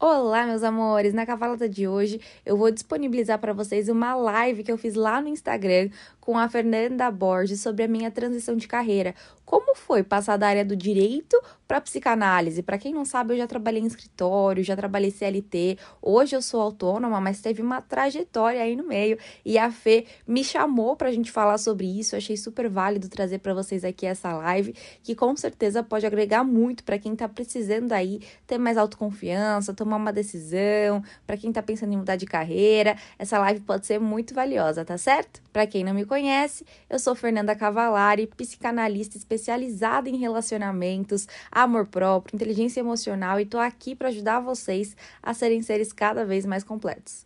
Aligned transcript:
Olá, 0.00 0.46
meus 0.46 0.62
amores! 0.62 1.12
Na 1.12 1.26
cavalada 1.26 1.68
de 1.68 1.88
hoje 1.88 2.20
eu 2.46 2.56
vou 2.56 2.70
disponibilizar 2.70 3.36
para 3.36 3.52
vocês 3.52 3.88
uma 3.88 4.14
live 4.14 4.62
que 4.62 4.70
eu 4.70 4.78
fiz 4.78 4.94
lá 4.94 5.20
no 5.20 5.26
Instagram 5.26 5.90
com 6.28 6.36
a 6.36 6.46
Fernanda 6.46 7.10
Borges 7.10 7.62
sobre 7.62 7.84
a 7.84 7.88
minha 7.88 8.10
transição 8.10 8.54
de 8.54 8.68
carreira. 8.68 9.14
Como 9.46 9.74
foi 9.74 10.02
passar 10.02 10.36
da 10.36 10.46
área 10.46 10.62
do 10.62 10.76
direito 10.76 11.40
para 11.66 11.80
psicanálise? 11.80 12.62
Para 12.62 12.76
quem 12.76 12.92
não 12.92 13.06
sabe, 13.06 13.32
eu 13.32 13.38
já 13.38 13.46
trabalhei 13.46 13.80
em 13.80 13.86
escritório, 13.86 14.62
já 14.62 14.76
trabalhei 14.76 15.10
CLT. 15.10 15.78
Hoje 16.02 16.36
eu 16.36 16.42
sou 16.42 16.60
autônoma, 16.60 17.18
mas 17.18 17.40
teve 17.40 17.62
uma 17.62 17.80
trajetória 17.80 18.60
aí 18.60 18.76
no 18.76 18.86
meio 18.86 19.16
e 19.46 19.56
a 19.56 19.70
Fê 19.70 20.04
me 20.26 20.44
chamou 20.44 20.96
para 20.96 21.08
a 21.08 21.12
gente 21.12 21.32
falar 21.32 21.56
sobre 21.56 21.86
isso. 21.86 22.14
Eu 22.14 22.18
achei 22.18 22.36
super 22.36 22.68
válido 22.68 23.08
trazer 23.08 23.38
para 23.38 23.54
vocês 23.54 23.82
aqui 23.82 24.04
essa 24.04 24.30
live, 24.34 24.74
que 25.02 25.14
com 25.14 25.34
certeza 25.34 25.82
pode 25.82 26.04
agregar 26.04 26.44
muito 26.44 26.84
para 26.84 26.98
quem 26.98 27.14
está 27.14 27.26
precisando 27.26 27.92
aí 27.94 28.20
ter 28.46 28.58
mais 28.58 28.76
autoconfiança, 28.76 29.72
tomar 29.72 29.96
uma 29.96 30.12
decisão, 30.12 31.02
para 31.26 31.38
quem 31.38 31.48
está 31.48 31.62
pensando 31.62 31.94
em 31.94 31.96
mudar 31.96 32.16
de 32.16 32.26
carreira. 32.26 32.98
Essa 33.18 33.38
live 33.38 33.60
pode 33.60 33.86
ser 33.86 33.98
muito 33.98 34.34
valiosa, 34.34 34.84
tá 34.84 34.98
certo? 34.98 35.40
Para 35.50 35.66
quem 35.66 35.82
não 35.82 35.94
me 35.94 36.04
conhece, 36.04 36.17
eu 36.90 36.98
sou 36.98 37.14
Fernanda 37.14 37.54
Cavalari, 37.54 38.26
psicanalista 38.26 39.16
especializada 39.16 40.08
em 40.08 40.16
relacionamentos, 40.16 41.28
amor 41.50 41.86
próprio, 41.86 42.34
inteligência 42.34 42.80
emocional 42.80 43.38
e 43.38 43.46
tô 43.46 43.56
aqui 43.58 43.94
para 43.94 44.08
ajudar 44.08 44.40
vocês 44.40 44.96
a 45.22 45.32
serem 45.32 45.62
seres 45.62 45.92
cada 45.92 46.24
vez 46.24 46.44
mais 46.44 46.64
completos. 46.64 47.24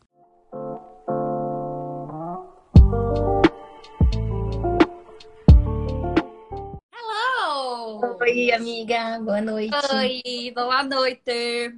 Hello! 6.92 8.18
Oi, 8.20 8.52
amiga, 8.52 9.18
boa 9.20 9.40
noite. 9.40 9.74
Oi, 9.94 10.52
boa 10.54 10.82
noite. 10.82 11.74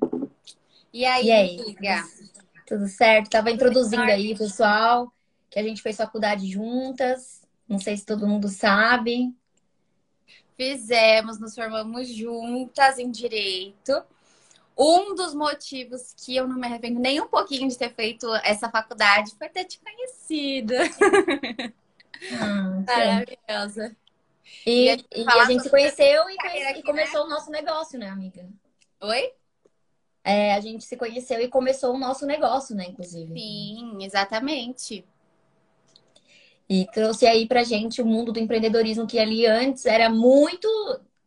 E 0.92 1.04
aí, 1.04 1.26
E 1.26 1.30
aí? 1.30 1.60
amiga? 1.60 2.02
Tudo 2.66 2.88
certo? 2.88 3.30
Tava 3.30 3.52
introduzindo 3.52 4.02
aí, 4.02 4.36
pessoal, 4.36 5.13
que 5.54 5.60
a 5.60 5.62
gente 5.62 5.80
fez 5.82 5.96
faculdade 5.96 6.48
juntas. 6.48 7.40
Não 7.68 7.78
sei 7.78 7.96
se 7.96 8.04
todo 8.04 8.26
mundo 8.26 8.48
sabe. 8.48 9.32
Fizemos, 10.56 11.38
nos 11.38 11.54
formamos 11.54 12.08
juntas 12.08 12.98
em 12.98 13.08
direito. 13.08 14.02
Um 14.76 15.14
dos 15.14 15.32
motivos 15.32 16.12
que 16.16 16.34
eu 16.34 16.48
não 16.48 16.56
me 16.58 16.66
arrependo 16.66 16.98
nem 16.98 17.20
um 17.20 17.28
pouquinho 17.28 17.68
de 17.68 17.78
ter 17.78 17.94
feito 17.94 18.26
essa 18.42 18.68
faculdade 18.68 19.30
foi 19.38 19.48
ter 19.48 19.64
te 19.64 19.78
conhecido. 19.78 20.74
Sim. 22.18 22.84
Maravilhosa. 22.84 23.96
e, 24.66 25.06
e 25.14 25.28
a 25.28 25.44
gente 25.44 25.62
se 25.62 25.70
conheceu 25.70 26.28
e, 26.30 26.36
conhece- 26.36 26.66
aqui, 26.66 26.80
e 26.80 26.82
começou 26.82 27.26
o 27.26 27.28
nosso 27.28 27.48
negócio, 27.52 27.96
né, 27.96 28.08
amiga? 28.08 28.44
Oi? 29.02 29.32
É, 30.24 30.52
a 30.54 30.60
gente 30.60 30.84
se 30.84 30.96
conheceu 30.96 31.40
e 31.40 31.46
começou 31.46 31.94
o 31.94 31.98
nosso 31.98 32.26
negócio, 32.26 32.74
né, 32.74 32.86
inclusive. 32.88 33.32
Sim, 33.38 33.98
exatamente. 34.02 35.06
E 36.68 36.86
trouxe 36.92 37.26
aí 37.26 37.46
pra 37.46 37.62
gente 37.62 38.00
o 38.00 38.06
mundo 38.06 38.32
do 38.32 38.40
empreendedorismo 38.40 39.06
que 39.06 39.18
ali 39.18 39.46
antes 39.46 39.84
era 39.84 40.08
muito, 40.08 40.68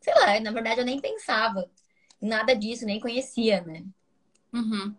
sei 0.00 0.14
lá, 0.14 0.40
na 0.40 0.50
verdade 0.50 0.80
eu 0.80 0.84
nem 0.84 1.00
pensava 1.00 1.68
em 2.20 2.28
nada 2.28 2.54
disso, 2.54 2.84
nem 2.84 2.98
conhecia, 2.98 3.60
né? 3.62 3.84
Uhum. 4.52 4.94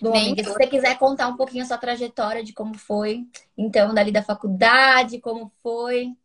Bom, 0.00 0.12
Nem 0.12 0.32
amiga, 0.32 0.42
se 0.42 0.50
você 0.50 0.66
quiser 0.66 0.98
contar 0.98 1.28
um 1.28 1.36
pouquinho 1.36 1.62
a 1.62 1.66
sua 1.66 1.78
trajetória 1.78 2.42
de 2.42 2.52
como 2.52 2.76
foi, 2.76 3.26
então, 3.56 3.94
dali 3.94 4.10
da 4.10 4.22
faculdade, 4.22 5.20
como 5.20 5.52
foi. 5.62 6.16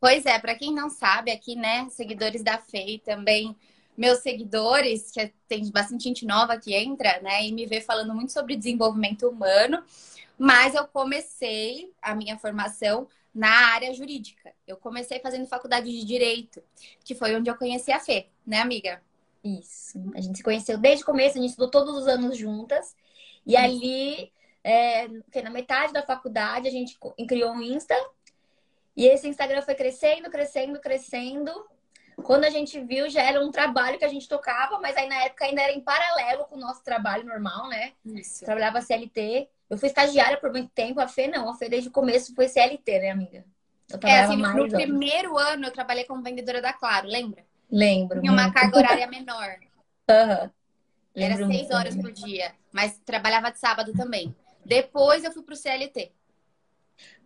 Pois 0.00 0.26
é, 0.26 0.38
para 0.38 0.54
quem 0.54 0.74
não 0.74 0.90
sabe, 0.90 1.30
aqui, 1.30 1.56
né, 1.56 1.88
seguidores 1.88 2.42
da 2.42 2.58
FEI 2.58 2.98
também, 2.98 3.56
meus 3.96 4.18
seguidores, 4.18 5.10
que 5.10 5.32
tem 5.48 5.70
bastante 5.70 6.04
gente 6.04 6.26
nova 6.26 6.58
que 6.58 6.74
entra, 6.74 7.20
né, 7.22 7.46
e 7.46 7.52
me 7.52 7.64
vê 7.64 7.80
falando 7.80 8.14
muito 8.14 8.32
sobre 8.32 8.56
desenvolvimento 8.56 9.28
humano, 9.28 9.82
mas 10.38 10.74
eu 10.74 10.86
comecei 10.86 11.92
a 12.00 12.14
minha 12.14 12.38
formação 12.38 13.08
na 13.34 13.50
área 13.74 13.92
jurídica. 13.92 14.52
Eu 14.66 14.76
comecei 14.76 15.20
fazendo 15.20 15.46
faculdade 15.46 15.90
de 15.90 16.04
direito, 16.04 16.62
que 17.04 17.14
foi 17.14 17.34
onde 17.36 17.50
eu 17.50 17.56
conheci 17.56 17.92
a 17.92 18.00
Fê, 18.00 18.28
né, 18.46 18.60
amiga? 18.60 19.02
Isso. 19.44 19.98
A 20.14 20.20
gente 20.20 20.38
se 20.38 20.42
conheceu 20.42 20.78
desde 20.78 21.02
o 21.02 21.06
começo, 21.06 21.38
a 21.38 21.40
gente 21.40 21.50
estudou 21.50 21.70
todos 21.70 21.94
os 21.94 22.08
anos 22.08 22.36
juntas. 22.36 22.96
E 23.46 23.56
ali, 23.56 24.32
é, 24.64 25.06
que 25.30 25.42
na 25.42 25.50
metade 25.50 25.92
da 25.92 26.02
faculdade, 26.02 26.66
a 26.66 26.70
gente 26.70 26.98
criou 27.28 27.52
um 27.52 27.62
Insta. 27.62 27.94
E 28.96 29.06
esse 29.06 29.28
Instagram 29.28 29.62
foi 29.62 29.74
crescendo, 29.74 30.30
crescendo, 30.30 30.80
crescendo. 30.80 31.52
Quando 32.24 32.44
a 32.44 32.50
gente 32.50 32.80
viu, 32.80 33.08
já 33.10 33.22
era 33.22 33.44
um 33.44 33.50
trabalho 33.50 33.98
que 33.98 34.04
a 34.04 34.08
gente 34.08 34.26
tocava, 34.26 34.80
mas 34.80 34.96
aí 34.96 35.06
na 35.06 35.24
época 35.24 35.44
ainda 35.44 35.60
era 35.60 35.72
em 35.72 35.80
paralelo 35.80 36.46
com 36.46 36.56
o 36.56 36.60
nosso 36.60 36.82
trabalho 36.82 37.24
normal, 37.24 37.68
né? 37.68 37.92
Isso. 38.04 38.44
Trabalhava 38.44 38.80
CLT. 38.80 39.48
Eu 39.68 39.78
fui 39.78 39.88
estagiária 39.88 40.38
por 40.40 40.50
muito 40.52 40.70
tempo, 40.70 41.00
a 41.00 41.08
Fê 41.08 41.26
não. 41.26 41.48
A 41.50 41.54
Fê 41.54 41.68
desde 41.68 41.88
o 41.88 41.92
começo 41.92 42.34
foi 42.34 42.48
CLT, 42.48 42.98
né, 43.00 43.10
amiga? 43.10 43.44
Eu 43.88 43.98
É, 44.04 44.18
assim, 44.18 44.36
no 44.54 44.68
anos. 44.68 44.72
primeiro 44.72 45.36
ano 45.38 45.66
eu 45.66 45.72
trabalhei 45.72 46.04
como 46.04 46.22
vendedora 46.22 46.60
da 46.62 46.72
Claro, 46.72 47.08
lembra? 47.08 47.44
Lembro. 47.70 48.20
Tinha 48.20 48.32
uma 48.32 48.50
muito. 48.50 48.52
carga 48.52 48.78
horária 48.78 49.06
menor. 49.08 49.58
Aham. 50.08 50.50
Era 51.18 51.36
seis 51.36 51.68
muito, 51.68 51.70
horas 51.70 51.94
por 51.96 52.10
dia, 52.12 52.54
mas 52.72 52.98
trabalhava 53.00 53.50
de 53.50 53.58
sábado 53.58 53.92
também. 53.94 54.34
Depois 54.64 55.24
eu 55.24 55.32
fui 55.32 55.42
pro 55.42 55.56
CLT. 55.56 56.12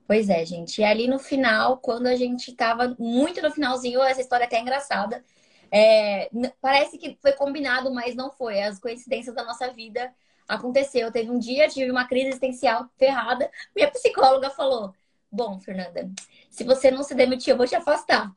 Pois 0.06 0.28
é, 0.28 0.44
gente. 0.44 0.80
E 0.80 0.84
ali 0.84 1.06
no 1.06 1.18
final, 1.18 1.78
quando 1.78 2.06
a 2.06 2.16
gente 2.16 2.52
tava 2.54 2.96
muito 2.98 3.40
no 3.40 3.50
finalzinho, 3.52 4.02
essa 4.02 4.20
história 4.20 4.46
até 4.46 4.56
é 4.56 4.60
engraçada. 4.60 5.24
é, 5.72 6.28
parece 6.60 6.98
que 6.98 7.16
foi 7.22 7.32
combinado, 7.32 7.92
mas 7.92 8.14
não 8.16 8.30
foi. 8.32 8.60
As 8.62 8.78
coincidências 8.80 9.34
da 9.34 9.44
nossa 9.44 9.72
vida 9.72 10.12
aconteceu. 10.50 11.10
Teve 11.12 11.30
um 11.30 11.38
dia, 11.38 11.68
tive 11.68 11.90
uma 11.90 12.06
crise 12.06 12.28
existencial 12.28 12.88
ferrada. 12.98 13.50
Minha 13.74 13.90
psicóloga 13.90 14.50
falou: 14.50 14.94
Bom, 15.30 15.58
Fernanda, 15.60 16.10
se 16.50 16.64
você 16.64 16.90
não 16.90 17.02
se 17.02 17.14
demitir, 17.14 17.52
eu 17.52 17.56
vou 17.56 17.66
te 17.66 17.76
afastar. 17.76 18.32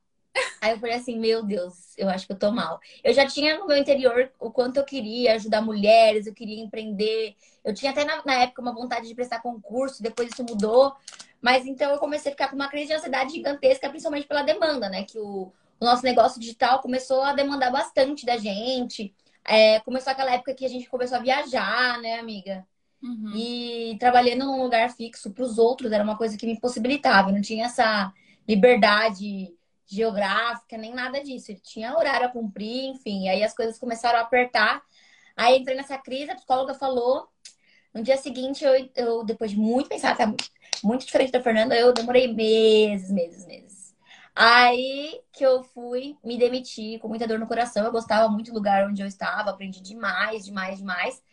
Aí 0.62 0.72
eu 0.72 0.80
falei 0.80 0.96
assim, 0.96 1.20
meu 1.20 1.44
Deus, 1.44 1.94
eu 1.98 2.10
acho 2.10 2.26
que 2.26 2.34
eu 2.34 2.40
tô 2.40 2.52
mal. 2.52 2.80
Eu 3.04 3.14
já 3.14 3.26
tinha 3.28 3.58
no 3.58 3.68
meu 3.68 3.78
interior 3.78 4.32
o 4.40 4.50
quanto 4.50 4.78
eu 4.78 4.84
queria 4.84 5.36
ajudar 5.36 5.62
mulheres, 5.62 6.26
eu 6.26 6.34
queria 6.34 6.60
empreender. 6.60 7.36
Eu 7.64 7.74
tinha 7.74 7.92
até 7.92 8.04
na, 8.04 8.24
na 8.26 8.36
época 8.36 8.62
uma 8.62 8.74
vontade 8.74 9.08
de 9.08 9.14
prestar 9.14 9.42
concurso, 9.42 10.02
depois 10.02 10.32
isso 10.32 10.44
mudou. 10.44 10.96
Mas 11.42 11.66
então 11.66 11.92
eu 11.92 12.00
comecei 12.00 12.32
a 12.32 12.34
ficar 12.36 12.50
com 12.50 12.56
uma 12.56 12.70
crise 12.70 12.88
de 12.88 12.94
ansiedade 12.94 13.34
gigantesca, 13.34 13.90
principalmente 13.90 14.28
pela 14.28 14.42
demanda, 14.42 14.90
né? 14.90 15.04
Que 15.04 15.20
o, 15.20 15.52
o 15.80 15.86
nosso 15.86 16.04
negócio 16.04 16.40
digital 16.40 16.82
começou 16.82 17.22
a 17.22 17.34
demandar 17.34 17.70
bastante 17.70 18.26
da 18.26 18.38
gente. 18.38 19.14
É, 19.46 19.80
começou 19.82 20.12
aquela 20.12 20.34
época 20.34 20.54
que 20.54 20.66
a 20.66 20.70
gente 20.70 20.90
começou 20.90 21.18
a 21.18 21.22
viajar, 21.22 22.00
né, 22.02 22.20
amiga? 22.20 22.66
Uhum. 23.02 23.34
E 23.36 23.98
trabalhando 24.00 24.46
num 24.46 24.64
lugar 24.64 24.90
fixo 24.92 25.32
para 25.32 25.44
os 25.44 25.58
outros 25.58 25.92
era 25.92 26.04
uma 26.04 26.18
coisa 26.18 26.38
que 26.38 26.46
me 26.46 26.60
possibilitava. 26.60 27.30
Eu 27.30 27.34
não 27.34 27.42
tinha 27.42 27.66
essa 27.66 28.14
liberdade 28.48 29.54
geográfica, 29.86 30.78
nem 30.78 30.94
nada 30.94 31.22
disso. 31.22 31.52
Eu 31.52 31.60
tinha 31.62 31.98
horário 31.98 32.28
a 32.28 32.32
cumprir, 32.32 32.86
enfim. 32.86 33.28
Aí 33.28 33.44
as 33.44 33.54
coisas 33.54 33.78
começaram 33.78 34.20
a 34.20 34.22
apertar. 34.22 34.82
Aí 35.36 35.58
entrei 35.58 35.76
nessa 35.76 35.98
crise, 35.98 36.32
a 36.32 36.36
psicóloga 36.36 36.74
falou. 36.74 37.28
No 37.94 38.02
dia 38.02 38.18
seguinte, 38.18 38.64
eu, 38.64 38.90
eu 38.96 39.24
depois 39.24 39.52
de 39.52 39.58
muito 39.58 39.90
pensar, 39.90 40.18
tá 40.18 40.34
muito 40.84 41.06
diferente 41.06 41.32
da 41.32 41.42
Fernanda, 41.42 41.76
eu 41.76 41.94
demorei 41.94 42.34
meses, 42.34 43.12
meses, 43.12 43.46
meses. 43.46 43.63
Aí 44.36 45.22
que 45.32 45.46
eu 45.46 45.64
fui 45.64 46.18
me 46.24 46.38
demitir 46.38 47.00
com 47.00 47.08
muita 47.08 47.28
dor 47.28 47.40
no 47.40 47.48
coração. 47.48 47.86
Eu 47.86 47.92
gostava 47.92 48.28
muito 48.30 48.52
do 48.52 48.56
lugar 48.56 48.88
onde 48.88 49.02
eu 49.02 49.08
estava, 49.08 49.52
aprendi 49.52 49.82
demais, 49.82 50.46
demais, 50.46 50.78
demais. 50.78 51.24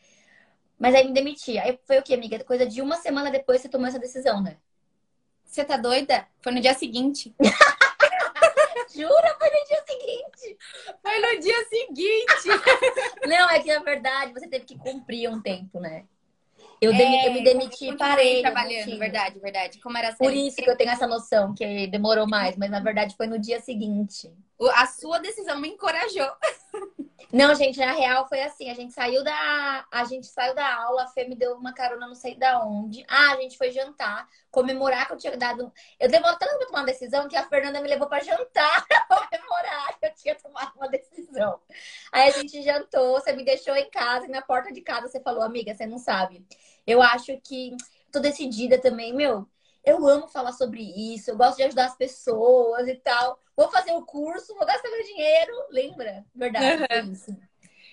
Mas 0.79 0.95
aí 0.95 1.07
me 1.07 1.13
demiti. 1.13 1.59
Aí 1.59 1.79
foi 1.87 1.99
o 1.99 2.03
quê, 2.03 2.15
amiga? 2.15 2.43
Coisa 2.45 2.67
de 2.67 2.83
uma 2.83 2.97
semana 2.97 3.31
depois 3.31 3.61
você 3.61 3.69
tomou 3.69 3.87
essa 3.87 3.99
decisão, 3.99 4.43
né? 4.43 4.57
Você 5.45 5.65
tá 5.65 5.77
doida? 5.77 6.27
Foi 6.41 6.53
no 6.53 6.61
dia 6.61 6.75
seguinte. 6.75 7.35
Jura? 8.95 9.37
Foi 9.39 9.51
no 9.51 9.67
dia 9.67 9.85
seguinte. 9.87 10.59
Foi 11.03 11.21
no 11.21 11.41
dia 11.41 11.65
seguinte. 11.69 12.49
Não, 13.27 13.51
é 13.51 13.61
que 13.61 13.75
na 13.75 13.83
verdade 13.83 14.33
você 14.33 14.49
teve 14.49 14.65
que 14.65 14.79
cumprir 14.79 15.29
um 15.31 15.41
tempo, 15.41 15.81
né? 15.81 16.07
Eu, 16.81 16.93
É, 16.93 16.97
demi- 16.99 17.27
eu 17.27 17.33
me 17.35 17.45
demiti 17.45 17.87
e 17.87 17.97
parei. 17.97 18.31
eu 18.41 18.43
não 18.43 18.51
trabalhando, 18.53 18.99
verdade, 18.99 19.39
verdade. 19.39 19.81
Como 19.81 19.99
era 19.99 20.15
Por 20.17 20.33
isso 20.33 20.57
que 20.57 20.69
eu 20.71 20.77
tenho 20.77 20.91
essa 20.91 21.07
noção, 21.07 21.55
que 21.55 21.87
demorou 21.89 22.27
mais, 22.27 22.57
mas 22.57 22.71
na 22.71 22.81
verdade 22.81 23.15
foi 23.17 23.27
no 23.27 23.39
dia 23.39 23.61
seguinte. 23.61 24.33
a 24.75 24.87
sua 24.87 25.19
decisão 25.19 25.59
me 25.61 25.69
encorajou. 25.69 26.31
Não, 27.33 27.55
gente, 27.55 27.79
na 27.79 27.93
real 27.93 28.29
foi 28.29 28.43
assim, 28.43 28.71
a 28.71 28.75
gente 28.75 28.93
saiu 28.93 29.23
da 29.23 29.87
a 29.91 30.05
gente 30.05 30.27
saiu 30.27 30.55
da 30.55 30.75
aula, 30.83 31.05
a 31.05 31.09
Fê 31.09 31.25
me 31.29 31.35
deu 31.35 31.55
uma 31.55 31.73
carona 31.73 32.07
não 32.07 32.15
sei 32.15 32.37
da 32.37 32.65
onde. 32.65 33.05
Ah, 33.09 33.33
a 33.33 33.37
gente 33.41 33.57
foi 33.57 33.71
jantar, 33.71 34.29
comemorar 34.51 35.07
que 35.07 35.13
eu 35.13 35.17
tinha 35.19 35.37
dado. 35.37 35.73
Eu 35.99 36.09
demorei 36.09 36.39
tanto 36.39 36.57
pra 36.59 36.67
tomar 36.67 36.81
uma 36.81 36.87
decisão 36.87 37.29
que 37.29 37.37
a 37.37 37.47
Fernanda 37.49 37.81
me 37.81 37.89
levou 37.89 38.09
pra 38.09 38.21
jantar 38.21 38.87
pra 38.89 39.07
comemorar 39.07 39.99
que 39.99 40.07
eu 40.07 40.15
tinha 40.15 40.35
tomado 40.35 40.73
uma 40.77 40.89
decisão. 40.89 41.61
Aí 42.13 42.29
a 42.29 42.33
gente 42.33 42.63
jantou, 42.63 43.21
você 43.21 43.33
me 43.33 43.45
deixou 43.45 43.77
em 43.77 43.91
casa 43.91 44.27
e 44.27 44.31
na 44.31 44.43
porta 44.43 44.73
de 44.73 44.81
casa 44.81 45.09
você 45.09 45.21
falou, 45.21 45.43
amiga, 45.43 45.75
você 45.75 45.87
não 45.87 45.99
sabe. 45.99 46.45
Eu 46.87 47.03
acho 47.03 47.39
que 47.43 47.77
tô 48.11 48.21
decidida 48.21 48.81
também, 48.81 49.15
meu. 49.15 49.47
Eu 49.85 50.07
amo 50.07 50.29
falar 50.29 50.53
sobre 50.53 50.83
isso, 50.83 51.31
eu 51.31 51.37
gosto 51.37 51.57
de 51.57 51.63
ajudar 51.65 51.87
as 51.87 51.97
pessoas 51.97 52.87
e 52.87 52.95
tal. 52.97 53.39
Vou 53.57 53.71
fazer 53.71 53.93
o 53.93 54.03
curso, 54.03 54.55
vou 54.55 54.67
gastar 54.67 54.91
meu 54.91 55.03
dinheiro. 55.03 55.53
Lembra? 55.71 56.25
Verdade, 56.35 56.87
foi 56.87 57.13
isso. 57.13 57.37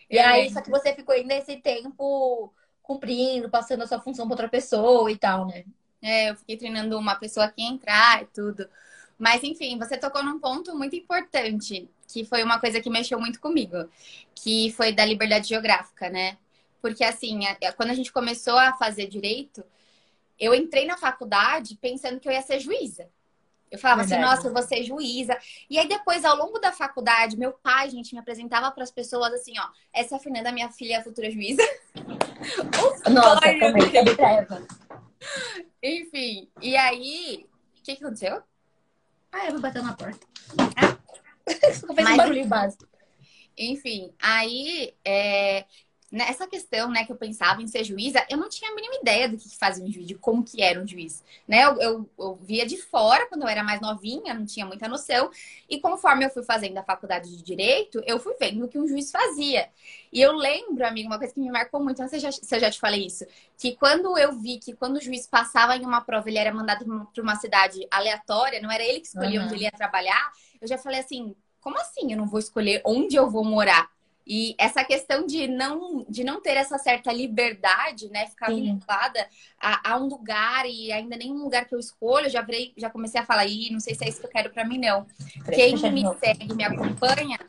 E 0.09 0.19
aí, 0.19 0.49
só 0.51 0.61
que 0.61 0.69
você 0.69 0.93
ficou 0.93 1.13
ainda 1.13 1.33
esse 1.35 1.57
tempo 1.57 2.53
cumprindo, 2.81 3.49
passando 3.49 3.83
a 3.83 3.87
sua 3.87 3.99
função 3.99 4.25
para 4.25 4.33
outra 4.33 4.49
pessoa 4.49 5.11
e 5.11 5.17
tal, 5.17 5.45
né? 5.45 5.65
É, 6.01 6.29
eu 6.29 6.35
fiquei 6.35 6.55
treinando 6.55 6.97
uma 6.97 7.15
pessoa 7.15 7.49
que 7.49 7.61
entrar 7.61 8.23
e 8.23 8.25
tudo. 8.27 8.69
Mas, 9.17 9.43
enfim, 9.43 9.77
você 9.77 9.97
tocou 9.97 10.23
num 10.23 10.39
ponto 10.39 10.77
muito 10.77 10.95
importante, 10.95 11.89
que 12.07 12.23
foi 12.23 12.43
uma 12.43 12.59
coisa 12.59 12.79
que 12.79 12.89
mexeu 12.89 13.19
muito 13.19 13.41
comigo, 13.41 13.89
que 14.35 14.71
foi 14.71 14.93
da 14.93 15.03
liberdade 15.03 15.49
geográfica, 15.49 16.09
né? 16.09 16.37
Porque, 16.81 17.03
assim, 17.03 17.39
quando 17.75 17.89
a 17.89 17.95
gente 17.95 18.11
começou 18.13 18.57
a 18.57 18.73
fazer 18.73 19.07
direito, 19.07 19.65
eu 20.39 20.53
entrei 20.53 20.85
na 20.85 20.97
faculdade 20.97 21.77
pensando 21.81 22.19
que 22.19 22.27
eu 22.27 22.31
ia 22.31 22.41
ser 22.41 22.59
juíza. 22.59 23.09
Eu 23.69 23.77
falava 23.77 24.01
assim, 24.01 24.11
Verdade. 24.11 24.33
assim, 24.33 24.37
nossa, 24.37 24.47
eu 24.47 24.53
vou 24.53 24.63
ser 24.63 24.83
juíza. 24.83 25.37
E 25.69 25.77
aí 25.77 25.87
depois, 25.87 26.23
ao 26.23 26.37
longo 26.37 26.57
da 26.59 26.71
faculdade, 26.71 27.37
meu 27.37 27.51
pai, 27.51 27.89
gente, 27.89 28.13
me 28.13 28.19
apresentava 28.19 28.71
para 28.71 28.83
as 28.83 28.91
pessoas 28.91 29.33
assim, 29.33 29.53
ó, 29.59 29.67
essa 29.93 30.15
é 30.15 30.17
a 30.17 30.21
Fernanda, 30.21 30.51
minha 30.51 30.69
filha, 30.69 30.95
é 30.95 30.97
a 30.97 31.03
futura 31.03 31.29
juíza. 31.29 31.61
nossa, 33.11 33.41
também, 33.41 33.91
Enfim, 35.83 36.49
e 36.61 36.77
aí, 36.77 37.45
o 37.77 37.83
que, 37.83 37.95
que 37.95 38.03
aconteceu? 38.03 38.41
Ah, 39.31 39.45
eu 39.47 39.51
vou 39.51 39.61
bater 39.61 39.83
na 39.83 39.93
porta. 39.93 40.25
Ah. 40.57 40.97
Fez 41.47 41.83
Mas, 41.83 42.13
um 42.13 42.17
barulho 42.17 42.45
básico. 42.47 42.87
Enfim, 43.57 44.13
aí 44.19 44.93
é, 45.03 45.65
nessa 46.12 46.48
questão, 46.48 46.89
né, 46.89 47.06
que 47.06 47.12
eu 47.12 47.15
pensava 47.18 47.62
em 47.62 47.68
ser 47.68 47.83
juíza, 47.83 48.25
eu 48.30 48.38
não 48.38 48.48
tinha 48.48 48.71
a 48.71 48.75
mínima 48.75 48.95
ideia 48.95 49.27
do 49.27 49.38
que 49.38 49.57
fazia 49.57 49.83
um 49.83 49.92
juiz, 49.92 50.07
de 50.07 50.15
como 50.15 50.44
que 50.44 50.62
era 50.62 50.81
um 50.81 50.88
juiz, 50.88 51.24
né? 51.48 51.63
Eu, 51.63 51.81
eu, 51.81 52.09
eu, 52.18 52.36
via 52.42 52.65
de 52.65 52.77
fora 52.77 53.25
quando 53.27 53.42
eu 53.42 53.48
era 53.48 53.63
mais 53.63 53.81
novinha, 53.81 54.33
não 54.33 54.45
tinha 54.45 54.65
muita 54.65 54.88
noção. 54.88 55.30
E 55.69 55.80
conforme 55.80 56.25
eu 56.25 56.30
fui 56.30 56.44
fazendo 56.44 56.77
a 56.77 56.83
faculdade 56.83 57.30
de 57.36 57.44
direito, 57.44 58.01
eu 58.06 58.19
fui 58.19 58.36
vendo 58.39 58.63
o 58.63 58.68
que 58.69 58.80
um 58.80 58.88
juiz 58.88 59.12
fazia. 59.12 59.69
E 60.12 60.21
eu 60.21 60.31
lembro, 60.31 60.86
amigo, 60.86 61.09
uma 61.09 61.18
coisa 61.18 61.33
que 61.33 61.39
me 61.39 61.51
marcou 61.51 61.83
muito, 61.83 62.01
não 62.01 62.07
sei 62.07 62.19
se 62.19 62.56
eu 62.56 62.59
já 62.59 62.71
te 62.71 62.80
falei 62.80 63.06
isso, 63.06 63.25
que 63.57 63.75
quando 63.75 64.18
eu 64.18 64.31
vi 64.39 64.59
que 64.59 64.74
quando 64.74 64.95
o 64.95 65.01
juiz 65.01 65.27
passava 65.27 65.75
em 65.75 65.86
uma 65.86 66.00
prova, 66.01 66.30
ele 66.30 66.38
era 66.38 66.54
mandado 66.54 66.86
para 67.13 67.21
uma 67.21 67.36
cidade 67.36 67.86
aleatória, 67.92 68.62
não 68.62 68.71
era 68.71 68.83
ele 68.83 69.01
que 69.01 69.07
escolhia 69.07 69.39
uhum. 69.39 69.45
onde 69.45 69.56
ele 69.56 69.63
ia 69.65 69.71
trabalhar, 69.71 70.31
eu 70.62 70.68
já 70.68 70.77
falei 70.77 71.01
assim, 71.01 71.36
como 71.59 71.77
assim 71.80 72.13
eu 72.13 72.18
não 72.18 72.27
vou 72.27 72.39
escolher 72.39 72.81
onde 72.86 73.18
eu 73.18 73.30
vou 73.30 73.44
morar? 73.44 73.89
E 74.27 74.56
essa 74.57 74.83
questão 74.83 75.25
de 75.25 75.47
não, 75.47 76.06
de 76.09 76.21
não 76.21 76.41
ter 76.41 76.57
essa 76.57 76.77
certa 76.77 77.13
liberdade, 77.13 78.09
né? 78.09 78.27
Ficar 78.27 78.47
Sim. 78.47 78.63
vinculada 78.63 79.25
a, 79.57 79.94
a, 79.94 79.97
um 79.97 80.07
lugar 80.07 80.65
e 80.65 80.91
ainda 80.91 81.15
nenhum 81.15 81.41
lugar 81.44 81.65
que 81.65 81.74
eu 81.74 81.79
escolho, 81.79 82.29
já, 82.29 82.41
virei, 82.41 82.74
já 82.75 82.89
comecei 82.89 83.21
a 83.21 83.25
falar, 83.25 83.45
e 83.45 83.69
não 83.71 83.79
sei 83.79 83.95
se 83.95 84.03
é 84.03 84.09
isso 84.09 84.19
que 84.19 84.25
eu 84.25 84.31
quero 84.31 84.50
para 84.50 84.65
mim, 84.65 84.79
não. 84.79 85.07
Quem 85.53 85.75
me 85.94 86.03
segue, 86.19 86.53
me 86.53 86.63
acompanha, 86.65 87.39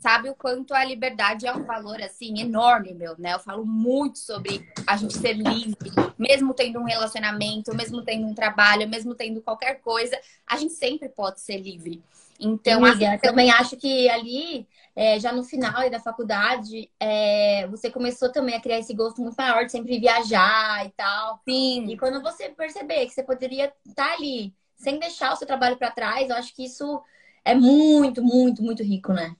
sabe 0.00 0.28
o 0.28 0.34
quanto 0.34 0.74
a 0.74 0.84
liberdade 0.84 1.46
é 1.46 1.52
um 1.54 1.64
valor, 1.64 2.02
assim, 2.02 2.40
enorme, 2.40 2.92
meu, 2.94 3.14
né? 3.16 3.34
Eu 3.34 3.38
falo 3.38 3.64
muito 3.64 4.18
sobre 4.18 4.68
a 4.86 4.96
gente 4.96 5.16
ser 5.16 5.34
livre, 5.34 5.90
mesmo 6.18 6.52
tendo 6.52 6.80
um 6.80 6.84
relacionamento, 6.84 7.74
mesmo 7.76 8.02
tendo 8.02 8.26
um 8.26 8.34
trabalho, 8.34 8.88
mesmo 8.88 9.14
tendo 9.14 9.40
qualquer 9.40 9.80
coisa, 9.80 10.18
a 10.46 10.56
gente 10.56 10.72
sempre 10.72 11.08
pode 11.08 11.40
ser 11.40 11.58
livre. 11.58 12.02
Então, 12.40 12.84
Amiga, 12.84 13.10
assim, 13.10 13.18
também 13.18 13.50
acho 13.50 13.76
que 13.76 14.08
ali, 14.08 14.66
é, 14.94 15.18
já 15.20 15.32
no 15.32 15.44
final 15.44 15.88
da 15.90 16.00
faculdade, 16.00 16.90
é, 16.98 17.66
você 17.68 17.90
começou 17.90 18.30
também 18.30 18.54
a 18.54 18.60
criar 18.60 18.78
esse 18.78 18.94
gosto 18.94 19.20
muito 19.20 19.36
maior 19.36 19.64
de 19.64 19.72
sempre 19.72 19.98
viajar 19.98 20.86
e 20.86 20.90
tal. 20.90 21.40
Sim. 21.48 21.86
E 21.88 21.96
quando 21.96 22.22
você 22.22 22.48
perceber 22.50 23.06
que 23.06 23.12
você 23.12 23.22
poderia 23.22 23.72
estar 23.86 24.08
tá 24.08 24.14
ali 24.14 24.54
sem 24.76 24.98
deixar 24.98 25.32
o 25.32 25.36
seu 25.36 25.46
trabalho 25.46 25.76
para 25.76 25.90
trás, 25.90 26.28
eu 26.28 26.36
acho 26.36 26.54
que 26.54 26.64
isso 26.64 27.00
é 27.44 27.54
muito, 27.54 28.22
muito, 28.22 28.62
muito 28.62 28.82
rico, 28.82 29.12
né? 29.12 29.36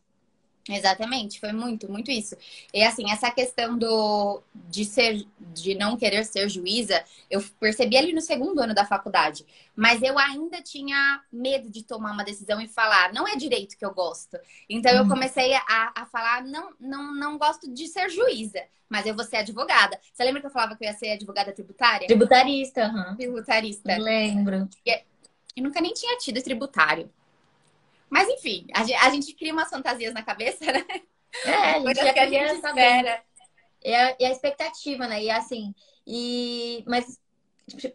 Exatamente, 0.69 1.39
foi 1.39 1.53
muito, 1.53 1.91
muito 1.91 2.11
isso. 2.11 2.35
E 2.73 2.83
assim, 2.83 3.11
essa 3.11 3.31
questão 3.31 3.77
do 3.77 4.43
de 4.55 4.85
ser, 4.85 5.27
de 5.39 5.75
não 5.75 5.97
querer 5.97 6.25
ser 6.25 6.49
juíza, 6.49 7.05
eu 7.31 7.45
percebi 7.61 7.99
ali 7.99 8.15
no 8.15 8.21
segundo 8.23 8.61
ano 8.61 8.75
da 8.75 8.87
faculdade. 8.87 9.45
Mas 9.77 10.03
eu 10.03 10.19
ainda 10.19 10.63
tinha 10.63 11.21
medo 11.31 11.69
de 11.69 11.83
tomar 11.83 12.13
uma 12.13 12.25
decisão 12.25 12.61
e 12.61 12.69
falar, 12.69 13.13
não 13.13 13.29
é 13.29 13.37
direito 13.37 13.77
que 13.77 13.85
eu 13.85 13.93
gosto. 13.93 14.39
Então 14.69 14.91
eu 14.93 15.03
uhum. 15.03 15.09
comecei 15.09 15.53
a, 15.55 15.93
a 15.95 16.07
falar, 16.07 16.43
não, 16.43 16.73
não, 16.81 17.15
não 17.15 17.39
gosto 17.39 17.71
de 17.71 17.87
ser 17.87 18.09
juíza, 18.09 18.63
mas 18.89 19.05
eu 19.05 19.15
vou 19.15 19.25
ser 19.25 19.39
advogada. 19.39 20.01
Você 20.15 20.25
lembra 20.25 20.41
que 20.41 20.47
eu 20.47 20.51
falava 20.51 20.77
que 20.77 20.85
eu 20.85 20.89
ia 20.89 20.95
ser 20.95 21.11
advogada 21.11 21.53
tributária? 21.53 22.07
Tributarista, 22.07 22.87
uhum. 22.89 23.17
Tributarista. 23.17 23.97
lembro. 23.99 24.69
E, 24.87 25.03
eu 25.57 25.63
nunca 25.63 25.81
nem 25.81 25.93
tinha 25.93 26.17
tido 26.19 26.43
tributário. 26.43 27.11
Mas 28.15 28.29
enfim, 28.29 28.65
a 28.73 28.85
gente, 28.85 28.95
a 28.95 29.11
gente 29.11 29.35
cria 29.35 29.53
umas 29.53 29.69
fantasias 29.69 30.15
na 30.15 30.23
cabeça, 30.23 30.65
né? 30.71 30.85
É, 31.45 31.71
a 31.73 31.81
gente 31.81 32.13
que 32.13 32.21
a 32.21 32.29
gente 32.29 32.55
espera. 32.55 33.25
É 33.83 33.97
a, 33.97 34.17
é 34.21 34.27
a 34.27 34.31
expectativa, 34.31 35.09
né? 35.09 35.25
E 35.25 35.31
assim, 35.31 35.75
e 36.07 36.85
mas 36.87 37.21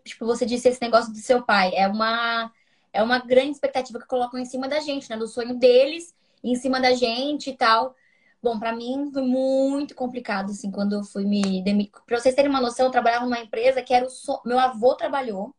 tipo, 0.04 0.26
você 0.26 0.46
disse 0.46 0.68
esse 0.68 0.82
negócio 0.82 1.14
do 1.14 1.20
seu 1.20 1.42
pai, 1.42 1.72
é 1.74 1.88
uma 1.88 2.52
é 2.92 3.02
uma 3.02 3.20
grande 3.20 3.52
expectativa 3.52 3.98
que 3.98 4.08
colocam 4.08 4.38
em 4.38 4.44
cima 4.44 4.68
da 4.68 4.82
gente, 4.82 5.10
né? 5.10 5.16
Do 5.16 5.26
sonho 5.26 5.58
deles, 5.58 6.14
em 6.44 6.56
cima 6.56 6.82
da 6.82 6.94
gente 6.94 7.52
e 7.52 7.56
tal. 7.56 7.96
Bom, 8.44 8.60
para 8.60 8.76
mim 8.76 9.10
foi 9.14 9.22
muito 9.22 9.96
complicado, 9.96 10.52
assim, 10.52 10.70
quando 10.70 10.96
eu 10.96 11.04
fui 11.04 11.24
me 11.24 11.64
demitir. 11.64 11.94
Pra 12.06 12.20
vocês 12.20 12.36
terem 12.36 12.50
uma 12.50 12.60
noção, 12.60 12.88
eu 12.88 12.92
trabalhava 12.92 13.24
numa 13.24 13.40
empresa 13.40 13.82
que 13.82 13.94
era 13.94 14.06
o 14.06 14.42
meu 14.46 14.60
avô 14.60 14.96
trabalhou. 14.96 15.56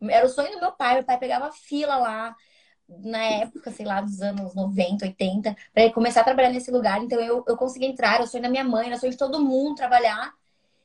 Era 0.00 0.24
o 0.24 0.30
sonho 0.30 0.52
do 0.52 0.60
meu 0.60 0.72
pai, 0.72 0.94
meu 0.94 1.04
pai 1.04 1.18
pegava 1.18 1.52
fila 1.52 1.96
lá 1.96 2.34
na 2.88 3.18
época, 3.18 3.70
sei 3.70 3.84
lá, 3.84 4.00
dos 4.00 4.20
anos 4.22 4.54
90, 4.54 5.04
80, 5.04 5.56
para 5.72 5.92
começar 5.92 6.20
a 6.20 6.24
trabalhar 6.24 6.50
nesse 6.50 6.70
lugar. 6.70 7.02
Então 7.02 7.20
eu, 7.20 7.44
eu 7.46 7.56
consegui 7.56 7.86
entrar, 7.86 8.20
o 8.20 8.26
sonho 8.26 8.42
da 8.42 8.48
minha 8.48 8.64
mãe, 8.64 8.92
o 8.92 8.98
sonho 8.98 9.12
de 9.12 9.18
todo 9.18 9.42
mundo 9.42 9.76
trabalhar. 9.76 10.32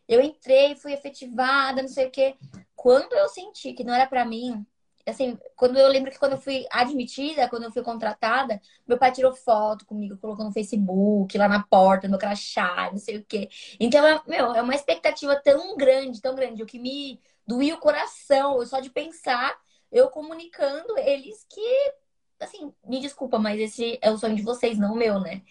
Eu 0.07 0.21
entrei, 0.21 0.75
fui 0.75 0.93
efetivada, 0.93 1.81
não 1.81 1.89
sei 1.89 2.07
o 2.07 2.11
quê. 2.11 2.35
Quando 2.75 3.13
eu 3.13 3.29
senti 3.29 3.73
que 3.73 3.83
não 3.83 3.93
era 3.93 4.07
para 4.07 4.25
mim, 4.25 4.65
assim, 5.05 5.37
quando 5.55 5.77
eu 5.77 5.87
lembro 5.87 6.11
que 6.11 6.19
quando 6.19 6.33
eu 6.33 6.37
fui 6.37 6.65
admitida, 6.71 7.47
quando 7.47 7.63
eu 7.63 7.71
fui 7.71 7.83
contratada, 7.83 8.59
meu 8.87 8.97
pai 8.97 9.11
tirou 9.11 9.33
foto 9.33 9.85
comigo, 9.85 10.17
colocou 10.17 10.43
no 10.43 10.51
Facebook, 10.51 11.37
lá 11.37 11.47
na 11.47 11.63
porta, 11.63 12.07
no 12.07 12.17
crachá, 12.17 12.89
não 12.91 12.97
sei 12.97 13.17
o 13.17 13.25
quê. 13.25 13.49
Então, 13.79 14.05
é, 14.05 14.21
meu, 14.27 14.53
é 14.53 14.61
uma 14.61 14.75
expectativa 14.75 15.35
tão 15.35 15.77
grande, 15.77 16.21
tão 16.21 16.35
grande, 16.35 16.63
o 16.63 16.65
que 16.65 16.79
me 16.79 17.21
doía 17.47 17.75
o 17.75 17.79
coração, 17.79 18.65
só 18.65 18.79
de 18.79 18.89
pensar 18.89 19.55
eu 19.91 20.09
comunicando 20.09 20.97
eles 20.97 21.45
que, 21.49 21.93
assim, 22.39 22.73
me 22.85 22.99
desculpa, 22.99 23.37
mas 23.37 23.59
esse 23.59 23.99
é 24.01 24.09
o 24.09 24.17
sonho 24.17 24.35
de 24.35 24.41
vocês, 24.41 24.77
não 24.77 24.93
o 24.93 24.97
meu, 24.97 25.19
né? 25.19 25.41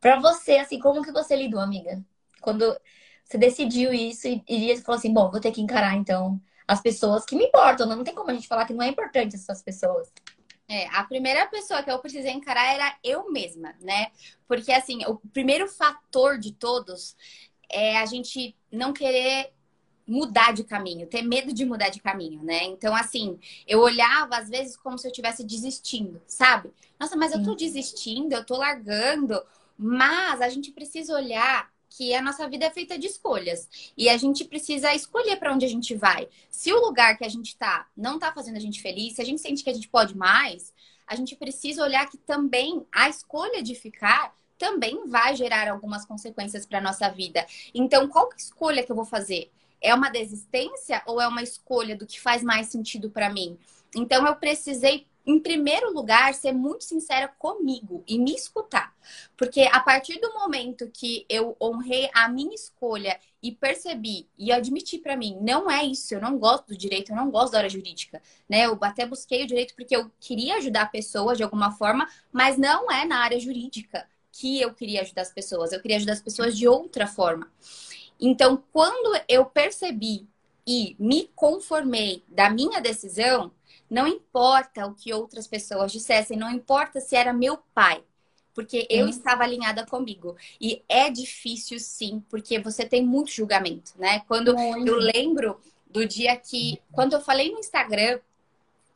Pra 0.00 0.20
você, 0.20 0.56
assim, 0.56 0.78
como 0.78 1.02
que 1.02 1.12
você 1.12 1.34
lidou, 1.34 1.60
amiga? 1.60 2.04
Quando 2.40 2.76
você 3.24 3.38
decidiu 3.38 3.92
isso 3.92 4.26
e, 4.26 4.42
e 4.48 4.76
falou 4.78 4.98
assim, 4.98 5.12
bom, 5.12 5.30
vou 5.30 5.40
ter 5.40 5.52
que 5.52 5.60
encarar, 5.60 5.94
então, 5.96 6.40
as 6.66 6.82
pessoas 6.82 7.24
que 7.24 7.34
me 7.34 7.46
importam. 7.46 7.86
Não 7.86 8.04
tem 8.04 8.14
como 8.14 8.30
a 8.30 8.34
gente 8.34 8.46
falar 8.46 8.66
que 8.66 8.74
não 8.74 8.84
é 8.84 8.88
importante 8.88 9.36
essas 9.36 9.62
pessoas. 9.62 10.12
É, 10.68 10.86
a 10.88 11.02
primeira 11.04 11.46
pessoa 11.46 11.82
que 11.82 11.90
eu 11.90 11.98
precisei 11.98 12.30
encarar 12.30 12.74
era 12.74 12.98
eu 13.02 13.32
mesma, 13.32 13.74
né? 13.80 14.08
Porque, 14.46 14.70
assim, 14.70 15.02
o 15.06 15.16
primeiro 15.16 15.66
fator 15.66 16.38
de 16.38 16.52
todos 16.52 17.16
é 17.70 17.96
a 17.96 18.04
gente 18.04 18.54
não 18.70 18.92
querer 18.92 19.54
mudar 20.08 20.52
de 20.52 20.64
caminho, 20.64 21.06
ter 21.06 21.22
medo 21.22 21.52
de 21.52 21.64
mudar 21.64 21.90
de 21.90 22.00
caminho, 22.00 22.42
né? 22.42 22.64
Então, 22.64 22.94
assim, 22.94 23.38
eu 23.66 23.80
olhava 23.80 24.36
às 24.36 24.48
vezes 24.48 24.76
como 24.76 24.98
se 24.98 25.06
eu 25.06 25.10
estivesse 25.10 25.44
desistindo, 25.44 26.20
sabe? 26.26 26.70
Nossa, 26.98 27.14
mas 27.14 27.32
eu 27.32 27.42
tô 27.42 27.54
desistindo, 27.54 28.32
eu 28.32 28.44
tô 28.44 28.56
largando. 28.56 29.40
Mas 29.76 30.40
a 30.40 30.48
gente 30.48 30.72
precisa 30.72 31.14
olhar 31.14 31.70
que 31.90 32.14
a 32.14 32.22
nossa 32.22 32.48
vida 32.48 32.66
é 32.66 32.70
feita 32.70 32.98
de 32.98 33.06
escolhas 33.06 33.68
e 33.96 34.08
a 34.08 34.16
gente 34.16 34.44
precisa 34.44 34.94
escolher 34.94 35.36
para 35.36 35.52
onde 35.52 35.64
a 35.64 35.68
gente 35.68 35.94
vai. 35.94 36.28
Se 36.50 36.72
o 36.72 36.80
lugar 36.80 37.16
que 37.16 37.24
a 37.24 37.28
gente 37.28 37.56
tá 37.56 37.86
não 37.96 38.18
tá 38.18 38.32
fazendo 38.32 38.56
a 38.56 38.60
gente 38.60 38.80
feliz, 38.80 39.14
se 39.14 39.22
a 39.22 39.24
gente 39.24 39.40
sente 39.40 39.62
que 39.62 39.70
a 39.70 39.74
gente 39.74 39.88
pode 39.88 40.16
mais, 40.16 40.72
a 41.06 41.14
gente 41.14 41.36
precisa 41.36 41.82
olhar 41.82 42.08
que 42.08 42.18
também 42.18 42.86
a 42.92 43.08
escolha 43.08 43.62
de 43.62 43.74
ficar 43.74 44.34
também 44.58 45.06
vai 45.06 45.36
gerar 45.36 45.70
algumas 45.70 46.04
consequências 46.04 46.66
para 46.66 46.80
nossa 46.80 47.08
vida. 47.08 47.46
Então, 47.72 48.08
qual 48.08 48.28
escolha 48.36 48.82
que 48.82 48.90
eu 48.90 48.96
vou 48.96 49.04
fazer? 49.04 49.50
É 49.80 49.94
uma 49.94 50.10
desistência 50.10 51.02
ou 51.06 51.20
é 51.20 51.26
uma 51.26 51.42
escolha 51.42 51.96
do 51.96 52.06
que 52.06 52.20
faz 52.20 52.42
mais 52.42 52.68
sentido 52.68 53.10
para 53.10 53.30
mim? 53.30 53.58
Então 53.94 54.26
eu 54.26 54.36
precisei 54.36 55.06
em 55.28 55.38
primeiro 55.38 55.92
lugar, 55.92 56.32
ser 56.32 56.52
muito 56.52 56.84
sincera 56.84 57.28
comigo 57.28 58.02
e 58.08 58.18
me 58.18 58.34
escutar. 58.34 58.94
Porque 59.36 59.60
a 59.70 59.78
partir 59.78 60.18
do 60.20 60.32
momento 60.32 60.90
que 60.90 61.26
eu 61.28 61.54
honrei 61.60 62.08
a 62.14 62.30
minha 62.30 62.54
escolha 62.54 63.20
e 63.42 63.52
percebi 63.52 64.26
e 64.38 64.50
admiti 64.50 64.96
para 64.96 65.18
mim, 65.18 65.36
não 65.42 65.70
é 65.70 65.84
isso, 65.84 66.14
eu 66.14 66.20
não 66.20 66.38
gosto 66.38 66.68
do 66.68 66.76
direito, 66.76 67.12
eu 67.12 67.16
não 67.16 67.30
gosto 67.30 67.52
da 67.52 67.58
área 67.58 67.68
jurídica, 67.68 68.22
né? 68.48 68.64
Eu 68.64 68.78
até 68.80 69.04
busquei 69.04 69.44
o 69.44 69.46
direito 69.46 69.74
porque 69.74 69.94
eu 69.94 70.10
queria 70.18 70.56
ajudar 70.56 70.82
a 70.82 70.86
pessoa 70.86 71.36
de 71.36 71.42
alguma 71.42 71.72
forma, 71.72 72.08
mas 72.32 72.56
não 72.56 72.90
é 72.90 73.04
na 73.04 73.18
área 73.18 73.38
jurídica 73.38 74.08
que 74.32 74.60
eu 74.62 74.72
queria 74.72 75.02
ajudar 75.02 75.22
as 75.22 75.32
pessoas, 75.32 75.72
eu 75.72 75.82
queria 75.82 75.98
ajudar 75.98 76.14
as 76.14 76.22
pessoas 76.22 76.56
de 76.56 76.66
outra 76.66 77.06
forma. 77.06 77.46
Então, 78.20 78.62
quando 78.72 79.20
eu 79.28 79.44
percebi 79.46 80.26
e 80.66 80.96
me 80.98 81.30
conformei 81.34 82.22
da 82.28 82.50
minha 82.50 82.80
decisão, 82.80 83.52
não 83.90 84.06
importa 84.06 84.86
o 84.86 84.94
que 84.94 85.12
outras 85.14 85.46
pessoas 85.46 85.92
dissessem, 85.92 86.36
não 86.36 86.50
importa 86.50 87.00
se 87.00 87.16
era 87.16 87.32
meu 87.32 87.58
pai. 87.74 88.02
porque 88.54 88.86
eu 88.90 89.06
estava 89.08 89.44
alinhada 89.44 89.86
comigo. 89.86 90.36
E 90.60 90.82
é 90.88 91.08
difícil, 91.10 91.78
sim, 91.78 92.24
porque 92.28 92.58
você 92.58 92.84
tem 92.84 93.04
muito 93.06 93.30
julgamento, 93.30 93.92
né? 93.96 94.20
Quando 94.26 94.48
eu 94.84 94.96
lembro 94.96 95.60
do 95.88 96.04
dia 96.04 96.36
que, 96.36 96.82
quando 96.90 97.12
eu 97.12 97.20
falei 97.20 97.52
no 97.52 97.60
Instagram, 97.60 98.18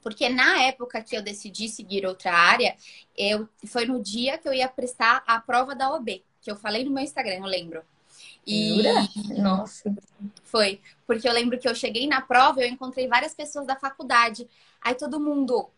porque 0.03 0.29
na 0.29 0.63
época 0.65 1.01
que 1.03 1.17
eu 1.17 1.23
decidi 1.23 1.69
seguir 1.69 2.05
outra 2.05 2.33
área, 2.33 2.77
eu 3.17 3.49
foi 3.67 3.87
no 3.87 4.03
dia 4.03 4.37
que 4.37 4.49
eu 4.49 4.53
ia 4.53 4.69
prestar 4.69 5.23
a 5.27 5.41
prova 5.41 5.77
da 5.77 5.95
OB, 5.95 6.25
que 6.41 6.51
eu 6.51 6.57
falei 6.57 6.85
no 6.85 6.91
meu 6.91 7.05
Instagram, 7.05 7.37
eu 7.37 7.45
lembro. 7.45 7.85
E 8.47 8.83
nossa, 9.41 9.95
foi 10.43 10.81
porque 11.07 11.29
eu 11.29 11.33
lembro 11.33 11.59
que 11.59 11.69
eu 11.69 11.75
cheguei 11.75 12.07
na 12.07 12.21
prova, 12.21 12.61
eu 12.61 12.69
encontrei 12.69 13.07
várias 13.07 13.35
pessoas 13.35 13.67
da 13.67 13.77
faculdade. 13.77 14.49
Aí 14.81 14.95
todo 14.95 15.21
mundo, 15.21 15.71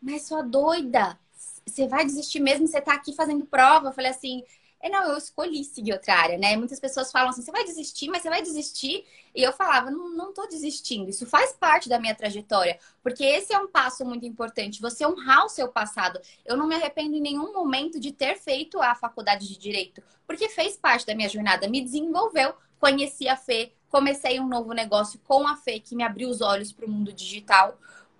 mas 0.00 0.26
sua 0.26 0.42
doida, 0.42 1.18
você 1.66 1.86
vai 1.88 2.04
desistir 2.04 2.40
mesmo? 2.40 2.66
Você 2.66 2.80
tá 2.80 2.94
aqui 2.94 3.12
fazendo 3.14 3.44
prova? 3.46 3.88
Eu 3.88 3.92
falei 3.92 4.10
assim, 4.10 4.44
é, 4.80 4.88
não, 4.88 5.10
eu 5.10 5.18
escolhi 5.18 5.64
seguir 5.64 5.92
outra 5.92 6.14
área, 6.14 6.38
né? 6.38 6.56
Muitas 6.56 6.78
pessoas 6.78 7.10
falam 7.10 7.30
assim, 7.30 7.42
você 7.42 7.50
vai 7.50 7.64
desistir, 7.64 8.08
mas 8.08 8.22
você 8.22 8.30
vai 8.30 8.40
desistir. 8.40 9.04
E 9.34 9.42
eu 9.42 9.52
falava, 9.52 9.90
não, 9.90 10.10
não 10.10 10.32
tô 10.32 10.46
desistindo. 10.46 11.10
Isso 11.10 11.26
faz 11.26 11.52
parte 11.52 11.88
da 11.88 11.98
minha 11.98 12.14
trajetória. 12.14 12.78
Porque 13.02 13.24
esse 13.24 13.52
é 13.52 13.58
um 13.58 13.66
passo 13.66 14.04
muito 14.04 14.24
importante. 14.24 14.80
Você 14.80 15.04
honrar 15.04 15.44
o 15.44 15.48
seu 15.48 15.68
passado. 15.68 16.20
Eu 16.46 16.56
não 16.56 16.68
me 16.68 16.76
arrependo 16.76 17.16
em 17.16 17.20
nenhum 17.20 17.52
momento 17.52 17.98
de 17.98 18.12
ter 18.12 18.38
feito 18.38 18.80
a 18.80 18.94
faculdade 18.94 19.48
de 19.48 19.58
Direito. 19.58 20.00
Porque 20.26 20.48
fez 20.48 20.76
parte 20.76 21.04
da 21.04 21.14
minha 21.14 21.28
jornada. 21.28 21.68
Me 21.68 21.80
desenvolveu. 21.80 22.54
Conheci 22.78 23.28
a 23.28 23.36
Fê. 23.36 23.72
Comecei 23.88 24.38
um 24.38 24.46
novo 24.46 24.72
negócio 24.72 25.18
com 25.26 25.46
a 25.48 25.56
Fê, 25.56 25.80
que 25.80 25.96
me 25.96 26.04
abriu 26.04 26.28
os 26.28 26.40
olhos 26.40 26.70
para 26.70 26.86
o 26.86 26.88
mundo 26.88 27.12
digital. 27.12 27.76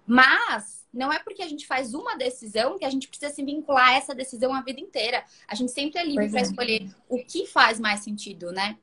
Mas 0.07 0.78
não 0.93 1.13
é 1.13 1.19
porque 1.19 1.43
a 1.43 1.49
gente 1.49 1.67
faz 1.67 1.95
uma 1.95 2.17
decisão 2.17 2.79
que 2.79 2.85
a 2.85 2.91
gente 2.91 3.09
precisa 3.09 3.33
se 3.33 3.45
vincular 3.45 3.91
a 3.91 3.95
essa 3.97 4.15
decisão 4.15 4.55
a 4.55 4.63
vida 4.63 4.81
inteira. 4.81 5.23
A 5.47 5.55
gente 5.55 5.73
sempre 5.73 6.01
é 6.01 6.05
livre 6.05 6.29
para 6.31 6.41
é. 6.41 6.43
escolher 6.43 6.91
o 7.09 7.19
que 7.19 7.47
faz 7.47 7.79
mais 7.79 8.01
sentido, 8.01 8.51
né? 8.53 8.77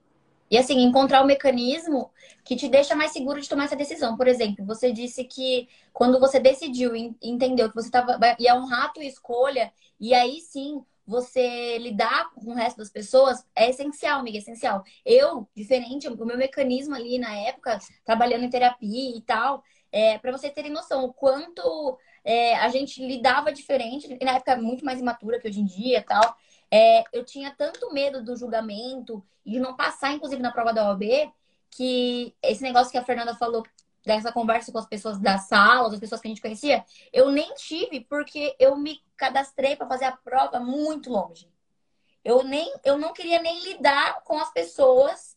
E 0.49 0.57
assim, 0.57 0.79
encontrar 0.83 1.23
o 1.23 1.27
mecanismo 1.27 2.11
que 2.43 2.55
te 2.55 2.69
deixa 2.69 2.95
mais 2.95 3.11
seguro 3.11 3.41
de 3.41 3.49
tomar 3.49 3.65
essa 3.65 3.75
decisão. 3.75 4.15
Por 4.15 4.27
exemplo, 4.27 4.63
você 4.63 4.91
disse 4.91 5.23
que 5.23 5.67
quando 5.91 6.19
você 6.19 6.39
decidiu 6.39 6.95
e 6.95 7.15
entendeu 7.21 7.69
que 7.69 7.75
você 7.75 7.89
tava, 7.89 8.19
ia 8.39 8.55
honrar 8.55 8.85
a 8.85 8.89
tua 8.89 9.03
escolha, 9.03 9.73
e 9.99 10.13
aí 10.13 10.39
sim 10.41 10.83
você 11.07 11.77
lidar 11.77 12.31
com 12.33 12.51
o 12.51 12.55
resto 12.55 12.77
das 12.77 12.89
pessoas 12.89 13.45
é 13.55 13.69
essencial, 13.69 14.19
amiga, 14.19 14.37
é 14.37 14.41
essencial. 14.41 14.83
Eu, 15.05 15.47
diferente, 15.55 16.07
o 16.07 16.25
meu 16.25 16.37
mecanismo 16.37 16.95
ali 16.95 17.17
na 17.19 17.35
época, 17.35 17.79
trabalhando 18.03 18.43
em 18.43 18.49
terapia 18.49 19.17
e 19.17 19.21
tal, 19.21 19.63
é, 19.95 20.17
para 20.17 20.29
você 20.29 20.49
terem 20.49 20.73
noção 20.73 21.05
o 21.05 21.13
quanto 21.13 21.97
é, 22.21 22.57
a 22.57 22.67
gente 22.67 23.01
lidava 23.01 23.49
diferente, 23.49 24.09
na 24.21 24.33
época 24.33 24.57
muito 24.57 24.83
mais 24.83 24.99
imatura 24.99 25.39
que 25.39 25.47
hoje 25.47 25.61
em 25.61 25.65
dia 25.65 26.03
tal. 26.05 26.35
É, 26.69 27.05
eu 27.13 27.23
tinha 27.23 27.55
tanto 27.57 27.93
medo 27.93 28.21
do 28.21 28.35
julgamento 28.35 29.25
e 29.45 29.51
de 29.51 29.59
não 29.59 29.73
passar, 29.73 30.11
inclusive, 30.11 30.41
na 30.41 30.51
prova 30.51 30.73
da 30.73 30.89
OAB, 30.89 31.31
que 31.71 32.35
esse 32.43 32.61
negócio 32.61 32.91
que 32.91 32.97
a 32.97 33.05
Fernanda 33.05 33.35
falou 33.35 33.63
dessa 34.05 34.33
conversa 34.33 34.69
com 34.69 34.77
as 34.79 34.85
pessoas 34.85 35.17
da 35.17 35.37
sala, 35.37 35.87
as 35.87 35.99
pessoas 35.99 36.19
que 36.19 36.27
a 36.27 36.31
gente 36.31 36.41
conhecia, 36.41 36.83
eu 37.13 37.31
nem 37.31 37.53
tive 37.53 38.01
porque 38.01 38.53
eu 38.59 38.75
me 38.75 38.99
cadastrei 39.15 39.77
para 39.77 39.87
fazer 39.87 40.05
a 40.05 40.17
prova 40.17 40.59
muito 40.59 41.09
longe. 41.09 41.49
Eu 42.21 42.43
nem 42.43 42.73
eu 42.83 42.97
não 42.97 43.13
queria 43.13 43.41
nem 43.41 43.63
lidar 43.63 44.21
com 44.25 44.37
as 44.37 44.51
pessoas 44.51 45.34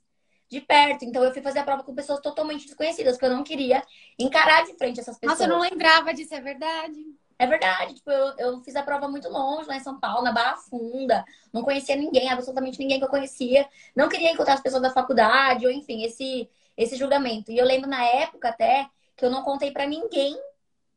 de 0.49 0.61
perto. 0.61 1.05
Então 1.05 1.23
eu 1.23 1.33
fui 1.33 1.43
fazer 1.43 1.61
a 1.61 1.65
prova 1.65 1.83
com 1.83 1.95
pessoas 1.95 2.21
totalmente 2.21 2.67
desconhecidas, 2.67 3.15
porque 3.15 3.27
eu 3.27 3.37
não 3.37 3.45
queria 3.45 3.83
encarar 4.19 4.65
de 4.65 4.75
frente 4.75 5.01
essas 5.01 5.19
pessoas. 5.19 5.39
Nossa, 5.39 5.51
eu 5.51 5.55
não 5.57 5.61
lembrava 5.61 6.13
disso, 6.15 6.35
é 6.35 6.41
verdade. 6.41 7.05
É 7.41 7.47
verdade, 7.47 7.95
tipo, 7.95 8.11
eu, 8.11 8.35
eu 8.37 8.61
fiz 8.63 8.75
a 8.75 8.83
prova 8.83 9.07
muito 9.07 9.29
longe, 9.29 9.69
lá 9.69 9.77
em 9.77 9.81
São 9.81 10.01
Paulo, 10.01 10.25
na 10.25 10.33
Barra 10.33 10.57
Funda. 10.57 11.25
Não 11.53 11.63
conhecia 11.63 11.95
ninguém, 11.95 12.29
absolutamente 12.29 12.81
ninguém 12.81 12.99
que 12.99 13.05
eu 13.05 13.09
conhecia. 13.11 13.69
Não 13.95 14.09
queria 14.09 14.33
encontrar 14.33 14.55
as 14.55 14.61
pessoas 14.61 14.83
da 14.83 14.91
faculdade, 14.91 15.65
ou 15.65 15.71
enfim, 15.71 16.03
esse, 16.03 16.51
esse 16.77 16.97
julgamento. 16.97 17.53
E 17.53 17.59
eu 17.59 17.65
lembro 17.65 17.89
na 17.89 18.05
época 18.05 18.49
até 18.49 18.89
que 19.15 19.25
eu 19.25 19.31
não 19.31 19.45
contei 19.45 19.71
para 19.71 19.87
ninguém 19.87 20.37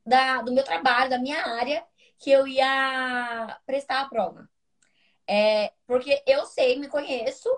da, 0.04 0.42
do 0.42 0.52
meu 0.52 0.64
trabalho, 0.64 1.12
da 1.12 1.20
minha 1.20 1.46
área, 1.46 1.86
que 2.18 2.32
eu 2.32 2.48
ia 2.48 3.60
prestar 3.66 4.02
a 4.02 4.10
prova. 4.10 4.50
É, 5.28 5.72
porque 5.86 6.24
eu 6.26 6.46
sei, 6.48 6.80
me 6.80 6.88
conheço, 6.88 7.50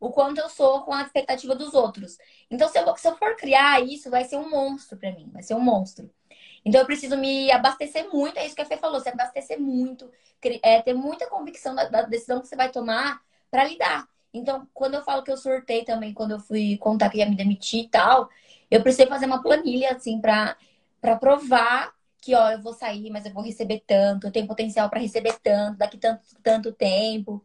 o 0.00 0.10
quanto 0.10 0.38
eu 0.38 0.48
sou 0.48 0.82
com 0.82 0.92
a 0.92 1.02
expectativa 1.02 1.54
dos 1.54 1.74
outros. 1.74 2.18
Então, 2.50 2.68
se 2.68 2.78
eu, 2.78 2.96
se 2.96 3.08
eu 3.08 3.16
for 3.16 3.36
criar 3.36 3.80
isso, 3.82 4.10
vai 4.10 4.24
ser 4.24 4.36
um 4.36 4.48
monstro 4.48 4.96
para 4.98 5.12
mim, 5.12 5.30
vai 5.32 5.42
ser 5.42 5.54
um 5.54 5.60
monstro. 5.60 6.10
Então, 6.64 6.80
eu 6.80 6.86
preciso 6.86 7.16
me 7.16 7.50
abastecer 7.50 8.08
muito, 8.12 8.38
é 8.38 8.46
isso 8.46 8.54
que 8.54 8.62
a 8.62 8.64
Fê 8.64 8.76
falou, 8.76 9.00
se 9.00 9.08
abastecer 9.08 9.60
muito, 9.60 10.10
é, 10.62 10.82
ter 10.82 10.94
muita 10.94 11.26
convicção 11.28 11.74
da, 11.74 11.84
da 11.88 12.02
decisão 12.02 12.40
que 12.40 12.48
você 12.48 12.56
vai 12.56 12.70
tomar 12.70 13.20
para 13.50 13.64
lidar. 13.64 14.08
Então, 14.32 14.68
quando 14.74 14.94
eu 14.94 15.02
falo 15.02 15.22
que 15.22 15.30
eu 15.30 15.36
surtei 15.36 15.84
também, 15.84 16.12
quando 16.12 16.32
eu 16.32 16.40
fui 16.40 16.76
contar 16.78 17.08
que 17.10 17.18
ia 17.18 17.26
me 17.26 17.36
demitir 17.36 17.84
e 17.84 17.88
tal, 17.88 18.28
eu 18.70 18.82
precisei 18.82 19.06
fazer 19.06 19.26
uma 19.26 19.42
planilha, 19.42 19.92
assim, 19.92 20.20
para 20.20 20.56
provar 21.18 21.94
que, 22.20 22.34
ó, 22.34 22.50
eu 22.50 22.60
vou 22.60 22.74
sair, 22.74 23.10
mas 23.10 23.24
eu 23.24 23.32
vou 23.32 23.42
receber 23.42 23.82
tanto, 23.86 24.26
eu 24.26 24.32
tenho 24.32 24.46
potencial 24.46 24.90
para 24.90 25.00
receber 25.00 25.38
tanto, 25.42 25.78
daqui 25.78 25.96
tanto, 25.96 26.22
tanto 26.42 26.72
tempo. 26.72 27.44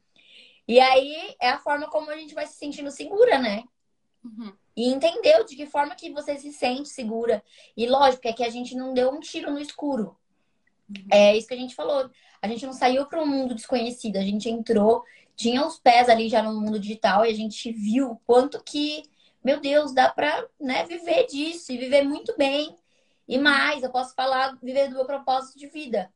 E 0.67 0.79
aí 0.79 1.35
é 1.41 1.49
a 1.49 1.59
forma 1.59 1.89
como 1.89 2.09
a 2.09 2.17
gente 2.17 2.33
vai 2.33 2.47
se 2.47 2.55
sentindo 2.55 2.89
segura, 2.91 3.37
né? 3.37 3.63
Uhum. 4.23 4.53
E 4.75 4.87
entendeu 4.87 5.43
de 5.43 5.55
que 5.55 5.65
forma 5.65 5.95
que 5.95 6.11
você 6.11 6.37
se 6.37 6.51
sente 6.51 6.89
segura. 6.89 7.43
E 7.75 7.85
lógico, 7.85 8.27
é 8.27 8.33
que 8.33 8.43
a 8.43 8.49
gente 8.49 8.75
não 8.75 8.93
deu 8.93 9.11
um 9.11 9.19
tiro 9.19 9.51
no 9.51 9.59
escuro. 9.59 10.17
Uhum. 10.89 11.07
É 11.11 11.35
isso 11.35 11.47
que 11.47 11.53
a 11.53 11.57
gente 11.57 11.75
falou. 11.75 12.09
A 12.41 12.47
gente 12.47 12.65
não 12.65 12.73
saiu 12.73 13.05
para 13.05 13.21
um 13.21 13.27
mundo 13.27 13.55
desconhecido, 13.55 14.17
a 14.17 14.21
gente 14.21 14.49
entrou, 14.49 15.03
tinha 15.35 15.65
os 15.65 15.79
pés 15.79 16.09
ali 16.09 16.27
já 16.27 16.41
no 16.41 16.59
mundo 16.59 16.79
digital 16.79 17.25
e 17.25 17.29
a 17.29 17.33
gente 17.33 17.71
viu 17.71 18.11
o 18.11 18.19
quanto 18.25 18.61
que, 18.63 19.03
meu 19.43 19.59
Deus, 19.59 19.93
dá 19.93 20.09
para 20.09 20.45
né, 20.59 20.85
viver 20.85 21.25
disso 21.27 21.71
e 21.71 21.77
viver 21.77 22.03
muito 22.03 22.35
bem. 22.37 22.75
E 23.27 23.37
mais, 23.37 23.83
eu 23.83 23.89
posso 23.89 24.13
falar, 24.13 24.57
viver 24.61 24.89
do 24.89 24.95
meu 24.95 25.05
propósito 25.05 25.57
de 25.57 25.67
vida. 25.67 26.11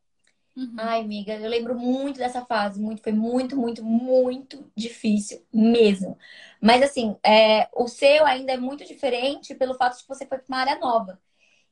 Uhum. 0.58 0.76
Ai, 0.80 1.02
amiga, 1.02 1.36
eu 1.36 1.50
lembro 1.50 1.76
muito 1.78 2.18
dessa 2.18 2.46
fase. 2.46 2.80
Muito, 2.82 3.02
foi 3.04 3.12
muito, 3.14 3.56
muito, 3.58 3.84
muito 3.84 4.72
difícil 4.76 5.46
mesmo. 5.54 6.18
Mas 6.62 6.84
assim, 6.84 7.16
é, 7.24 7.70
o 7.76 7.88
seu 7.88 8.26
ainda 8.26 8.54
é 8.54 8.58
muito 8.58 8.86
diferente 8.86 9.56
pelo 9.56 9.76
fato 9.76 9.98
de 9.98 10.04
que 10.04 10.10
você 10.10 10.26
foi 10.26 10.38
para 10.40 10.48
uma 10.50 10.60
área 10.60 10.80
nova. 10.80 11.20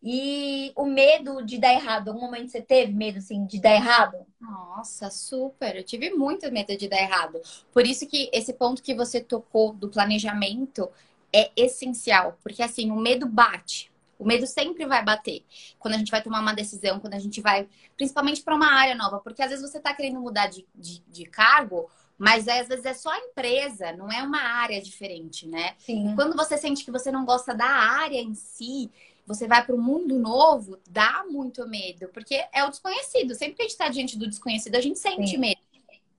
E 0.04 0.72
o 0.75 0.86
medo 0.86 1.44
de 1.46 1.58
dar 1.60 1.74
errado, 1.74 2.10
algum 2.10 2.22
momento 2.22 2.51
você 2.51 2.62
teve 2.62 2.94
medo 2.94 3.20
assim 3.20 3.46
de 3.48 3.60
dar 3.62 3.74
errado? 3.75 4.25
Nossa, 4.39 5.10
super. 5.10 5.75
Eu 5.75 5.84
tive 5.84 6.12
muito 6.12 6.51
medo 6.51 6.77
de 6.77 6.88
dar 6.88 7.00
errado. 7.01 7.42
Por 7.74 7.86
isso 7.88 8.08
que 8.08 8.30
esse 8.34 8.54
ponto 8.54 8.84
que 8.84 8.94
você 8.94 9.22
tocou 9.22 9.74
do 9.74 9.89
planejamento 9.89 10.89
é 11.34 11.51
essencial, 11.56 12.38
porque 12.44 12.62
assim, 12.62 12.92
o 12.92 12.96
medo 12.96 13.27
bate. 13.27 13.92
O 14.17 14.25
medo 14.25 14.48
sempre 14.48 14.86
vai 14.86 15.03
bater 15.03 15.43
quando 15.77 15.95
a 15.95 15.98
gente 15.98 16.12
vai 16.12 16.22
tomar 16.22 16.39
uma 16.39 16.53
decisão, 16.53 17.00
quando 17.00 17.13
a 17.13 17.19
gente 17.19 17.41
vai, 17.41 17.67
principalmente 17.98 18.41
para 18.41 18.55
uma 18.55 18.72
área 18.72 18.95
nova, 18.95 19.19
porque 19.19 19.41
às 19.41 19.50
vezes 19.50 19.69
você 19.69 19.77
está 19.77 19.93
querendo 19.93 20.19
mudar 20.19 20.48
de, 20.48 20.65
de, 20.74 21.03
de 21.07 21.25
cargo, 21.25 21.89
mas 22.17 22.48
às 22.48 22.67
vezes 22.67 22.86
é 22.86 22.93
só 22.93 23.10
a 23.10 23.19
empresa, 23.19 23.91
não 23.91 24.12
é 24.12 24.24
uma 24.24 24.41
área 24.41 24.81
diferente, 24.81 25.48
né? 25.48 25.75
Sim. 25.79 26.13
Quando 26.15 26.36
você 26.36 26.57
sente 26.57 26.86
que 26.86 26.91
você 26.91 27.12
não 27.12 27.25
gosta 27.25 27.53
da 27.53 27.67
área 27.67 28.22
em 28.22 28.34
si, 28.34 28.89
você 29.27 29.48
vai 29.48 29.65
para 29.65 29.75
o 29.75 29.81
mundo 29.81 30.17
novo, 30.17 30.79
dá 30.89 31.25
muito 31.29 31.67
medo, 31.67 32.07
porque 32.13 32.45
é 32.53 32.63
o 32.63 32.69
desconhecido. 32.69 33.34
Sempre 33.36 33.55
que 33.55 33.62
a 33.63 33.65
gente 33.65 33.72
está 33.72 33.89
diante 33.89 34.17
do 34.17 34.27
desconhecido, 34.27 34.75
a 34.75 34.81
gente 34.81 35.00
sente 35.00 35.31
Sim. 35.31 35.38
medo. 35.38 35.60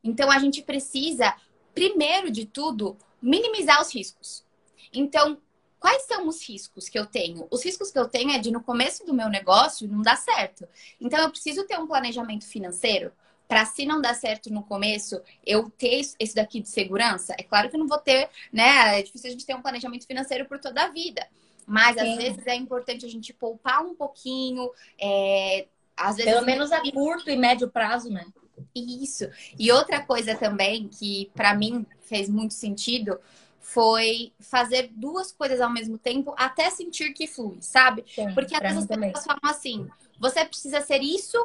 Então 0.02 0.30
a 0.30 0.38
gente 0.38 0.62
precisa, 0.62 1.34
primeiro 1.74 2.30
de 2.30 2.44
tudo, 2.44 2.96
minimizar 3.20 3.80
os 3.80 3.92
riscos. 3.92 4.44
Então, 4.92 5.38
Quais 5.78 6.02
são 6.06 6.26
os 6.26 6.42
riscos 6.42 6.88
que 6.88 6.98
eu 6.98 7.06
tenho? 7.06 7.46
Os 7.50 7.64
riscos 7.64 7.90
que 7.90 7.98
eu 7.98 8.08
tenho 8.08 8.30
é 8.30 8.38
de 8.38 8.50
no 8.50 8.62
começo 8.62 9.04
do 9.04 9.14
meu 9.14 9.28
negócio 9.28 9.88
não 9.88 10.02
dar 10.02 10.16
certo. 10.16 10.66
Então 11.00 11.18
eu 11.20 11.30
preciso 11.30 11.64
ter 11.64 11.78
um 11.78 11.86
planejamento 11.86 12.46
financeiro 12.46 13.12
para 13.46 13.64
se 13.64 13.86
não 13.86 14.00
dar 14.00 14.14
certo 14.14 14.52
no 14.52 14.62
começo, 14.62 15.20
eu 15.44 15.70
ter 15.70 16.00
esse 16.18 16.34
daqui 16.34 16.60
de 16.60 16.68
segurança. 16.68 17.34
É 17.38 17.42
claro 17.42 17.68
que 17.68 17.76
eu 17.76 17.80
não 17.80 17.86
vou 17.86 17.98
ter, 17.98 18.28
né? 18.52 18.98
É 18.98 19.02
difícil 19.02 19.28
a 19.28 19.30
gente 19.30 19.46
ter 19.46 19.54
um 19.54 19.62
planejamento 19.62 20.06
financeiro 20.06 20.46
por 20.46 20.58
toda 20.58 20.82
a 20.82 20.88
vida. 20.88 21.26
Mas 21.66 21.96
Sim. 21.96 22.12
às 22.12 22.16
vezes 22.16 22.46
é 22.46 22.54
importante 22.54 23.04
a 23.04 23.08
gente 23.08 23.32
poupar 23.32 23.84
um 23.84 23.94
pouquinho. 23.94 24.70
É, 25.00 25.66
às 25.96 26.16
vezes, 26.16 26.32
Pelo 26.32 26.44
menos 26.44 26.72
a 26.72 26.80
curto 26.90 27.30
e 27.30 27.36
médio 27.36 27.68
prazo, 27.68 28.10
né? 28.10 28.26
Isso. 28.74 29.28
E 29.58 29.70
outra 29.70 30.00
coisa 30.00 30.34
também 30.34 30.88
que 30.88 31.30
para 31.34 31.54
mim 31.54 31.84
fez 32.02 32.28
muito 32.28 32.54
sentido 32.54 33.18
foi 33.66 34.32
fazer 34.38 34.90
duas 34.92 35.32
coisas 35.32 35.60
ao 35.60 35.68
mesmo 35.68 35.98
tempo 35.98 36.32
até 36.38 36.70
sentir 36.70 37.12
que 37.12 37.26
flui, 37.26 37.60
sabe? 37.60 38.04
Sim, 38.06 38.32
Porque 38.32 38.54
às 38.54 38.60
vezes 38.62 38.78
as 38.78 38.86
pessoas 38.86 38.86
também. 38.86 39.12
falam 39.12 39.40
assim: 39.42 39.88
você 40.20 40.44
precisa 40.44 40.80
ser 40.80 41.02
isso 41.02 41.36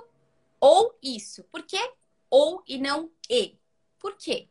ou 0.60 0.96
isso. 1.01 1.44
Por 1.46 1.63
quê? 1.63 1.82
Ou 2.30 2.63
e 2.68 2.78
não 2.78 3.10
e. 3.28 3.56
Por 4.00 4.16
quê? 4.16 4.48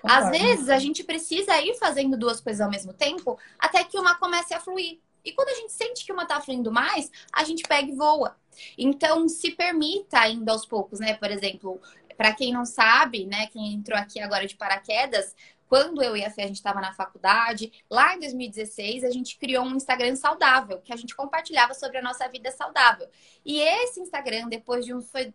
Concordo. 0.00 0.24
Às 0.24 0.30
vezes 0.36 0.68
a 0.68 0.80
gente 0.80 1.04
precisa 1.04 1.56
ir 1.60 1.74
fazendo 1.78 2.16
duas 2.16 2.40
coisas 2.40 2.60
ao 2.60 2.70
mesmo 2.70 2.92
tempo 2.92 3.38
até 3.56 3.84
que 3.84 3.96
uma 3.96 4.16
comece 4.16 4.52
a 4.52 4.60
fluir. 4.60 4.98
E 5.24 5.32
quando 5.32 5.50
a 5.50 5.54
gente 5.54 5.72
sente 5.72 6.04
que 6.04 6.12
uma 6.12 6.26
tá 6.26 6.40
fluindo 6.40 6.72
mais, 6.72 7.08
a 7.32 7.44
gente 7.44 7.62
pega 7.62 7.88
e 7.88 7.94
voa. 7.94 8.36
Então, 8.76 9.28
se 9.28 9.52
permita 9.52 10.18
ainda 10.18 10.50
aos 10.50 10.66
poucos, 10.66 10.98
né? 10.98 11.14
Por 11.14 11.30
exemplo, 11.30 11.80
para 12.16 12.34
quem 12.34 12.52
não 12.52 12.64
sabe, 12.66 13.26
né, 13.26 13.46
quem 13.46 13.72
entrou 13.72 13.98
aqui 13.98 14.20
agora 14.20 14.44
de 14.46 14.56
paraquedas, 14.56 15.34
quando 15.72 16.02
eu 16.02 16.14
e 16.14 16.22
a 16.22 16.28
Fê 16.28 16.42
a 16.42 16.46
gente 16.46 16.56
estava 16.56 16.82
na 16.82 16.92
faculdade, 16.92 17.72
lá 17.90 18.14
em 18.14 18.20
2016, 18.20 19.04
a 19.04 19.10
gente 19.10 19.38
criou 19.38 19.64
um 19.64 19.74
Instagram 19.74 20.14
saudável, 20.16 20.82
que 20.82 20.92
a 20.92 20.96
gente 20.96 21.16
compartilhava 21.16 21.72
sobre 21.72 21.96
a 21.96 22.02
nossa 22.02 22.28
vida 22.28 22.50
saudável. 22.50 23.08
E 23.42 23.58
esse 23.58 23.98
Instagram, 23.98 24.50
depois 24.50 24.84
de, 24.84 24.92
um, 24.92 25.00
foi, 25.00 25.32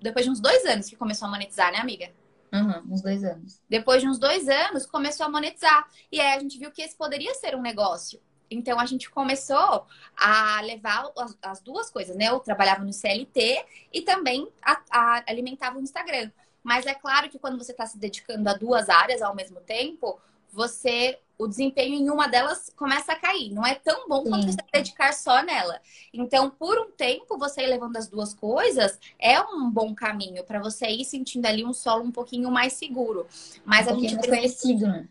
depois 0.00 0.24
de 0.24 0.30
uns 0.30 0.38
dois 0.38 0.64
anos 0.66 0.88
que 0.88 0.94
começou 0.94 1.26
a 1.26 1.32
monetizar, 1.32 1.72
né, 1.72 1.78
amiga? 1.78 2.12
Uhum, 2.52 2.94
uns 2.94 3.02
dois 3.02 3.24
anos. 3.24 3.60
Depois 3.68 4.00
de 4.00 4.08
uns 4.08 4.20
dois 4.20 4.48
anos, 4.48 4.86
começou 4.86 5.26
a 5.26 5.28
monetizar. 5.28 5.90
E 6.12 6.20
aí 6.20 6.36
a 6.36 6.38
gente 6.38 6.60
viu 6.60 6.70
que 6.70 6.82
esse 6.82 6.96
poderia 6.96 7.34
ser 7.34 7.56
um 7.56 7.60
negócio. 7.60 8.20
Então 8.48 8.78
a 8.78 8.86
gente 8.86 9.10
começou 9.10 9.84
a 10.16 10.60
levar 10.60 11.10
as, 11.18 11.36
as 11.42 11.60
duas 11.60 11.90
coisas, 11.90 12.14
né? 12.14 12.28
Eu 12.28 12.38
trabalhava 12.38 12.84
no 12.84 12.92
CLT 12.92 13.64
e 13.92 14.02
também 14.02 14.48
a, 14.62 14.80
a, 14.92 15.24
alimentava 15.26 15.76
o 15.76 15.82
Instagram. 15.82 16.30
Mas 16.66 16.84
é 16.84 16.94
claro 16.94 17.30
que 17.30 17.38
quando 17.38 17.56
você 17.56 17.70
está 17.70 17.86
se 17.86 17.96
dedicando 17.96 18.48
a 18.50 18.52
duas 18.52 18.88
áreas 18.88 19.22
ao 19.22 19.36
mesmo 19.36 19.60
tempo, 19.60 20.18
você 20.50 21.16
o 21.38 21.46
desempenho 21.46 21.94
em 21.94 22.10
uma 22.10 22.26
delas 22.26 22.72
começa 22.74 23.12
a 23.12 23.16
cair. 23.16 23.52
Não 23.52 23.64
é 23.64 23.76
tão 23.76 24.08
bom 24.08 24.24
quanto 24.24 24.46
você 24.46 24.56
dedicar 24.72 25.12
só 25.12 25.44
nela. 25.44 25.80
Então, 26.12 26.50
por 26.50 26.76
um 26.76 26.90
tempo, 26.90 27.38
você 27.38 27.62
ir 27.62 27.68
levando 27.68 27.96
as 27.96 28.08
duas 28.08 28.34
coisas 28.34 28.98
é 29.16 29.40
um 29.40 29.70
bom 29.70 29.94
caminho 29.94 30.42
para 30.42 30.58
você 30.58 30.88
ir 30.88 31.04
sentindo 31.04 31.46
ali 31.46 31.64
um 31.64 31.72
solo 31.72 32.02
um 32.02 32.10
pouquinho 32.10 32.50
mais 32.50 32.72
seguro. 32.72 33.28
Mas 33.64 33.86
um 33.86 33.90
a 33.90 33.94
gente 33.94 34.16
precisa... 34.16 34.36
conhecido, 34.36 34.88
né? 34.88 35.08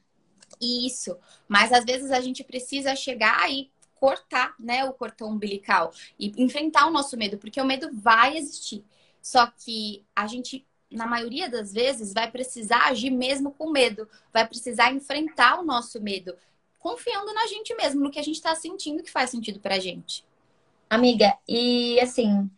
Isso. 0.59 1.17
Mas 1.47 1.71
às 1.71 1.85
vezes 1.85 2.11
a 2.11 2.19
gente 2.19 2.43
precisa 2.43 2.97
chegar 2.97 3.49
e 3.49 3.71
cortar, 3.93 4.55
né, 4.59 4.83
o 4.83 4.91
cordão 4.91 5.29
umbilical 5.29 5.93
e 6.19 6.33
enfrentar 6.43 6.85
o 6.85 6.91
nosso 6.91 7.15
medo, 7.15 7.37
porque 7.37 7.61
o 7.61 7.65
medo 7.65 7.89
vai 7.93 8.35
existir. 8.35 8.83
Só 9.21 9.47
que 9.47 10.05
a 10.13 10.27
gente 10.27 10.67
na 10.91 11.07
maioria 11.07 11.49
das 11.49 11.73
vezes, 11.73 12.13
vai 12.13 12.29
precisar 12.29 12.87
agir 12.87 13.11
mesmo 13.11 13.51
com 13.51 13.71
medo, 13.71 14.07
vai 14.31 14.47
precisar 14.47 14.91
enfrentar 14.91 15.59
o 15.59 15.65
nosso 15.65 16.01
medo, 16.01 16.35
confiando 16.79 17.33
na 17.33 17.47
gente 17.47 17.73
mesmo, 17.75 18.01
no 18.01 18.11
que 18.11 18.19
a 18.19 18.23
gente 18.23 18.35
está 18.35 18.53
sentindo 18.55 19.03
que 19.03 19.11
faz 19.11 19.29
sentido 19.29 19.59
pra 19.59 19.79
gente. 19.79 20.23
Amiga, 20.89 21.35
e 21.47 21.99
assim, 21.99 22.49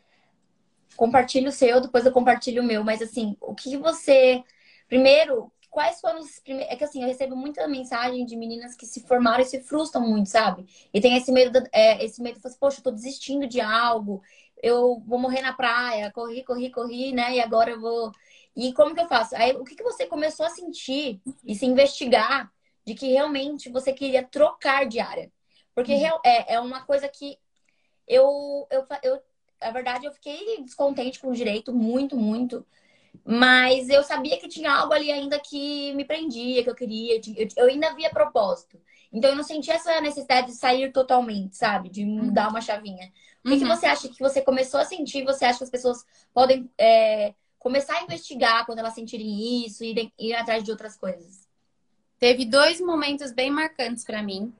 compartilho 0.95 1.49
o 1.49 1.51
seu, 1.51 1.79
depois 1.79 2.05
eu 2.05 2.11
compartilho 2.11 2.61
o 2.61 2.65
meu, 2.65 2.83
mas 2.83 3.01
assim, 3.01 3.37
o 3.39 3.55
que 3.55 3.77
você. 3.77 4.43
Primeiro, 4.87 5.51
quais 5.69 6.01
foram 6.01 6.19
os 6.19 6.39
primeiros. 6.39 6.73
É 6.73 6.75
que 6.75 6.83
assim, 6.83 7.01
eu 7.01 7.07
recebo 7.07 7.35
muita 7.35 7.67
mensagem 7.67 8.25
de 8.25 8.35
meninas 8.35 8.75
que 8.75 8.85
se 8.85 9.01
formaram 9.01 9.41
e 9.41 9.45
se 9.45 9.61
frustram 9.61 10.05
muito, 10.05 10.27
sabe? 10.27 10.65
E 10.93 10.99
tem 10.99 11.15
esse 11.15 11.31
medo, 11.31 11.63
é, 11.71 12.03
esse 12.03 12.21
medo 12.21 12.39
assim, 12.43 12.57
poxa, 12.59 12.79
eu 12.79 12.83
tô 12.83 12.91
desistindo 12.91 13.47
de 13.47 13.61
algo, 13.61 14.21
eu 14.61 15.01
vou 15.05 15.19
morrer 15.19 15.41
na 15.41 15.53
praia, 15.53 16.11
corri, 16.11 16.43
corri, 16.43 16.71
corri, 16.71 17.11
né? 17.11 17.35
E 17.35 17.41
agora 17.41 17.71
eu 17.71 17.79
vou. 17.79 18.11
E 18.55 18.73
como 18.73 18.93
que 18.93 19.01
eu 19.01 19.07
faço? 19.07 19.35
Aí 19.35 19.55
o 19.55 19.63
que, 19.63 19.75
que 19.75 19.83
você 19.83 20.05
começou 20.05 20.45
a 20.45 20.49
sentir 20.49 21.21
e 21.45 21.55
se 21.55 21.65
investigar 21.65 22.51
de 22.85 22.95
que 22.95 23.07
realmente 23.07 23.69
você 23.69 23.93
queria 23.93 24.23
trocar 24.23 24.87
de 24.87 24.99
área? 24.99 25.31
Porque 25.75 25.93
uhum. 25.93 26.19
é, 26.25 26.55
é 26.55 26.59
uma 26.59 26.83
coisa 26.85 27.07
que 27.07 27.37
eu, 28.07 28.67
eu, 28.71 28.85
eu, 29.03 29.21
na 29.61 29.71
verdade, 29.71 30.05
eu 30.05 30.11
fiquei 30.11 30.63
descontente 30.63 31.19
com 31.19 31.29
o 31.29 31.35
direito, 31.35 31.73
muito, 31.73 32.17
muito. 32.17 32.65
Mas 33.25 33.89
eu 33.89 34.03
sabia 34.03 34.39
que 34.39 34.47
tinha 34.47 34.71
algo 34.71 34.93
ali 34.93 35.11
ainda 35.11 35.39
que 35.39 35.93
me 35.93 36.05
prendia, 36.05 36.63
que 36.63 36.69
eu 36.69 36.75
queria, 36.75 37.19
eu, 37.35 37.47
eu 37.57 37.65
ainda 37.67 37.93
via 37.93 38.09
propósito. 38.09 38.79
Então 39.11 39.31
eu 39.31 39.35
não 39.35 39.43
sentia 39.43 39.73
essa 39.75 39.99
necessidade 40.01 40.47
de 40.47 40.53
sair 40.53 40.91
totalmente, 40.91 41.55
sabe? 41.55 41.89
De 41.89 42.05
mudar 42.05 42.45
uhum. 42.45 42.51
uma 42.51 42.61
chavinha. 42.61 43.11
O 43.43 43.49
que, 43.49 43.55
uhum. 43.55 43.59
que, 43.59 43.65
você 43.65 43.85
acha 43.85 44.09
que 44.09 44.19
você 44.19 44.41
começou 44.41 44.79
a 44.79 44.85
sentir? 44.85 45.23
Você 45.23 45.45
acha 45.45 45.59
que 45.59 45.63
as 45.63 45.69
pessoas 45.69 46.05
podem 46.33 46.69
é, 46.77 47.33
começar 47.57 47.97
a 47.97 48.03
investigar 48.03 48.65
quando 48.65 48.79
elas 48.79 48.93
sentirem 48.93 49.65
isso 49.65 49.83
e 49.83 50.11
ir 50.17 50.33
atrás 50.33 50.63
de 50.63 50.71
outras 50.71 50.97
coisas? 50.97 51.47
Teve 52.19 52.45
dois 52.45 52.81
momentos 52.81 53.31
bem 53.31 53.51
marcantes 53.51 54.03
para 54.03 54.23
mim, 54.23 54.51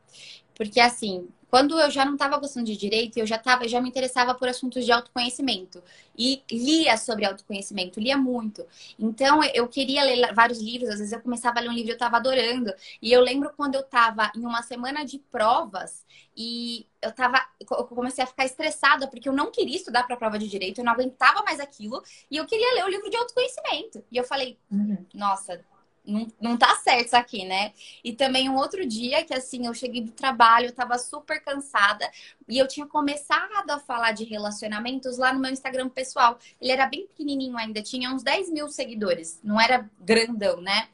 porque 0.58 0.80
assim, 0.80 1.30
quando 1.50 1.80
eu 1.80 1.90
já 1.90 2.04
não 2.04 2.14
estava 2.14 2.38
gostando 2.38 2.66
de 2.66 2.76
direito, 2.76 3.18
eu 3.18 3.26
já 3.26 3.38
tava, 3.38 3.68
já 3.68 3.80
me 3.80 3.88
interessava 3.88 4.34
por 4.34 4.50
assuntos 4.50 4.84
de 4.84 4.92
autoconhecimento 4.92 5.82
e 6.18 6.44
lia 6.52 6.98
sobre 6.98 7.26
autoconhecimento, 7.26 8.00
lia 8.00 8.18
muito. 8.18 8.66
Então 9.00 9.42
eu 9.44 9.68
queria 9.68 10.04
ler 10.04 10.34
vários 10.34 10.60
livros, 10.60 10.90
às 10.90 10.98
vezes 10.98 11.14
eu 11.14 11.22
começava 11.22 11.60
a 11.60 11.62
ler 11.62 11.70
um 11.70 11.74
livro 11.74 11.90
e 11.90 11.92
eu 11.92 11.96
estava 11.96 12.18
adorando. 12.18 12.74
E 13.02 13.14
eu 13.14 13.22
lembro 13.22 13.52
quando 13.56 13.76
eu 13.76 13.82
estava 13.82 14.32
em 14.36 14.42
uma 14.42 14.62
semana 14.62 15.06
de 15.06 15.20
provas 15.20 16.06
e 16.36 16.86
eu 17.02 17.12
tava, 17.14 17.40
eu 17.60 17.86
comecei 17.86 18.24
a 18.24 18.28
ficar 18.28 18.46
estressada 18.46 19.08
porque 19.08 19.30
eu 19.30 19.34
não 19.34 19.52
queria 19.52 19.78
estudar 19.78 20.04
para 20.04 20.16
a 20.16 20.20
prova 20.20 20.38
de 20.38 20.48
direito, 20.48 20.80
eu 20.80 20.86
não 20.86 20.92
aguentava 20.92 21.44
mais 21.44 21.60
aquilo 21.60 22.04
e 22.30 22.36
eu 22.36 22.46
queria 22.46 22.74
ler 22.76 22.86
o 22.86 22.90
livro 22.90 23.10
de 23.10 23.16
autoconhecimento. 23.16 24.04
E 24.12 24.18
eu 24.18 24.24
falei, 24.24 24.58
uhum. 24.70 25.06
nossa, 25.14 25.64
não, 26.08 26.28
não 26.40 26.58
tá 26.58 26.74
certo 26.78 27.08
isso 27.08 27.16
aqui, 27.16 27.46
né? 27.46 27.74
E 28.04 28.14
também 28.14 28.50
um 28.50 28.56
outro 28.56 28.86
dia 28.86 29.24
que, 29.24 29.34
assim, 29.34 29.68
eu 29.68 29.74
cheguei 29.74 30.02
do 30.02 30.12
trabalho, 30.12 30.68
eu 30.68 30.72
tava 30.72 30.98
super 30.98 31.44
cansada 31.44 32.10
e 32.48 32.58
eu 32.58 32.68
tinha 32.68 32.86
começado 32.86 33.70
a 33.70 33.80
falar 33.80 34.14
de 34.14 34.24
relacionamentos 34.24 35.18
lá 35.18 35.34
no 35.34 35.40
meu 35.40 35.52
Instagram 35.52 35.90
pessoal. 35.90 36.40
Ele 36.62 36.72
era 36.72 36.88
bem 36.88 37.06
pequenininho 37.08 37.58
ainda, 37.58 37.82
tinha 37.82 38.10
uns 38.10 38.24
10 38.24 38.50
mil 38.50 38.70
seguidores, 38.70 39.40
não 39.44 39.60
era 39.60 39.90
grandão, 40.00 40.62
né? 40.62 40.88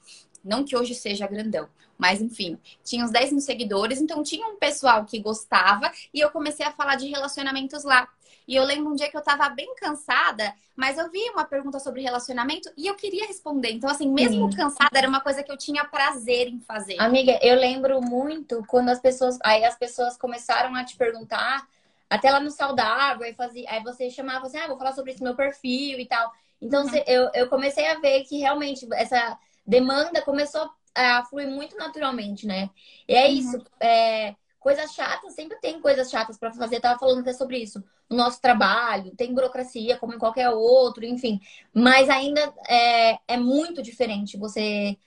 Não 0.44 0.66
que 0.66 0.76
hoje 0.76 0.96
seja 0.96 1.28
grandão, 1.28 1.70
mas 2.04 2.22
enfim, 2.22 2.60
tinha 2.84 3.06
uns 3.06 3.12
10 3.12 3.32
mil 3.32 3.40
seguidores, 3.40 4.02
então 4.02 4.22
tinha 4.22 4.46
um 4.46 4.58
pessoal 4.58 5.06
que 5.06 5.18
gostava 5.20 5.90
e 6.14 6.20
eu 6.20 6.30
comecei 6.30 6.66
a 6.66 6.72
falar 6.74 6.98
de 6.98 7.08
relacionamentos 7.08 7.86
lá. 7.86 8.10
E 8.46 8.58
eu 8.58 8.66
lembro 8.66 8.92
um 8.92 8.96
dia 8.96 9.10
que 9.10 9.16
eu 9.16 9.22
tava 9.22 9.48
bem 9.48 9.74
cansada, 9.76 10.54
mas 10.76 10.98
eu 10.98 11.10
vi 11.10 11.22
uma 11.30 11.46
pergunta 11.46 11.80
sobre 11.80 12.02
relacionamento 12.02 12.70
e 12.76 12.88
eu 12.88 12.96
queria 12.96 13.26
responder. 13.26 13.72
Então, 13.72 13.90
assim, 13.90 14.12
mesmo 14.12 14.52
Sim. 14.52 14.58
cansada, 14.58 14.98
era 14.98 15.08
uma 15.08 15.22
coisa 15.22 15.42
que 15.44 15.50
eu 15.50 15.56
tinha 15.56 15.86
prazer 15.86 16.50
em 16.50 16.60
fazer. 16.60 17.00
Amiga, 17.00 17.40
eu 17.42 17.56
lembro 17.56 18.02
muito 18.02 18.62
quando 18.68 18.90
as 18.90 19.00
pessoas. 19.00 19.40
Aí 19.42 19.64
as 19.64 19.78
pessoas 19.78 20.18
começaram 20.18 20.76
a 20.76 20.84
te 20.84 20.98
perguntar, 20.98 21.66
até 22.10 22.30
lá 22.30 22.42
no 22.42 22.52
saudável, 22.52 23.24
aí, 23.26 23.34
fazia, 23.34 23.66
aí 23.70 23.82
você 23.82 24.10
chamava 24.10 24.48
assim, 24.48 24.58
ah, 24.58 24.68
vou 24.68 24.78
falar 24.78 24.92
sobre 24.92 25.14
esse 25.14 25.24
meu 25.24 25.36
perfil 25.36 26.02
e 26.02 26.06
tal. 26.06 26.30
Então, 26.62 26.84
uhum. 26.84 27.04
eu, 27.08 27.30
eu 27.34 27.48
comecei 27.48 27.88
a 27.88 27.98
ver 28.02 28.26
que 28.26 28.40
realmente 28.40 28.86
essa 28.92 29.40
demanda 29.66 30.22
começou 30.22 30.70
a 30.96 31.24
fluir 31.26 31.48
muito 31.48 31.76
naturalmente, 31.78 32.46
né? 32.46 32.70
E 33.08 33.16
é 33.16 33.28
uhum. 33.28 33.34
isso. 33.34 33.64
É, 33.80 34.36
coisas 34.60 34.94
chatas, 34.94 35.34
sempre 35.34 35.58
tem 35.60 35.82
coisas 35.82 36.10
chatas 36.10 36.38
para 36.38 36.52
fazer. 36.54 36.78
Eu 36.78 36.82
tava 36.82 37.00
falando 37.00 37.20
até 37.20 37.34
sobre 37.34 37.58
isso. 37.58 37.84
No 38.10 38.18
nosso 38.18 38.40
trabalho, 38.40 39.16
tem 39.16 39.34
burocracia, 39.34 39.98
como 39.98 40.14
em 40.14 40.18
qualquer 40.18 40.50
outro, 40.50 41.04
enfim. 41.04 41.40
Mas 41.74 42.10
ainda 42.10 42.54
é, 42.68 43.20
é 43.28 43.38
muito 43.38 43.82
diferente 43.82 44.38
você 44.38 44.98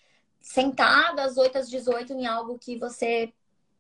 sentar 0.41 1.15
das 1.15 1.37
8 1.37 1.59
às 1.59 1.71
18 1.71 2.13
em 2.13 2.27
algo 2.27 2.59
que 2.59 2.79
você 2.79 3.33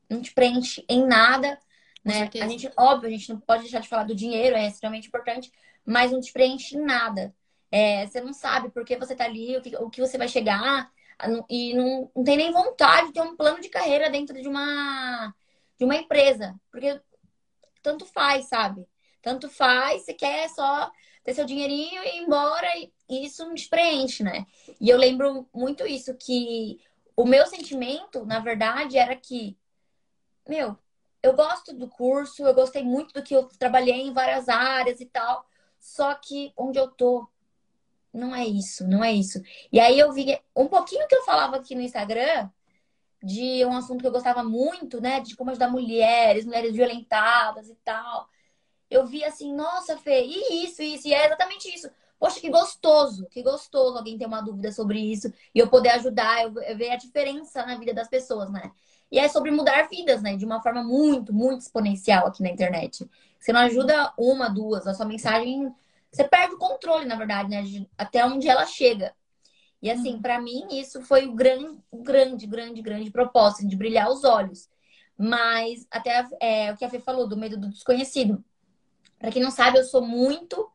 não 0.08 0.22
te 0.22 0.32
preenche 0.32 0.84
em 0.88 1.06
nada. 1.06 1.58
Né? 2.04 2.30
A 2.40 2.48
gente, 2.48 2.70
óbvio, 2.76 3.08
a 3.08 3.12
gente 3.12 3.28
não 3.28 3.38
pode 3.38 3.62
deixar 3.62 3.80
de 3.80 3.88
falar 3.88 4.04
do 4.04 4.14
dinheiro, 4.14 4.56
é 4.56 4.66
extremamente 4.66 5.08
importante, 5.08 5.52
mas 5.84 6.10
não 6.10 6.20
te 6.20 6.32
preenche 6.32 6.76
em 6.76 6.80
nada. 6.80 7.34
É, 7.70 8.06
você 8.06 8.20
não 8.20 8.32
sabe 8.32 8.70
por 8.70 8.84
que 8.84 8.96
você 8.96 9.14
tá 9.14 9.24
ali, 9.24 9.56
o 9.56 9.60
que, 9.60 9.76
o 9.76 9.90
que 9.90 10.00
você 10.00 10.16
vai 10.16 10.28
chegar, 10.28 10.90
e 11.48 11.74
não, 11.74 12.10
não 12.14 12.24
tem 12.24 12.36
nem 12.36 12.52
vontade 12.52 13.08
de 13.08 13.14
ter 13.14 13.22
um 13.22 13.36
plano 13.36 13.60
de 13.60 13.68
carreira 13.68 14.10
dentro 14.10 14.40
de 14.40 14.48
uma 14.48 15.34
de 15.78 15.84
uma 15.84 15.96
empresa. 15.96 16.54
Porque 16.70 17.00
tanto 17.82 18.06
faz, 18.06 18.46
sabe? 18.46 18.86
Tanto 19.22 19.48
faz, 19.48 20.04
você 20.04 20.14
quer 20.14 20.48
só 20.48 20.90
ter 21.24 21.34
seu 21.34 21.44
dinheirinho 21.44 22.02
e 22.04 22.18
ir 22.18 22.22
embora 22.22 22.66
e 23.08 23.24
isso 23.24 23.44
não 23.44 23.54
te 23.54 23.68
preenche, 23.68 24.22
né? 24.22 24.46
E 24.80 24.88
eu 24.88 24.96
lembro 24.96 25.48
muito 25.52 25.86
isso, 25.86 26.14
que 26.14 26.80
o 27.16 27.24
meu 27.24 27.46
sentimento, 27.46 28.24
na 28.24 28.38
verdade, 28.40 28.98
era 28.98 29.16
que, 29.16 29.56
meu, 30.48 30.78
eu 31.22 31.34
gosto 31.34 31.72
do 31.74 31.88
curso, 31.88 32.44
eu 32.44 32.54
gostei 32.54 32.84
muito 32.84 33.12
do 33.12 33.22
que 33.22 33.34
eu 33.34 33.48
trabalhei 33.58 34.02
em 34.02 34.12
várias 34.12 34.48
áreas 34.48 35.00
e 35.00 35.06
tal, 35.06 35.44
só 35.78 36.14
que 36.14 36.52
onde 36.56 36.78
eu 36.78 36.88
tô 36.88 37.26
não 38.16 38.34
é 38.34 38.44
isso, 38.46 38.86
não 38.86 39.04
é 39.04 39.12
isso. 39.12 39.40
E 39.72 39.80
aí 39.80 39.98
eu 39.98 40.12
vi 40.12 40.38
um 40.54 40.66
pouquinho 40.66 41.06
que 41.08 41.14
eu 41.14 41.22
falava 41.24 41.56
aqui 41.56 41.74
no 41.74 41.82
Instagram, 41.82 42.50
de 43.22 43.64
um 43.64 43.76
assunto 43.76 44.00
que 44.00 44.06
eu 44.06 44.12
gostava 44.12 44.42
muito, 44.44 45.00
né? 45.00 45.20
De 45.20 45.36
como 45.36 45.50
ajudar 45.50 45.70
mulheres, 45.70 46.44
mulheres 46.44 46.74
violentadas 46.74 47.68
e 47.68 47.74
tal. 47.84 48.28
Eu 48.90 49.06
vi 49.06 49.24
assim, 49.24 49.54
nossa, 49.54 49.96
Fê, 49.98 50.24
e 50.24 50.64
isso, 50.64 50.82
isso, 50.82 51.08
e 51.08 51.14
é 51.14 51.26
exatamente 51.26 51.68
isso. 51.74 51.90
Poxa, 52.18 52.40
que 52.40 52.48
gostoso, 52.50 53.26
que 53.26 53.42
gostoso 53.42 53.98
alguém 53.98 54.16
ter 54.16 54.26
uma 54.26 54.40
dúvida 54.40 54.72
sobre 54.72 54.98
isso 55.00 55.32
e 55.54 55.58
eu 55.58 55.68
poder 55.68 55.90
ajudar, 55.90 56.44
eu, 56.44 56.62
eu 56.62 56.76
ver 56.76 56.90
a 56.90 56.96
diferença 56.96 57.64
na 57.66 57.76
vida 57.76 57.92
das 57.92 58.08
pessoas, 58.08 58.50
né? 58.50 58.72
E 59.10 59.18
é 59.18 59.28
sobre 59.28 59.50
mudar 59.50 59.88
vidas, 59.88 60.22
né? 60.22 60.36
De 60.36 60.44
uma 60.44 60.62
forma 60.62 60.82
muito, 60.82 61.32
muito 61.32 61.60
exponencial 61.60 62.26
aqui 62.26 62.42
na 62.42 62.50
internet. 62.50 63.08
Você 63.38 63.52
não 63.52 63.60
ajuda 63.60 64.12
uma, 64.18 64.48
duas, 64.48 64.86
a 64.86 64.94
sua 64.94 65.06
mensagem. 65.06 65.72
Você 66.16 66.24
perde 66.24 66.54
o 66.54 66.58
controle, 66.58 67.04
na 67.04 67.14
verdade, 67.14 67.50
né? 67.50 67.62
De, 67.62 67.86
até 67.98 68.24
onde 68.24 68.48
ela 68.48 68.64
chega. 68.64 69.14
E 69.82 69.90
assim, 69.90 70.14
uhum. 70.14 70.22
para 70.22 70.40
mim, 70.40 70.66
isso 70.70 71.02
foi 71.02 71.26
o 71.26 71.34
grande, 71.34 71.78
grande, 71.92 72.46
grande, 72.46 72.80
grande 72.80 73.10
propósito, 73.10 73.68
de 73.68 73.76
brilhar 73.76 74.08
os 74.08 74.24
olhos. 74.24 74.70
Mas 75.18 75.86
até 75.90 76.26
é, 76.40 76.72
o 76.72 76.76
que 76.76 76.86
a 76.86 76.88
Fê 76.88 76.98
falou, 76.98 77.28
do 77.28 77.36
medo 77.36 77.58
do 77.58 77.68
desconhecido. 77.68 78.42
Para 79.18 79.30
quem 79.30 79.42
não 79.42 79.50
sabe, 79.50 79.78
eu 79.78 79.84
sou 79.84 80.00
muito 80.00 80.70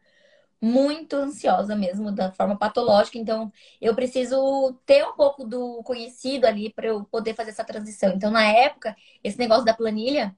muito 0.63 1.15
ansiosa 1.15 1.75
mesmo, 1.75 2.11
da 2.11 2.31
forma 2.31 2.55
patológica. 2.55 3.17
Então, 3.17 3.51
eu 3.81 3.95
preciso 3.95 4.79
ter 4.85 5.03
um 5.03 5.13
pouco 5.13 5.43
do 5.43 5.81
conhecido 5.81 6.45
ali 6.45 6.71
para 6.71 6.85
eu 6.85 7.03
poder 7.05 7.33
fazer 7.33 7.49
essa 7.49 7.63
transição. 7.63 8.13
Então, 8.13 8.29
na 8.29 8.43
época, 8.43 8.95
esse 9.23 9.39
negócio 9.39 9.65
da 9.65 9.73
planilha, 9.73 10.35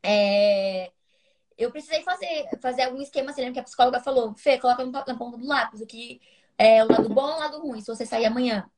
é... 0.00 0.92
eu 1.56 1.70
precisei 1.70 2.02
fazer, 2.02 2.48
fazer 2.60 2.82
algum 2.82 3.00
esquema. 3.00 3.32
Você 3.32 3.40
lembra 3.40 3.54
que 3.54 3.60
a 3.60 3.64
psicóloga 3.64 4.00
falou, 4.00 4.34
Fê, 4.34 4.58
coloca 4.58 4.84
na 4.84 5.16
ponta 5.16 5.36
do 5.36 5.46
lápis 5.46 5.80
o 5.80 5.86
que 5.86 6.20
é 6.58 6.84
o 6.84 6.88
lado 6.88 7.08
bom 7.08 7.34
o 7.34 7.38
lado 7.38 7.60
ruim, 7.60 7.80
se 7.80 7.86
você 7.86 8.06
sair 8.06 8.26
amanhã. 8.26 8.68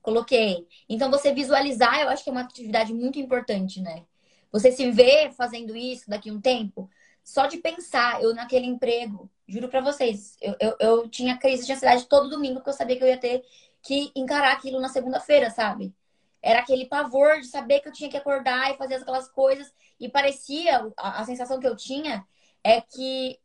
Coloquei. 0.00 0.66
Então, 0.88 1.10
você 1.10 1.32
visualizar, 1.34 2.00
eu 2.00 2.08
acho 2.08 2.24
que 2.24 2.30
é 2.30 2.32
uma 2.32 2.42
atividade 2.42 2.94
muito 2.94 3.18
importante, 3.18 3.80
né? 3.80 4.04
Você 4.50 4.72
se 4.72 4.90
vê 4.90 5.30
fazendo 5.32 5.76
isso 5.76 6.08
daqui 6.08 6.30
a 6.30 6.32
um 6.32 6.40
tempo, 6.40 6.88
só 7.22 7.46
de 7.46 7.58
pensar, 7.58 8.22
eu 8.22 8.34
naquele 8.34 8.66
emprego, 8.66 9.30
juro 9.46 9.68
para 9.68 9.82
vocês, 9.82 10.36
eu, 10.40 10.56
eu, 10.58 10.76
eu, 10.80 11.08
tinha 11.08 11.36
crise 11.36 11.66
de 11.66 11.72
ansiedade 11.72 12.06
todo 12.06 12.30
domingo, 12.30 12.54
porque 12.54 12.70
eu 12.70 12.74
sabia 12.74 12.96
que 12.96 13.04
eu 13.04 13.08
ia 13.08 13.18
ter 13.18 13.44
que 13.82 14.10
encarar 14.16 14.52
aquilo 14.52 14.80
na 14.80 14.88
segunda-feira, 14.88 15.50
sabe? 15.50 15.94
Era 16.40 16.60
aquele 16.60 16.86
pavor 16.86 17.40
de 17.40 17.46
saber 17.46 17.80
que 17.80 17.88
eu 17.88 17.92
tinha 17.92 18.08
que 18.08 18.16
acordar 18.16 18.72
e 18.72 18.78
fazer 18.78 18.94
aquelas 18.94 19.28
coisas. 19.28 19.72
E 19.98 20.08
parecia, 20.08 20.92
a, 20.96 21.20
a 21.20 21.24
sensação 21.24 21.58
que 21.58 21.66
eu 21.66 21.76
tinha 21.76 22.26
é 22.62 22.80
que, 22.80 23.38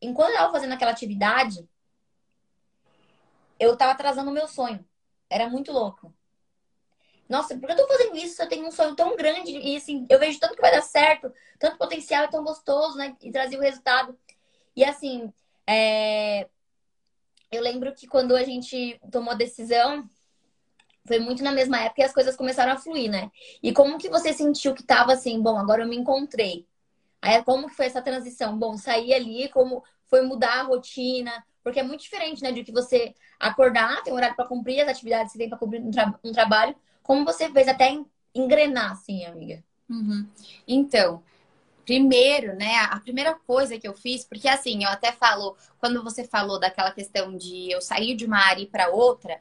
enquanto 0.00 0.28
eu 0.28 0.34
estava 0.34 0.52
fazendo 0.52 0.72
aquela 0.72 0.90
atividade, 0.90 1.68
eu 3.58 3.74
estava 3.74 3.92
atrasando 3.92 4.30
o 4.30 4.34
meu 4.34 4.46
sonho. 4.48 4.84
Era 5.30 5.48
muito 5.48 5.72
louco. 5.72 6.14
Nossa, 7.28 7.56
por 7.56 7.66
que 7.66 7.72
eu 7.72 7.76
tô 7.76 7.88
fazendo 7.88 8.16
isso? 8.16 8.42
Eu 8.42 8.48
tenho 8.48 8.66
um 8.66 8.70
sonho 8.70 8.94
tão 8.94 9.16
grande 9.16 9.50
e 9.50 9.76
assim, 9.76 10.06
eu 10.10 10.18
vejo 10.18 10.38
tanto 10.38 10.54
que 10.54 10.60
vai 10.60 10.70
dar 10.70 10.82
certo, 10.82 11.32
tanto 11.58 11.78
potencial, 11.78 12.24
é 12.24 12.28
tão 12.28 12.44
gostoso, 12.44 12.98
né? 12.98 13.16
E 13.22 13.32
trazer 13.32 13.56
o 13.56 13.62
resultado. 13.62 14.18
E 14.76 14.84
assim, 14.84 15.32
é... 15.66 16.48
eu 17.50 17.62
lembro 17.62 17.94
que 17.94 18.06
quando 18.06 18.36
a 18.36 18.44
gente 18.44 19.00
tomou 19.10 19.32
a 19.32 19.36
decisão, 19.36 20.08
foi 21.06 21.18
muito 21.18 21.42
na 21.42 21.52
mesma 21.52 21.80
época 21.80 22.00
e 22.00 22.04
as 22.04 22.12
coisas 22.12 22.36
começaram 22.36 22.72
a 22.72 22.76
fluir, 22.76 23.10
né? 23.10 23.30
E 23.62 23.72
como 23.72 23.98
que 23.98 24.08
você 24.08 24.32
sentiu 24.32 24.74
que 24.74 24.82
tava 24.82 25.12
assim, 25.12 25.40
bom, 25.40 25.58
agora 25.58 25.82
eu 25.82 25.88
me 25.88 25.96
encontrei? 25.96 26.66
Aí 27.20 27.42
como 27.42 27.68
que 27.68 27.74
foi 27.74 27.86
essa 27.86 28.02
transição? 28.02 28.58
Bom, 28.58 28.76
sair 28.76 29.14
ali, 29.14 29.48
como 29.48 29.82
foi 30.06 30.22
mudar 30.22 30.60
a 30.60 30.62
rotina? 30.62 31.44
Porque 31.62 31.80
é 31.80 31.82
muito 31.82 32.02
diferente, 32.02 32.42
né, 32.42 32.52
de 32.52 32.62
que 32.62 32.72
você 32.72 33.14
acordar, 33.40 34.02
tem 34.02 34.12
um 34.12 34.16
horário 34.16 34.36
para 34.36 34.46
cumprir 34.46 34.80
as 34.82 34.88
atividades 34.88 35.32
que 35.32 35.38
tem 35.38 35.48
para 35.48 35.58
cumprir 35.58 35.80
um, 35.80 35.90
tra 35.90 36.14
um 36.22 36.32
trabalho, 36.32 36.74
como 37.02 37.24
você 37.24 37.50
fez 37.50 37.68
até 37.68 37.98
engrenar, 38.34 38.92
assim, 38.92 39.24
amiga? 39.24 39.62
Uhum. 39.88 40.26
Então, 40.66 41.22
primeiro, 41.84 42.54
né, 42.54 42.76
a 42.90 42.98
primeira 43.00 43.34
coisa 43.34 43.78
que 43.78 43.86
eu 43.86 43.94
fiz, 43.94 44.24
porque 44.24 44.48
assim, 44.48 44.84
eu 44.84 44.90
até 44.90 45.12
falo, 45.12 45.56
quando 45.78 46.02
você 46.02 46.24
falou 46.24 46.58
daquela 46.58 46.90
questão 46.90 47.36
de 47.36 47.70
eu 47.70 47.80
sair 47.80 48.14
de 48.14 48.24
uma 48.24 48.38
área 48.38 48.66
para 48.66 48.88
outra, 48.88 49.38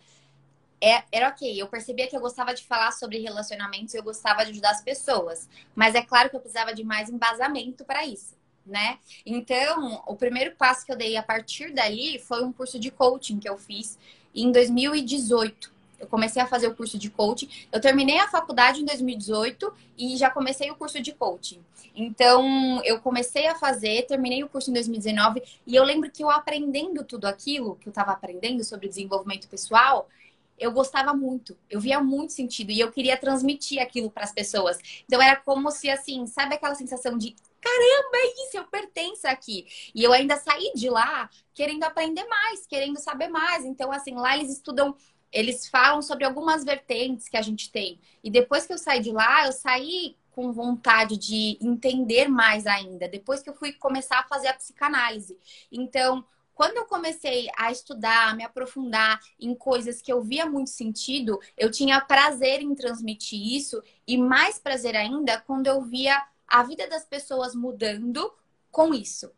é, 0.84 1.04
era 1.14 1.30
ok, 1.30 1.62
eu 1.62 1.68
percebia 1.68 2.08
que 2.08 2.18
eu 2.18 2.20
gostava 2.20 2.54
de 2.54 2.62
falar 2.64 2.92
sobre 2.92 3.18
relacionamentos, 3.20 3.94
eu 3.94 4.04
gostava 4.04 4.44
de 4.44 4.52
ajudar 4.52 4.72
as 4.72 4.82
pessoas, 4.82 5.48
mas 5.74 5.96
é 5.96 6.02
claro 6.02 6.30
que 6.30 6.36
eu 6.36 6.42
precisava 6.42 6.74
de 6.74 6.84
mais 6.84 7.10
embasamento 7.10 7.86
para 7.86 8.06
isso, 8.06 8.36
né? 8.66 9.00
Então, 9.26 10.04
o 10.06 10.16
primeiro 10.18 10.56
passo 10.58 10.86
que 10.86 10.92
eu 10.92 10.98
dei 10.98 11.16
a 11.16 11.24
partir 11.24 11.74
dali 11.74 12.20
foi 12.20 12.44
um 12.44 12.52
curso 12.52 12.78
de 12.78 12.92
coaching 12.92 13.40
que 13.40 13.48
eu 13.48 13.58
fiz 13.58 13.98
em 14.36 14.52
2018 14.52 15.72
eu 16.04 16.08
comecei 16.08 16.42
a 16.42 16.46
fazer 16.46 16.68
o 16.68 16.76
curso 16.76 16.98
de 16.98 17.10
coaching. 17.10 17.48
Eu 17.72 17.80
terminei 17.80 18.20
a 18.20 18.28
faculdade 18.28 18.82
em 18.82 18.86
2018 18.86 19.74
e 19.98 20.18
já 20.18 20.30
comecei 20.30 20.70
o 20.70 20.76
curso 20.76 21.02
de 21.02 21.14
coaching. 21.14 21.62
Então, 21.96 22.82
eu 22.84 23.00
comecei 23.00 23.48
a 23.48 23.56
fazer, 23.56 24.06
terminei 24.06 24.44
o 24.44 24.50
curso 24.50 24.70
em 24.70 24.74
2019 24.74 25.42
e 25.66 25.76
eu 25.76 25.84
lembro 25.84 26.12
que 26.12 26.22
eu 26.24 26.30
aprendendo 26.30 27.06
tudo 27.06 27.26
aquilo 27.26 27.76
que 27.76 27.88
eu 27.88 27.92
estava 27.92 28.12
aprendendo 28.12 28.64
sobre 28.66 28.90
desenvolvimento 28.90 29.48
pessoal, 29.48 30.10
eu 30.58 30.72
gostava 30.72 31.14
muito, 31.14 31.58
eu 31.70 31.80
via 31.80 32.00
muito 32.00 32.34
sentido 32.34 32.72
e 32.72 32.80
eu 32.80 32.92
queria 32.92 33.18
transmitir 33.18 33.82
aquilo 33.82 34.10
para 34.10 34.24
as 34.24 34.32
pessoas. 34.32 34.78
Então 35.06 35.22
era 35.22 35.36
como 35.36 35.72
se 35.72 35.90
assim, 35.90 36.26
sabe 36.28 36.56
aquela 36.56 36.76
sensação 36.76 37.18
de 37.18 37.36
caramba, 37.60 38.16
é 38.16 38.46
isso, 38.46 38.58
eu 38.58 38.66
pertenço 38.66 39.28
aqui. 39.28 39.66
E 39.96 40.04
eu 40.04 40.12
ainda 40.12 40.36
saí 40.38 40.72
de 40.76 40.90
lá 40.90 41.30
querendo 41.54 41.84
aprender 41.84 42.26
mais, 42.26 42.66
querendo 42.68 43.00
saber 43.00 43.30
mais. 43.30 43.66
Então 43.66 43.92
assim, 43.92 44.14
lá 44.16 44.38
eles 44.38 44.52
estudam 44.52 44.96
eles 45.32 45.68
falam 45.68 46.02
sobre 46.02 46.24
algumas 46.26 46.64
vertentes 46.64 47.28
que 47.28 47.36
a 47.36 47.42
gente 47.42 47.72
tem. 47.72 48.00
E 48.24 48.30
depois 48.30 48.68
que 48.68 48.74
eu 48.74 48.78
saí 48.78 49.02
de 49.02 49.12
lá, 49.12 49.48
eu 49.48 49.52
saí 49.52 50.16
com 50.32 50.52
vontade 50.52 51.18
de 51.18 51.58
entender 51.60 52.28
mais 52.28 52.66
ainda. 52.68 53.08
Depois 53.08 53.42
que 53.42 53.50
eu 53.50 53.54
fui 53.54 53.74
começar 53.74 54.20
a 54.20 54.28
fazer 54.28 54.48
a 54.48 54.54
psicanálise. 54.54 55.38
Então, 55.72 56.24
quando 56.54 56.78
eu 56.78 56.86
comecei 56.86 57.50
a 57.58 57.72
estudar, 57.72 58.36
me 58.36 58.44
aprofundar 58.44 59.20
em 59.40 59.56
coisas 59.56 60.02
que 60.02 60.12
eu 60.12 60.22
via 60.22 60.46
muito 60.46 60.70
sentido, 60.70 61.40
eu 61.58 61.72
tinha 61.72 62.00
prazer 62.02 62.62
em 62.62 62.76
transmitir 62.76 63.40
isso 63.42 63.82
e 64.08 64.18
mais 64.18 64.60
prazer 64.60 64.96
ainda 64.96 65.40
quando 65.42 65.68
eu 65.68 65.82
via 65.82 66.22
a 66.48 66.64
vida 66.64 66.88
das 66.88 67.06
pessoas 67.06 67.56
mudando 67.56 68.32
com 68.72 68.94
isso. 68.94 69.32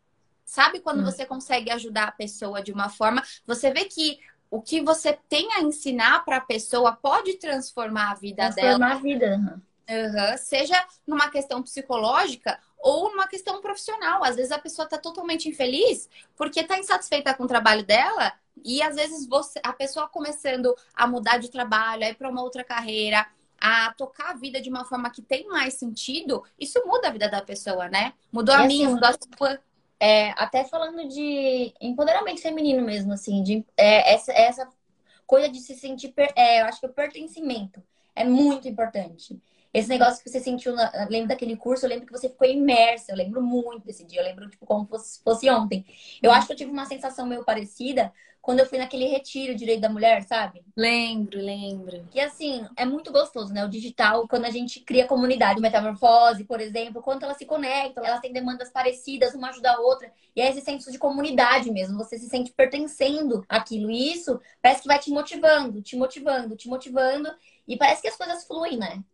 Sabe 0.44 0.80
quando 0.80 1.00
hum. 1.00 1.04
você 1.04 1.24
consegue 1.24 1.70
ajudar 1.70 2.08
a 2.08 2.12
pessoa 2.12 2.62
de 2.62 2.72
uma 2.72 2.88
forma, 2.88 3.22
você 3.46 3.70
vê 3.70 3.84
que 3.84 4.20
o 4.50 4.60
que 4.60 4.80
você 4.80 5.18
tem 5.28 5.52
a 5.54 5.60
ensinar 5.60 6.24
para 6.24 6.36
a 6.36 6.40
pessoa 6.40 6.92
pode 6.92 7.34
transformar 7.34 8.12
a 8.12 8.14
vida 8.14 8.52
transformar 8.52 8.78
dela. 8.78 9.00
a 9.00 9.02
vida. 9.02 9.62
Uhum. 9.88 10.36
Seja 10.36 10.84
numa 11.06 11.30
questão 11.30 11.62
psicológica 11.62 12.58
ou 12.78 13.10
numa 13.10 13.28
questão 13.28 13.60
profissional. 13.60 14.24
Às 14.24 14.36
vezes 14.36 14.52
a 14.52 14.58
pessoa 14.58 14.84
está 14.84 14.98
totalmente 14.98 15.48
infeliz 15.48 16.08
porque 16.36 16.60
está 16.60 16.78
insatisfeita 16.78 17.34
com 17.34 17.44
o 17.44 17.48
trabalho 17.48 17.84
dela 17.84 18.32
e 18.64 18.82
às 18.82 18.96
vezes 18.96 19.26
você, 19.26 19.60
a 19.62 19.72
pessoa 19.72 20.08
começando 20.08 20.74
a 20.94 21.06
mudar 21.06 21.38
de 21.38 21.50
trabalho, 21.50 22.04
a 22.04 22.08
ir 22.08 22.14
para 22.14 22.28
uma 22.28 22.42
outra 22.42 22.64
carreira, 22.64 23.26
a 23.60 23.92
tocar 23.94 24.30
a 24.30 24.34
vida 24.34 24.60
de 24.60 24.68
uma 24.68 24.84
forma 24.84 25.10
que 25.10 25.22
tem 25.22 25.46
mais 25.46 25.74
sentido, 25.74 26.42
isso 26.58 26.82
muda 26.86 27.08
a 27.08 27.10
vida 27.12 27.28
da 27.28 27.42
pessoa, 27.42 27.88
né? 27.88 28.12
Mudou 28.32 28.54
a 28.54 28.58
assim, 28.58 28.68
minha, 28.68 28.88
mudou 28.88 29.08
a 29.08 29.12
sua. 29.12 29.60
É, 29.98 30.30
até 30.32 30.64
falando 30.64 31.08
de 31.08 31.72
empoderamento 31.80 32.42
feminino 32.42 32.82
mesmo, 32.82 33.12
assim, 33.12 33.42
de 33.42 33.64
é, 33.76 34.12
essa, 34.14 34.32
essa 34.32 34.68
coisa 35.26 35.48
de 35.48 35.58
se 35.58 35.74
sentir, 35.74 36.12
é, 36.34 36.60
eu 36.60 36.66
acho 36.66 36.80
que 36.80 36.86
o 36.86 36.92
pertencimento 36.92 37.82
é 38.14 38.24
muito 38.24 38.68
importante. 38.68 39.40
Esse 39.76 39.90
negócio 39.90 40.24
que 40.24 40.30
você 40.30 40.40
sentiu, 40.40 40.74
na, 40.74 40.90
lembro 41.10 41.28
daquele 41.28 41.54
curso, 41.54 41.84
eu 41.84 41.90
lembro 41.90 42.06
que 42.06 42.12
você 42.12 42.30
ficou 42.30 42.48
imersa, 42.48 43.12
eu 43.12 43.16
lembro 43.16 43.42
muito 43.42 43.84
desse 43.84 44.06
dia, 44.06 44.20
eu 44.20 44.24
lembro, 44.24 44.48
tipo, 44.48 44.64
como 44.64 44.86
fosse, 44.86 45.20
fosse 45.22 45.50
ontem. 45.50 45.84
Eu 46.22 46.32
acho 46.32 46.46
que 46.46 46.54
eu 46.54 46.56
tive 46.56 46.70
uma 46.70 46.86
sensação 46.86 47.26
meio 47.26 47.44
parecida 47.44 48.10
quando 48.40 48.60
eu 48.60 48.66
fui 48.66 48.78
naquele 48.78 49.04
retiro 49.06 49.54
Direito 49.54 49.82
da 49.82 49.90
Mulher, 49.90 50.22
sabe? 50.22 50.64
Lembro, 50.74 51.38
lembro. 51.38 52.06
Que 52.10 52.20
assim, 52.20 52.66
é 52.74 52.86
muito 52.86 53.12
gostoso, 53.12 53.52
né? 53.52 53.66
O 53.66 53.68
digital, 53.68 54.26
quando 54.26 54.46
a 54.46 54.50
gente 54.50 54.80
cria 54.80 55.04
comunidade, 55.04 55.60
metamorfose, 55.60 56.44
por 56.44 56.58
exemplo, 56.58 57.02
quando 57.02 57.24
elas 57.24 57.36
se 57.36 57.44
conectam, 57.44 58.02
elas 58.02 58.20
têm 58.20 58.32
demandas 58.32 58.70
parecidas, 58.70 59.34
uma 59.34 59.50
ajuda 59.50 59.72
a 59.72 59.80
outra. 59.80 60.10
E 60.34 60.40
é 60.40 60.48
esse 60.48 60.62
senso 60.62 60.90
de 60.90 60.98
comunidade 60.98 61.70
mesmo, 61.70 61.98
você 61.98 62.16
se 62.18 62.30
sente 62.30 62.50
pertencendo 62.50 63.44
àquilo. 63.46 63.90
E 63.90 64.12
isso 64.12 64.40
parece 64.62 64.80
que 64.80 64.88
vai 64.88 64.98
te 64.98 65.10
motivando, 65.10 65.82
te 65.82 65.96
motivando, 65.96 66.56
te 66.56 66.66
motivando. 66.66 67.28
E 67.68 67.76
parece 67.76 68.00
que 68.00 68.08
as 68.08 68.16
coisas 68.16 68.46
fluem, 68.46 68.78
né? 68.78 69.04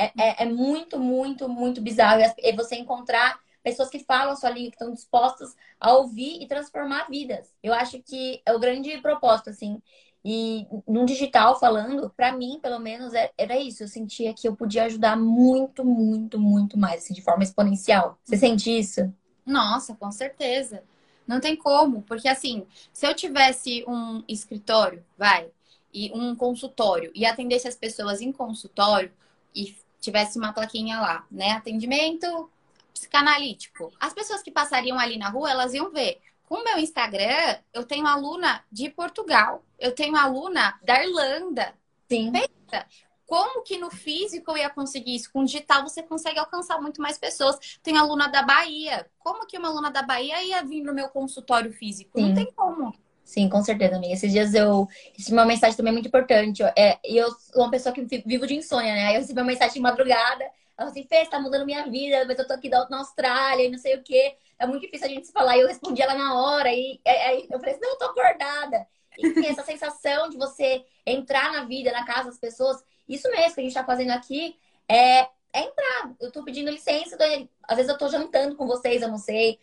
É, 0.00 0.12
é, 0.16 0.42
é 0.44 0.46
muito, 0.46 0.98
muito, 0.98 1.48
muito 1.48 1.80
bizarro. 1.80 2.22
E 2.38 2.52
você 2.52 2.76
encontrar 2.76 3.38
pessoas 3.62 3.90
que 3.90 3.98
falam 3.98 4.32
a 4.32 4.36
sua 4.36 4.50
língua, 4.50 4.70
que 4.70 4.76
estão 4.76 4.92
dispostas 4.92 5.54
a 5.78 5.92
ouvir 5.92 6.42
e 6.42 6.46
transformar 6.46 7.08
vidas. 7.10 7.52
Eu 7.62 7.74
acho 7.74 8.02
que 8.02 8.40
é 8.46 8.52
o 8.54 8.58
grande 8.58 8.96
propósito, 8.98 9.50
assim. 9.50 9.80
E 10.24 10.66
no 10.86 11.04
digital 11.06 11.58
falando, 11.58 12.10
para 12.10 12.32
mim, 12.32 12.58
pelo 12.60 12.78
menos, 12.78 13.14
é, 13.14 13.30
era 13.36 13.58
isso. 13.58 13.82
Eu 13.82 13.88
sentia 13.88 14.34
que 14.34 14.46
eu 14.48 14.56
podia 14.56 14.84
ajudar 14.84 15.16
muito, 15.16 15.84
muito, 15.84 16.38
muito 16.38 16.78
mais, 16.78 17.04
assim, 17.04 17.14
de 17.14 17.22
forma 17.22 17.42
exponencial. 17.42 18.18
Você 18.24 18.36
sente 18.36 18.70
isso? 18.70 19.12
Nossa, 19.44 19.94
com 19.94 20.10
certeza. 20.10 20.82
Não 21.26 21.40
tem 21.40 21.56
como, 21.56 22.02
porque 22.02 22.28
assim, 22.28 22.66
se 22.92 23.06
eu 23.06 23.14
tivesse 23.14 23.84
um 23.86 24.22
escritório, 24.26 25.04
vai, 25.16 25.48
e 25.92 26.10
um 26.12 26.34
consultório 26.34 27.10
e 27.14 27.24
atendesse 27.24 27.68
as 27.68 27.76
pessoas 27.76 28.20
em 28.20 28.32
consultório 28.32 29.12
e 29.54 29.76
tivesse 30.00 30.38
uma 30.38 30.52
plaquinha 30.52 30.98
lá, 31.00 31.26
né? 31.30 31.52
Atendimento 31.52 32.50
psicanalítico. 32.92 33.92
As 34.00 34.12
pessoas 34.12 34.42
que 34.42 34.50
passariam 34.50 34.98
ali 34.98 35.18
na 35.18 35.28
rua, 35.28 35.50
elas 35.50 35.74
iam 35.74 35.90
ver. 35.90 36.20
Com 36.48 36.56
o 36.56 36.64
meu 36.64 36.78
Instagram, 36.78 37.58
eu 37.72 37.84
tenho 37.84 38.06
aluna 38.06 38.64
de 38.72 38.90
Portugal, 38.90 39.64
eu 39.78 39.94
tenho 39.94 40.16
aluna 40.16 40.78
da 40.82 41.04
Irlanda. 41.04 41.74
Sim. 42.08 42.32
Pensa, 42.32 42.86
como 43.24 43.62
que 43.62 43.78
no 43.78 43.90
físico 43.90 44.50
eu 44.50 44.56
ia 44.56 44.68
conseguir 44.68 45.14
isso? 45.14 45.32
Com 45.32 45.44
digital 45.44 45.84
você 45.84 46.02
consegue 46.02 46.40
alcançar 46.40 46.80
muito 46.80 47.00
mais 47.00 47.16
pessoas. 47.16 47.78
Tem 47.80 47.96
aluna 47.96 48.26
da 48.26 48.42
Bahia. 48.42 49.08
Como 49.20 49.46
que 49.46 49.56
uma 49.56 49.68
aluna 49.68 49.88
da 49.88 50.02
Bahia 50.02 50.42
ia 50.42 50.64
vir 50.64 50.82
no 50.82 50.92
meu 50.92 51.08
consultório 51.08 51.72
físico? 51.72 52.18
Sim. 52.18 52.26
Não 52.26 52.34
tem 52.34 52.50
como. 52.52 52.92
Sim, 53.30 53.48
com 53.48 53.62
certeza, 53.62 53.94
amiga. 53.96 54.12
Esses 54.12 54.32
dias 54.32 54.54
eu 54.54 54.88
recebi 55.16 55.36
uma 55.36 55.44
mensagem 55.46 55.76
também 55.76 55.92
muito 55.92 56.08
importante. 56.08 56.62
É, 56.76 56.98
e 57.04 57.16
eu 57.16 57.30
sou 57.30 57.62
uma 57.62 57.70
pessoa 57.70 57.94
que 57.94 58.02
vivo 58.26 58.44
de 58.46 58.54
insônia, 58.56 58.92
né? 58.92 59.06
Aí 59.06 59.14
eu 59.14 59.20
recebi 59.20 59.40
uma 59.40 59.46
mensagem 59.46 59.74
de 59.74 59.80
madrugada 59.80 60.44
Ela 60.76 60.88
assim, 60.90 61.04
Fê, 61.06 61.24
você 61.24 61.30
tá 61.30 61.38
mudando 61.40 61.64
minha 61.64 61.84
vida, 61.88 62.24
mas 62.26 62.38
eu 62.38 62.46
tô 62.46 62.54
aqui 62.54 62.68
na 62.68 62.98
Austrália 62.98 63.64
e 63.66 63.70
não 63.70 63.78
sei 63.78 63.96
o 63.96 64.02
quê. 64.02 64.36
É 64.58 64.66
muito 64.66 64.82
difícil 64.82 65.06
a 65.06 65.10
gente 65.10 65.26
se 65.28 65.32
falar. 65.32 65.56
E 65.56 65.60
eu 65.60 65.68
respondi 65.68 66.02
ela 66.02 66.14
na 66.14 66.34
hora. 66.40 66.72
E 66.72 67.00
aí 67.06 67.46
eu 67.50 67.58
falei 67.60 67.74
assim, 67.74 67.82
não, 67.82 67.92
eu 67.92 67.98
tô 67.98 68.04
acordada. 68.06 68.86
Enfim, 69.18 69.46
essa 69.46 69.62
sensação 69.62 70.28
de 70.28 70.36
você 70.36 70.84
entrar 71.06 71.52
na 71.52 71.64
vida, 71.64 71.92
na 71.92 72.04
casa 72.04 72.30
das 72.30 72.38
pessoas, 72.38 72.82
isso 73.08 73.30
mesmo 73.30 73.54
que 73.54 73.60
a 73.60 73.64
gente 73.64 73.74
tá 73.74 73.84
fazendo 73.84 74.10
aqui, 74.10 74.56
é, 74.88 75.20
é 75.52 75.62
entrar. 75.62 76.14
Eu 76.20 76.32
tô 76.32 76.42
pedindo 76.44 76.70
licença, 76.70 77.16
tô, 77.16 77.24
às 77.64 77.76
vezes 77.76 77.90
eu 77.92 77.98
tô 77.98 78.08
jantando 78.08 78.56
com 78.56 78.66
vocês, 78.66 79.02
eu 79.02 79.08
não 79.08 79.18
sei. 79.18 79.58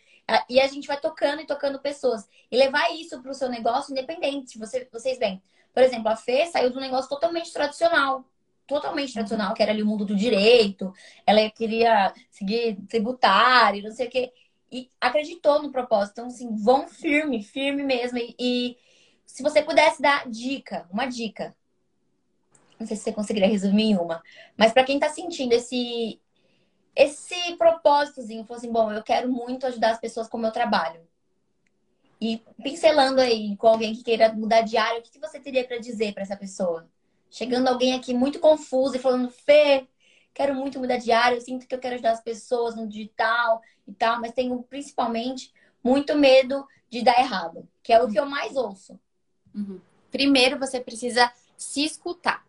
E 0.48 0.60
a 0.60 0.66
gente 0.66 0.86
vai 0.86 1.00
tocando 1.00 1.40
e 1.40 1.46
tocando 1.46 1.78
pessoas. 1.78 2.28
E 2.50 2.56
levar 2.56 2.94
isso 2.94 3.20
pro 3.22 3.34
seu 3.34 3.48
negócio 3.48 3.92
independente. 3.92 4.58
Você, 4.58 4.86
vocês 4.92 5.18
veem. 5.18 5.42
Por 5.72 5.82
exemplo, 5.82 6.08
a 6.08 6.16
Fê 6.16 6.46
saiu 6.46 6.70
de 6.70 6.76
um 6.76 6.80
negócio 6.80 7.08
totalmente 7.08 7.52
tradicional. 7.52 8.24
Totalmente 8.66 9.14
tradicional, 9.14 9.54
que 9.54 9.62
era 9.62 9.72
ali 9.72 9.82
o 9.82 9.86
mundo 9.86 10.04
do 10.04 10.14
direito. 10.14 10.92
Ela 11.26 11.48
queria 11.50 12.12
seguir 12.30 12.76
tributário, 12.88 13.82
não 13.82 13.90
sei 13.90 14.08
o 14.08 14.10
quê. 14.10 14.32
E 14.70 14.90
acreditou 15.00 15.62
no 15.62 15.72
propósito. 15.72 16.12
Então, 16.12 16.26
assim, 16.26 16.54
vão 16.56 16.86
firme, 16.86 17.42
firme 17.42 17.82
mesmo. 17.82 18.18
E, 18.18 18.36
e 18.38 18.76
se 19.24 19.42
você 19.42 19.62
pudesse 19.62 20.02
dar 20.02 20.28
dica, 20.28 20.86
uma 20.90 21.06
dica. 21.06 21.56
Não 22.78 22.86
sei 22.86 22.96
se 22.96 23.04
você 23.04 23.12
conseguiria 23.12 23.48
resumir 23.48 23.84
em 23.84 23.96
uma. 23.96 24.22
Mas 24.58 24.72
para 24.72 24.84
quem 24.84 24.98
tá 24.98 25.08
sentindo 25.08 25.54
esse 25.54 26.20
esse 26.94 27.56
propósitozinho, 27.56 28.44
falou 28.44 28.58
assim, 28.58 28.72
bom, 28.72 28.92
eu 28.92 29.02
quero 29.02 29.30
muito 29.30 29.66
ajudar 29.66 29.92
as 29.92 30.00
pessoas 30.00 30.28
com 30.28 30.36
o 30.36 30.40
meu 30.40 30.50
trabalho. 30.50 31.00
E 32.20 32.42
pincelando 32.62 33.20
aí 33.20 33.56
com 33.56 33.68
alguém 33.68 33.94
que 33.94 34.02
queira 34.02 34.32
mudar 34.32 34.62
de 34.62 34.76
área, 34.76 34.98
o 34.98 35.02
que, 35.02 35.18
você 35.20 35.38
teria 35.38 35.64
para 35.64 35.78
dizer 35.78 36.12
para 36.12 36.24
essa 36.24 36.36
pessoa? 36.36 36.88
Chegando 37.30 37.68
alguém 37.68 37.94
aqui 37.94 38.12
muito 38.12 38.40
confuso 38.40 38.96
e 38.96 38.98
falando, 38.98 39.30
Fê, 39.30 39.86
quero 40.34 40.54
muito 40.54 40.80
mudar 40.80 40.96
de 40.96 41.12
área, 41.12 41.36
eu 41.36 41.40
sinto 41.40 41.66
que 41.66 41.74
eu 41.74 41.78
quero 41.78 41.94
ajudar 41.94 42.12
as 42.12 42.20
pessoas 42.20 42.74
no 42.74 42.88
digital 42.88 43.62
e 43.86 43.92
tal, 43.92 44.20
mas 44.20 44.32
tenho 44.32 44.60
principalmente 44.64 45.52
muito 45.84 46.16
medo 46.16 46.66
de 46.90 47.02
dar 47.02 47.20
errado, 47.20 47.68
que 47.82 47.92
é 47.92 48.02
o 48.02 48.10
que 48.10 48.18
eu 48.18 48.26
mais 48.26 48.56
ouço. 48.56 48.98
Uhum. 49.54 49.80
Primeiro, 50.10 50.58
você 50.58 50.80
precisa 50.80 51.30
se 51.56 51.84
escutar. 51.84 52.44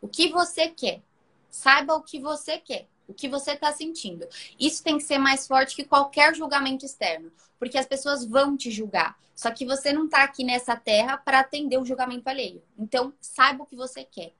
O 0.00 0.08
que 0.08 0.28
você 0.28 0.68
quer? 0.68 1.02
Saiba 1.48 1.94
o 1.94 2.02
que 2.02 2.18
você 2.18 2.58
quer 2.58 2.88
o 3.08 3.14
que 3.14 3.28
você 3.28 3.52
está 3.52 3.72
sentindo. 3.72 4.26
Isso 4.58 4.82
tem 4.82 4.98
que 4.98 5.04
ser 5.04 5.18
mais 5.18 5.46
forte 5.46 5.76
que 5.76 5.84
qualquer 5.84 6.34
julgamento 6.34 6.84
externo, 6.84 7.30
porque 7.58 7.78
as 7.78 7.86
pessoas 7.86 8.24
vão 8.24 8.56
te 8.56 8.70
julgar. 8.70 9.16
Só 9.34 9.50
que 9.50 9.66
você 9.66 9.92
não 9.92 10.06
está 10.06 10.22
aqui 10.22 10.42
nessa 10.42 10.74
terra 10.76 11.18
para 11.18 11.40
atender 11.40 11.78
o 11.78 11.84
julgamento 11.84 12.28
alheio. 12.28 12.62
Então, 12.78 13.12
saiba 13.20 13.62
o 13.62 13.66
que 13.66 13.76
você 13.76 14.02
quer. 14.02 14.32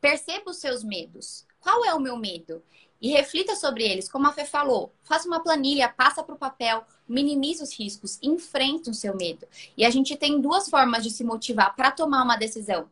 Perceba 0.00 0.50
os 0.50 0.58
seus 0.58 0.84
medos. 0.84 1.46
Qual 1.60 1.82
é 1.84 1.94
o 1.94 2.00
meu 2.00 2.16
medo? 2.16 2.62
E 3.00 3.08
reflita 3.10 3.56
sobre 3.56 3.84
eles, 3.84 4.08
como 4.08 4.26
a 4.26 4.32
Fê 4.32 4.44
falou. 4.44 4.92
Faça 5.02 5.26
uma 5.26 5.42
planilha, 5.42 5.88
passa 5.88 6.22
para 6.22 6.34
o 6.34 6.38
papel, 6.38 6.84
minimize 7.08 7.62
os 7.62 7.72
riscos, 7.78 8.18
enfrente 8.22 8.90
o 8.90 8.94
seu 8.94 9.16
medo. 9.16 9.46
E 9.76 9.84
a 9.84 9.90
gente 9.90 10.16
tem 10.16 10.40
duas 10.40 10.68
formas 10.68 11.02
de 11.02 11.10
se 11.10 11.24
motivar 11.24 11.74
para 11.74 11.90
tomar 11.90 12.22
uma 12.22 12.36
decisão. 12.36 12.88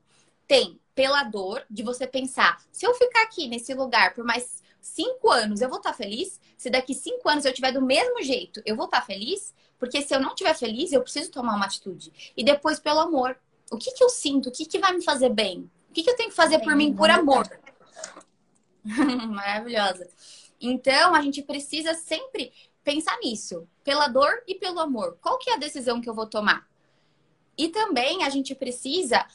Tem 0.49 0.79
pela 0.95 1.23
dor 1.23 1.65
de 1.71 1.83
você 1.83 2.07
pensar, 2.07 2.63
se 2.71 2.87
eu 2.87 2.95
ficar 2.95 3.23
aqui 3.23 3.49
nesse 3.49 3.73
lugar 3.75 4.15
por 4.15 4.25
mais 4.25 4.62
cinco 4.83 5.31
anos 5.31 5.61
eu 5.61 5.69
vou 5.69 5.79
estar 5.79 5.95
feliz? 5.95 6.41
Se 6.59 6.69
daqui 6.69 6.95
cinco 6.95 7.29
anos 7.29 7.45
eu 7.45 7.55
tiver 7.55 7.73
do 7.73 7.81
mesmo 7.81 8.23
jeito, 8.23 8.61
eu 8.67 8.77
vou 8.77 8.85
estar 8.85 9.01
feliz? 9.01 9.55
Porque 9.79 10.03
se 10.03 10.15
eu 10.15 10.21
não 10.21 10.31
estiver 10.31 10.55
feliz, 10.55 10.93
eu 10.93 11.01
preciso 11.01 11.31
tomar 11.31 11.57
uma 11.57 11.65
atitude. 11.65 12.13
E 12.37 12.45
depois, 12.45 12.79
pelo 12.79 13.01
amor. 13.01 13.39
O 13.71 13.79
que, 13.79 13.91
que 13.93 14.05
eu 14.05 14.09
sinto? 14.11 14.49
O 14.49 14.53
que, 14.53 14.67
que 14.67 14.79
vai 14.79 14.93
me 14.93 15.03
fazer 15.03 15.31
bem? 15.31 15.71
O 15.89 15.93
que, 15.93 16.03
que 16.03 16.11
eu 16.11 16.17
tenho 16.17 16.29
que 16.29 16.37
fazer 16.37 16.59
por 16.59 16.77
mim 16.77 16.95
por 16.95 17.09
amor? 17.09 17.49
Maravilhosa. 18.85 20.09
Então, 20.61 21.15
a 21.15 21.23
gente 21.23 21.43
precisa 21.43 21.95
sempre 21.95 22.53
pensar 22.85 23.19
nisso, 23.19 23.67
pela 23.83 24.09
dor 24.09 24.43
e 24.47 24.55
pelo 24.55 24.79
amor. 24.79 25.19
Qual 25.21 25.39
que 25.39 25.51
é 25.51 25.55
a 25.55 25.59
decisão 25.59 26.01
que 26.01 26.09
eu 26.09 26.15
vou 26.15 26.27
tomar? 26.27 26.69
E 27.57 27.69
também 27.69 28.25
a 28.25 28.31
gente 28.31 28.55
precisa 28.55 29.27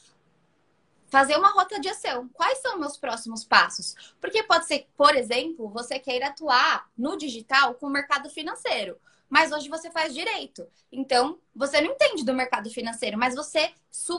fazer 1.08 1.36
uma 1.36 1.50
rota 1.50 1.80
de 1.80 1.88
ação. 1.88 2.28
Quais 2.32 2.58
são 2.58 2.78
meus 2.78 2.96
próximos 2.96 3.44
passos? 3.44 3.94
Porque 4.20 4.42
pode 4.42 4.66
ser, 4.66 4.86
por 4.96 5.14
exemplo, 5.14 5.68
você 5.68 5.98
queira 5.98 6.28
atuar 6.28 6.88
no 6.96 7.16
digital 7.16 7.74
com 7.74 7.86
o 7.86 7.90
mercado 7.90 8.30
financeiro, 8.30 8.98
mas 9.28 9.52
hoje 9.52 9.68
você 9.68 9.90
faz 9.90 10.14
direito. 10.14 10.66
Então, 10.90 11.38
você 11.54 11.80
não 11.80 11.92
entende 11.92 12.24
do 12.24 12.34
mercado 12.34 12.70
financeiro, 12.70 13.18
mas 13.18 13.34
você 13.34 13.72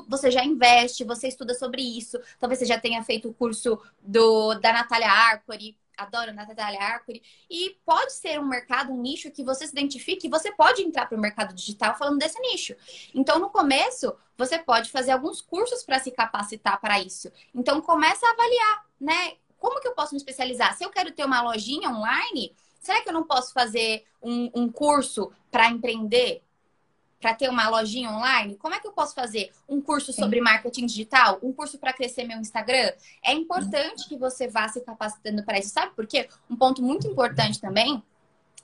você 0.07 0.29
já 0.29 0.43
investe, 0.43 1.05
você 1.05 1.27
estuda 1.27 1.53
sobre 1.53 1.81
isso. 1.81 2.19
Talvez 2.39 2.59
você 2.59 2.65
já 2.65 2.79
tenha 2.79 3.01
feito 3.03 3.29
o 3.29 3.33
curso 3.33 3.79
do 4.01 4.55
da 4.55 4.73
Natália 4.73 5.09
Arcori, 5.09 5.77
adoro 5.99 6.33
Natália 6.33 6.79
Arcuri. 6.79 7.21
E 7.49 7.77
pode 7.85 8.13
ser 8.13 8.39
um 8.39 8.47
mercado, 8.47 8.91
um 8.91 9.01
nicho 9.01 9.31
que 9.31 9.43
você 9.43 9.65
se 9.65 9.73
identifique 9.73 10.27
e 10.27 10.29
você 10.29 10.51
pode 10.51 10.81
entrar 10.81 11.07
para 11.07 11.17
o 11.17 11.21
mercado 11.21 11.53
digital 11.53 11.95
falando 11.97 12.17
desse 12.17 12.39
nicho. 12.39 12.75
Então, 13.13 13.39
no 13.39 13.49
começo, 13.49 14.15
você 14.37 14.57
pode 14.57 14.89
fazer 14.91 15.11
alguns 15.11 15.41
cursos 15.41 15.83
para 15.83 15.99
se 15.99 16.11
capacitar 16.11 16.79
para 16.79 16.99
isso. 16.99 17.31
Então, 17.53 17.81
começa 17.81 18.25
a 18.25 18.31
avaliar, 18.31 18.85
né? 18.99 19.33
Como 19.57 19.81
que 19.81 19.87
eu 19.87 19.93
posso 19.93 20.13
me 20.13 20.17
especializar? 20.17 20.75
Se 20.75 20.83
eu 20.83 20.89
quero 20.89 21.11
ter 21.11 21.25
uma 21.25 21.41
lojinha 21.41 21.89
online, 21.89 22.55
será 22.79 23.01
que 23.01 23.09
eu 23.09 23.13
não 23.13 23.23
posso 23.23 23.53
fazer 23.53 24.05
um, 24.21 24.49
um 24.55 24.71
curso 24.71 25.31
para 25.51 25.69
empreender? 25.69 26.41
Para 27.19 27.33
ter 27.33 27.49
uma 27.49 27.67
lojinha 27.69 28.09
online? 28.09 28.55
Como 28.55 28.73
é 28.73 28.79
que 28.79 28.87
eu 28.87 28.91
posso 28.91 29.13
fazer 29.13 29.51
um 29.67 29.81
curso 29.81 30.13
Sim. 30.13 30.21
sobre 30.21 30.41
marketing 30.41 30.85
digital? 30.85 31.39
Um 31.43 31.51
curso 31.51 31.77
para 31.77 31.93
crescer 31.93 32.23
meu 32.23 32.39
Instagram? 32.39 32.91
É 33.23 33.33
importante 33.33 34.07
que 34.07 34.17
você 34.17 34.47
vá 34.47 34.67
se 34.67 34.81
capacitando 34.81 35.43
para 35.43 35.59
isso. 35.59 35.69
Sabe 35.69 35.93
por 35.95 36.07
quê? 36.07 36.27
Um 36.49 36.55
ponto 36.55 36.81
muito 36.81 37.07
importante 37.07 37.59
também 37.59 38.01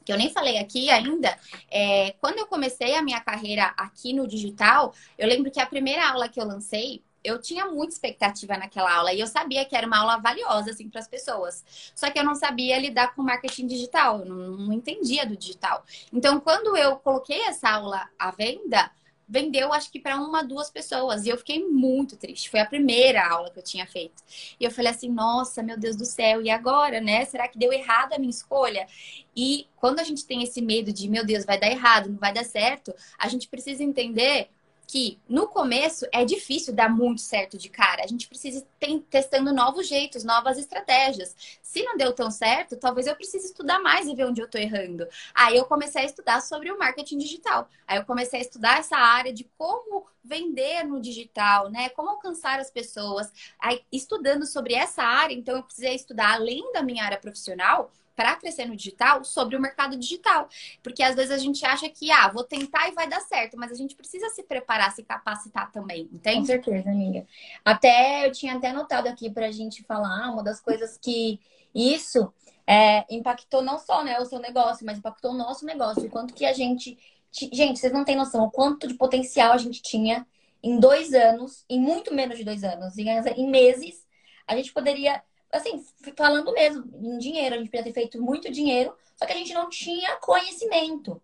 que 0.05 0.13
eu 0.13 0.17
nem 0.17 0.29
falei 0.29 0.59
aqui 0.59 0.89
ainda, 0.91 1.35
é, 1.69 2.11
quando 2.21 2.37
eu 2.37 2.45
comecei 2.45 2.93
a 2.93 3.01
minha 3.01 3.19
carreira 3.19 3.73
aqui 3.75 4.13
no 4.13 4.27
digital, 4.27 4.93
eu 5.17 5.27
lembro 5.27 5.49
que 5.49 5.59
a 5.59 5.65
primeira 5.65 6.07
aula 6.07 6.29
que 6.29 6.39
eu 6.39 6.45
lancei 6.45 7.01
eu 7.25 7.41
tinha 7.41 7.65
muita 7.65 7.93
expectativa 7.93 8.55
naquela 8.57 8.93
aula 8.93 9.13
e 9.13 9.19
eu 9.19 9.27
sabia 9.27 9.65
que 9.65 9.75
era 9.75 9.87
uma 9.87 9.97
aula 9.97 10.17
valiosa 10.17 10.71
assim 10.71 10.89
para 10.89 10.99
as 10.99 11.07
pessoas. 11.07 11.63
Só 11.95 12.09
que 12.11 12.19
eu 12.19 12.23
não 12.23 12.35
sabia 12.35 12.79
lidar 12.79 13.15
com 13.15 13.23
marketing 13.23 13.67
digital, 13.67 14.19
eu 14.19 14.25
não, 14.25 14.57
não 14.57 14.73
entendia 14.73 15.25
do 15.25 15.35
digital. 15.35 15.83
Então, 16.13 16.39
quando 16.39 16.77
eu 16.77 16.97
coloquei 16.97 17.41
essa 17.41 17.69
aula 17.69 18.07
à 18.19 18.31
venda, 18.31 18.91
vendeu 19.27 19.73
acho 19.73 19.91
que 19.91 19.99
para 19.99 20.17
uma, 20.17 20.43
duas 20.43 20.69
pessoas. 20.69 21.25
E 21.25 21.29
eu 21.29 21.37
fiquei 21.37 21.65
muito 21.65 22.15
triste. 22.15 22.49
Foi 22.49 22.59
a 22.59 22.65
primeira 22.65 23.27
aula 23.27 23.49
que 23.49 23.59
eu 23.59 23.63
tinha 23.63 23.85
feito. 23.87 24.23
E 24.59 24.63
eu 24.63 24.71
falei 24.71 24.91
assim: 24.91 25.09
nossa, 25.09 25.63
meu 25.63 25.77
Deus 25.77 25.95
do 25.95 26.05
céu, 26.05 26.41
e 26.41 26.49
agora, 26.49 27.01
né? 27.01 27.25
Será 27.25 27.47
que 27.47 27.57
deu 27.57 27.73
errado 27.73 28.13
a 28.13 28.19
minha 28.19 28.29
escolha? 28.29 28.87
E 29.35 29.67
quando 29.75 29.99
a 29.99 30.03
gente 30.03 30.25
tem 30.25 30.43
esse 30.43 30.61
medo 30.61 30.93
de, 30.93 31.09
meu 31.09 31.25
Deus, 31.25 31.45
vai 31.45 31.59
dar 31.59 31.69
errado, 31.69 32.09
não 32.09 32.17
vai 32.17 32.33
dar 32.33 32.45
certo, 32.45 32.93
a 33.17 33.27
gente 33.27 33.47
precisa 33.47 33.83
entender 33.83 34.49
que 34.87 35.19
no 35.27 35.47
começo 35.47 36.05
é 36.11 36.23
difícil 36.23 36.73
dar 36.73 36.89
muito 36.89 37.21
certo 37.21 37.57
de 37.57 37.69
cara. 37.69 38.03
A 38.03 38.07
gente 38.07 38.27
precisa 38.27 38.65
ir 38.81 38.99
testando 39.09 39.53
novos 39.53 39.87
jeitos, 39.87 40.23
novas 40.23 40.57
estratégias. 40.57 41.35
Se 41.61 41.83
não 41.83 41.97
deu 41.97 42.13
tão 42.13 42.29
certo, 42.31 42.77
talvez 42.77 43.07
eu 43.07 43.15
precise 43.15 43.47
estudar 43.47 43.79
mais 43.79 44.07
e 44.07 44.15
ver 44.15 44.25
onde 44.25 44.41
eu 44.41 44.45
estou 44.45 44.61
errando. 44.61 45.07
Aí 45.33 45.57
eu 45.57 45.65
comecei 45.65 46.03
a 46.03 46.05
estudar 46.05 46.41
sobre 46.41 46.71
o 46.71 46.79
marketing 46.79 47.17
digital. 47.17 47.69
Aí 47.87 47.97
eu 47.97 48.05
comecei 48.05 48.39
a 48.39 48.41
estudar 48.41 48.79
essa 48.79 48.97
área 48.97 49.33
de 49.33 49.43
como 49.57 50.05
vender 50.23 50.83
no 50.83 50.99
digital, 50.99 51.69
né? 51.69 51.89
Como 51.89 52.09
alcançar 52.09 52.59
as 52.59 52.71
pessoas. 52.71 53.31
Aí 53.59 53.81
estudando 53.91 54.45
sobre 54.45 54.73
essa 54.73 55.03
área, 55.03 55.33
então 55.33 55.57
eu 55.57 55.63
precisei 55.63 55.95
estudar 55.95 56.33
além 56.33 56.71
da 56.71 56.81
minha 56.81 57.03
área 57.03 57.19
profissional 57.19 57.91
para 58.15 58.35
crescer 58.35 58.65
no 58.65 58.75
digital 58.75 59.23
sobre 59.23 59.55
o 59.55 59.61
mercado 59.61 59.97
digital. 59.97 60.47
Porque 60.81 61.03
às 61.03 61.15
vezes 61.15 61.31
a 61.31 61.37
gente 61.37 61.65
acha 61.65 61.89
que, 61.89 62.11
ah, 62.11 62.27
vou 62.29 62.43
tentar 62.43 62.87
e 62.87 62.93
vai 62.93 63.07
dar 63.07 63.21
certo, 63.21 63.57
mas 63.57 63.71
a 63.71 63.75
gente 63.75 63.95
precisa 63.95 64.29
se 64.29 64.43
preparar, 64.43 64.91
se 64.93 65.03
capacitar 65.03 65.71
também, 65.71 66.09
entende? 66.11 66.39
Com 66.39 66.45
certeza, 66.45 66.89
amiga. 66.89 67.25
Até 67.63 68.25
eu 68.25 68.31
tinha 68.31 68.55
até 68.55 68.69
anotado 68.69 69.07
aqui 69.07 69.29
para 69.29 69.47
a 69.47 69.51
gente 69.51 69.83
falar, 69.83 70.31
uma 70.31 70.43
das 70.43 70.61
coisas 70.61 70.97
que 70.97 71.39
isso 71.73 72.33
é, 72.65 73.05
impactou 73.13 73.61
não 73.61 73.77
só 73.77 74.03
né, 74.03 74.19
o 74.19 74.25
seu 74.25 74.39
negócio, 74.39 74.85
mas 74.85 74.97
impactou 74.97 75.31
o 75.31 75.37
nosso 75.37 75.65
negócio. 75.65 76.05
O 76.05 76.09
quanto 76.09 76.33
que 76.33 76.45
a 76.45 76.53
gente. 76.53 76.97
Gente, 77.31 77.79
vocês 77.79 77.91
não 77.91 78.05
têm 78.05 78.15
noção 78.15 78.45
o 78.45 78.51
quanto 78.51 78.87
de 78.87 78.93
potencial 78.93 79.51
a 79.51 79.57
gente 79.57 79.81
tinha 79.81 80.25
em 80.63 80.79
dois 80.79 81.13
anos, 81.13 81.65
em 81.69 81.79
muito 81.79 82.13
menos 82.13 82.37
de 82.37 82.45
dois 82.45 82.63
anos, 82.63 82.97
em 82.97 83.49
meses, 83.49 84.05
a 84.47 84.55
gente 84.55 84.71
poderia 84.73 85.21
assim, 85.57 85.83
falando 86.17 86.51
mesmo, 86.53 86.83
em 87.01 87.17
dinheiro, 87.17 87.55
a 87.55 87.57
gente 87.57 87.69
podia 87.69 87.83
ter 87.83 87.93
feito 87.93 88.21
muito 88.21 88.51
dinheiro, 88.51 88.95
só 89.15 89.25
que 89.25 89.33
a 89.33 89.35
gente 89.35 89.53
não 89.53 89.69
tinha 89.69 90.15
conhecimento. 90.17 91.21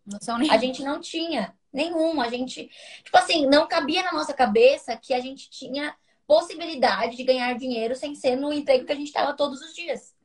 A 0.49 0.57
gente 0.57 0.83
não 0.83 0.99
tinha 0.99 1.53
nenhum. 1.71 2.21
A 2.21 2.29
gente, 2.29 2.69
tipo 3.03 3.17
assim, 3.17 3.47
não 3.47 3.67
cabia 3.67 4.03
na 4.03 4.13
nossa 4.13 4.33
cabeça 4.33 4.95
que 4.97 5.13
a 5.13 5.19
gente 5.19 5.49
tinha 5.49 5.95
possibilidade 6.25 7.17
de 7.17 7.23
ganhar 7.23 7.53
dinheiro 7.57 7.95
sem 7.95 8.15
ser 8.15 8.35
no 8.35 8.53
emprego 8.53 8.85
que 8.85 8.91
a 8.91 8.95
gente 8.95 9.07
estava 9.07 9.33
todos 9.33 9.61
os 9.61 9.73
dias. 9.73 10.15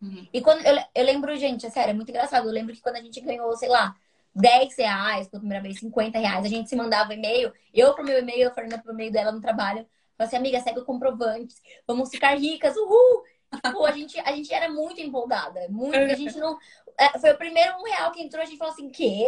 Uhum. 0.00 0.28
E 0.32 0.40
quando 0.40 0.64
eu, 0.64 0.78
eu 0.94 1.04
lembro, 1.04 1.36
gente, 1.36 1.66
é 1.66 1.70
sério, 1.70 1.90
é 1.90 1.94
muito 1.94 2.10
engraçado. 2.10 2.46
Eu 2.46 2.52
lembro 2.52 2.72
que 2.72 2.80
quando 2.80 2.96
a 2.96 3.02
gente 3.02 3.20
ganhou, 3.20 3.56
sei 3.56 3.68
lá, 3.68 3.96
10 4.34 4.76
reais 4.76 5.28
pela 5.28 5.40
primeira 5.40 5.62
vez, 5.62 5.80
50 5.80 6.18
reais, 6.18 6.44
a 6.44 6.48
gente 6.48 6.68
se 6.68 6.76
mandava 6.76 7.14
e-mail, 7.14 7.52
eu 7.74 7.94
pro 7.94 8.04
meu 8.04 8.18
e-mail, 8.20 8.48
a 8.48 8.54
Fernanda 8.54 8.82
pro 8.82 8.92
e-mail 8.92 9.10
dela 9.10 9.32
no 9.32 9.40
trabalho. 9.40 9.84
Falei 10.16 10.28
assim, 10.28 10.36
amiga, 10.36 10.60
segue 10.60 10.80
o 10.80 10.84
comprovante, 10.84 11.54
vamos 11.86 12.08
ficar 12.08 12.36
ricas, 12.36 12.76
uhul! 12.76 13.24
Pô, 13.72 13.86
a 13.86 13.92
gente, 13.92 14.18
a 14.20 14.32
gente 14.32 14.52
era 14.52 14.70
muito 14.70 15.00
empolgada. 15.00 15.68
Muito, 15.68 15.96
a 15.96 16.14
gente 16.14 16.36
não. 16.38 16.58
É, 16.98 17.18
foi 17.18 17.32
o 17.32 17.38
primeiro 17.38 17.76
um 17.78 17.84
real 17.84 18.10
que 18.12 18.22
entrou, 18.22 18.42
a 18.42 18.46
gente 18.46 18.58
falou 18.58 18.72
assim, 18.72 18.90
quê? 18.90 19.26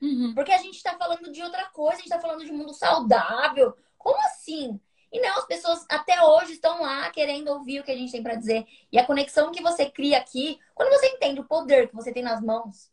Uhum. 0.00 0.34
Porque 0.34 0.52
a 0.52 0.58
gente 0.58 0.82
tá 0.82 0.96
falando 0.96 1.32
de 1.32 1.42
outra 1.42 1.66
coisa, 1.66 1.94
a 1.94 1.98
gente 1.98 2.08
tá 2.08 2.20
falando 2.20 2.44
de 2.44 2.52
mundo 2.52 2.72
saudável. 2.72 3.76
Como 3.96 4.18
assim? 4.20 4.80
E 5.10 5.20
não, 5.20 5.38
as 5.38 5.46
pessoas 5.46 5.84
até 5.88 6.22
hoje 6.22 6.52
estão 6.52 6.82
lá 6.82 7.10
querendo 7.10 7.48
ouvir 7.48 7.80
o 7.80 7.84
que 7.84 7.90
a 7.90 7.96
gente 7.96 8.12
tem 8.12 8.22
para 8.22 8.34
dizer. 8.34 8.66
E 8.92 8.98
a 8.98 9.06
conexão 9.06 9.50
que 9.50 9.62
você 9.62 9.90
cria 9.90 10.18
aqui, 10.18 10.58
quando 10.74 10.90
você 10.90 11.08
entende 11.08 11.40
o 11.40 11.44
poder 11.44 11.88
que 11.88 11.94
você 11.94 12.12
tem 12.12 12.22
nas 12.22 12.42
mãos, 12.42 12.90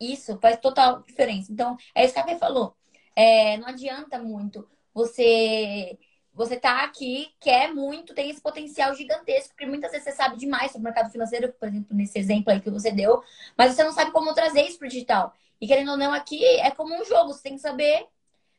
isso 0.00 0.38
faz 0.40 0.58
total 0.58 1.02
diferença. 1.02 1.50
Então, 1.50 1.76
é 1.94 2.04
isso 2.04 2.14
que 2.14 2.20
a 2.20 2.24
Fê 2.24 2.36
falou. 2.36 2.76
É, 3.16 3.56
não 3.56 3.68
adianta 3.68 4.18
muito 4.18 4.68
você 4.94 5.98
você 6.38 6.56
tá 6.56 6.84
aqui, 6.84 7.34
quer 7.40 7.74
muito, 7.74 8.14
tem 8.14 8.30
esse 8.30 8.40
potencial 8.40 8.94
gigantesco, 8.94 9.50
porque 9.50 9.66
muitas 9.66 9.90
vezes 9.90 10.04
você 10.04 10.12
sabe 10.12 10.36
demais 10.36 10.70
sobre 10.70 10.82
o 10.82 10.84
mercado 10.84 11.10
financeiro, 11.10 11.52
por 11.52 11.66
exemplo, 11.66 11.96
nesse 11.96 12.16
exemplo 12.16 12.52
aí 12.52 12.60
que 12.60 12.70
você 12.70 12.92
deu, 12.92 13.20
mas 13.56 13.74
você 13.74 13.82
não 13.82 13.90
sabe 13.90 14.12
como 14.12 14.32
trazer 14.32 14.62
isso 14.62 14.78
pro 14.78 14.88
digital. 14.88 15.34
E 15.60 15.66
querendo 15.66 15.90
ou 15.90 15.96
não, 15.96 16.14
aqui 16.14 16.44
é 16.44 16.70
como 16.70 16.94
um 16.94 17.04
jogo, 17.04 17.32
você 17.32 17.42
tem 17.42 17.56
que 17.56 17.60
saber 17.60 18.06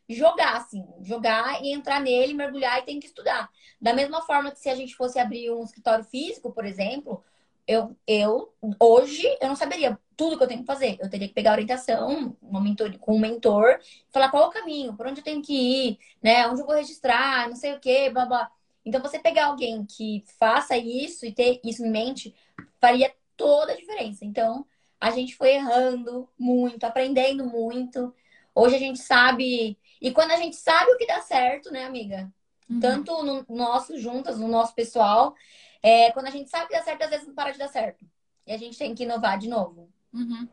jogar, 0.10 0.58
assim, 0.58 0.86
jogar 1.02 1.64
e 1.64 1.72
entrar 1.72 2.02
nele, 2.02 2.34
mergulhar 2.34 2.80
e 2.80 2.82
tem 2.86 3.00
que 3.00 3.08
estudar. 3.08 3.50
Da 3.80 3.94
mesma 3.94 4.22
forma 4.24 4.52
que 4.52 4.60
se 4.60 4.68
a 4.70 4.76
gente 4.76 4.94
fosse 4.96 5.18
abrir 5.18 5.50
um 5.50 5.64
escritório 5.64 6.04
físico, 6.04 6.52
por 6.52 6.66
exemplo, 6.66 7.24
eu, 7.70 7.96
eu 8.08 8.52
hoje 8.80 9.24
eu 9.40 9.48
não 9.48 9.56
saberia 9.56 9.96
tudo 10.18 10.36
que 10.36 10.44
eu 10.44 10.48
tenho 10.48 10.62
que 10.62 10.66
fazer. 10.66 10.98
Eu 11.00 11.08
teria 11.08 11.28
que 11.28 11.36
pegar 11.36 11.52
orientação 11.52 12.36
uma 12.42 12.60
mentor, 12.60 12.98
com 12.98 13.16
um 13.16 13.20
mentor, 13.20 13.80
falar 14.10 14.30
qual 14.30 14.46
é 14.46 14.48
o 14.48 14.50
caminho, 14.50 14.94
por 14.96 15.06
onde 15.06 15.20
eu 15.20 15.24
tenho 15.24 15.40
que 15.40 15.54
ir, 15.54 16.00
né? 16.22 16.48
Onde 16.48 16.62
eu 16.62 16.66
vou 16.66 16.76
registrar, 16.76 17.48
não 17.48 17.56
sei 17.56 17.74
o 17.76 17.80
quê, 17.80 18.10
blá 18.10 18.26
blá. 18.26 18.52
Então, 18.84 19.00
você 19.00 19.20
pegar 19.20 19.46
alguém 19.46 19.86
que 19.86 20.24
faça 20.40 20.76
isso 20.76 21.28
e 21.28 21.32
ter 21.32 21.62
isso 21.64 21.86
em 21.86 21.92
mente, 21.92 22.34
faria 22.82 23.14
toda 23.38 23.74
a 23.74 23.76
diferença. 23.76 24.26
Então, 24.26 24.66
a 25.00 25.12
gente 25.12 25.36
foi 25.36 25.52
errando 25.52 26.28
muito, 26.40 26.84
aprendendo 26.86 27.46
muito. 27.46 28.12
Hoje 28.56 28.78
a 28.78 28.80
gente 28.80 28.98
sabe. 28.98 29.78
E 30.02 30.12
quando 30.12 30.32
a 30.32 30.38
gente 30.38 30.56
sabe 30.56 30.92
o 30.92 30.98
que 30.98 31.06
dá 31.06 31.22
certo, 31.22 31.72
né, 31.72 31.86
amiga? 31.86 32.32
Uhum. 32.68 32.80
Tanto 32.80 33.24
no 33.24 33.46
nosso, 33.48 33.96
juntas, 34.00 34.40
no 34.40 34.48
nosso 34.48 34.74
pessoal, 34.74 35.36
é, 35.82 36.12
quando 36.12 36.28
a 36.28 36.32
gente 36.32 36.50
sabe 36.50 36.68
que 36.68 36.74
dá 36.74 36.84
certo, 36.84 37.04
às 37.04 37.10
vezes 37.10 37.28
não 37.28 37.34
para 37.34 37.52
de 37.52 37.58
dar 37.58 37.68
certo. 37.68 38.06
E 38.46 38.52
a 38.52 38.58
gente 38.58 38.78
tem 38.78 38.94
que 38.96 39.04
inovar 39.04 39.38
de 39.38 39.48
novo. 39.48 39.90
Uhum. 40.14 40.48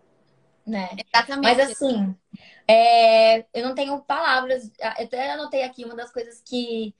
Né? 0.66 0.90
Exatamente. 1.12 1.44
Mas 1.44 1.70
assim, 1.70 2.14
é, 2.66 3.40
eu 3.54 3.66
não 3.66 3.74
tenho 3.74 4.00
palavras. 4.00 4.70
Eu 4.78 5.04
até 5.04 5.32
anotei 5.32 5.62
aqui 5.62 5.84
uma 5.84 5.94
das 5.94 6.12
coisas 6.12 6.40
que 6.44 6.94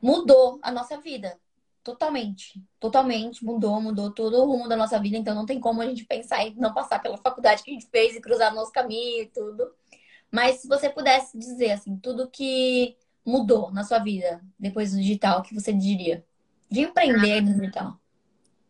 mudou 0.00 0.58
a 0.62 0.70
nossa 0.70 0.98
vida. 0.98 1.38
Totalmente. 1.82 2.62
Totalmente 2.80 3.44
mudou, 3.44 3.80
mudou 3.80 4.10
todo 4.12 4.38
o 4.38 4.46
rumo 4.46 4.68
da 4.68 4.76
nossa 4.76 4.98
vida. 4.98 5.16
Então 5.16 5.34
não 5.34 5.46
tem 5.46 5.60
como 5.60 5.80
a 5.80 5.86
gente 5.86 6.04
pensar 6.04 6.44
em 6.44 6.54
não 6.56 6.74
passar 6.74 7.00
pela 7.00 7.16
faculdade 7.16 7.62
que 7.62 7.70
a 7.70 7.74
gente 7.74 7.86
fez 7.86 8.14
e 8.14 8.20
cruzar 8.20 8.54
nosso 8.54 8.72
caminho 8.72 9.22
e 9.22 9.26
tudo. 9.26 9.72
Mas 10.30 10.56
se 10.56 10.68
você 10.68 10.88
pudesse 10.90 11.38
dizer 11.38 11.72
assim, 11.72 11.96
tudo 11.96 12.28
que 12.28 12.96
mudou 13.24 13.70
na 13.72 13.84
sua 13.84 13.98
vida 13.98 14.40
depois 14.58 14.92
do 14.92 14.98
digital, 14.98 15.40
o 15.40 15.42
que 15.42 15.54
você 15.54 15.72
diria? 15.72 16.24
De 16.70 16.80
empreender 16.80 17.42
digital? 17.42 17.98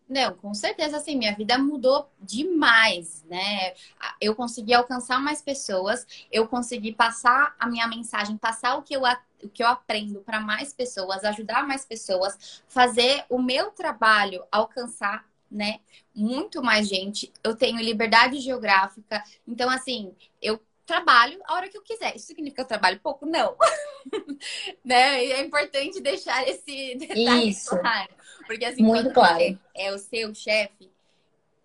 Não, 0.09 0.35
com 0.37 0.55
certeza, 0.55 0.99
assim, 0.99 1.17
minha 1.17 1.35
vida 1.35 1.59
mudou 1.59 2.09
demais, 2.21 3.25
né? 3.25 3.75
Eu 4.21 4.37
consegui 4.37 4.73
alcançar 4.73 5.21
mais 5.21 5.43
pessoas, 5.43 6.07
eu 6.31 6.47
consegui 6.47 6.93
passar 6.93 7.57
a 7.59 7.67
minha 7.67 7.89
mensagem, 7.89 8.37
passar 8.37 8.77
o 8.77 8.83
que 8.83 8.95
eu, 8.95 9.03
o 9.43 9.49
que 9.49 9.65
eu 9.65 9.67
aprendo 9.67 10.21
para 10.21 10.39
mais 10.39 10.73
pessoas, 10.73 11.25
ajudar 11.25 11.67
mais 11.67 11.85
pessoas, 11.85 12.63
fazer 12.69 13.25
o 13.29 13.43
meu 13.43 13.73
trabalho 13.73 14.45
alcançar, 14.53 15.27
né? 15.51 15.81
Muito 16.15 16.63
mais 16.63 16.89
gente. 16.89 17.33
Eu 17.43 17.57
tenho 17.57 17.79
liberdade 17.79 18.39
geográfica, 18.39 19.25
então, 19.47 19.69
assim, 19.69 20.15
eu 20.41 20.61
trabalho 20.87 21.39
a 21.45 21.55
hora 21.55 21.69
que 21.69 21.77
eu 21.77 21.83
quiser. 21.83 22.17
Isso 22.17 22.27
significa 22.27 22.57
que 22.57 22.61
eu 22.63 22.69
trabalho 22.69 23.01
pouco? 23.01 23.27
Não. 23.27 23.57
né? 24.85 25.25
E 25.25 25.33
é 25.33 25.41
importante 25.41 26.01
deixar 26.01 26.47
esse 26.49 26.95
detalhe 26.95 27.51
Isso. 27.51 27.77
claro. 27.79 28.15
Porque 28.47 28.65
assim, 28.65 28.83
Muito 28.83 29.13
claro. 29.13 29.59
é 29.75 29.93
o 29.93 29.99
seu 29.99 30.33
chefe, 30.35 30.91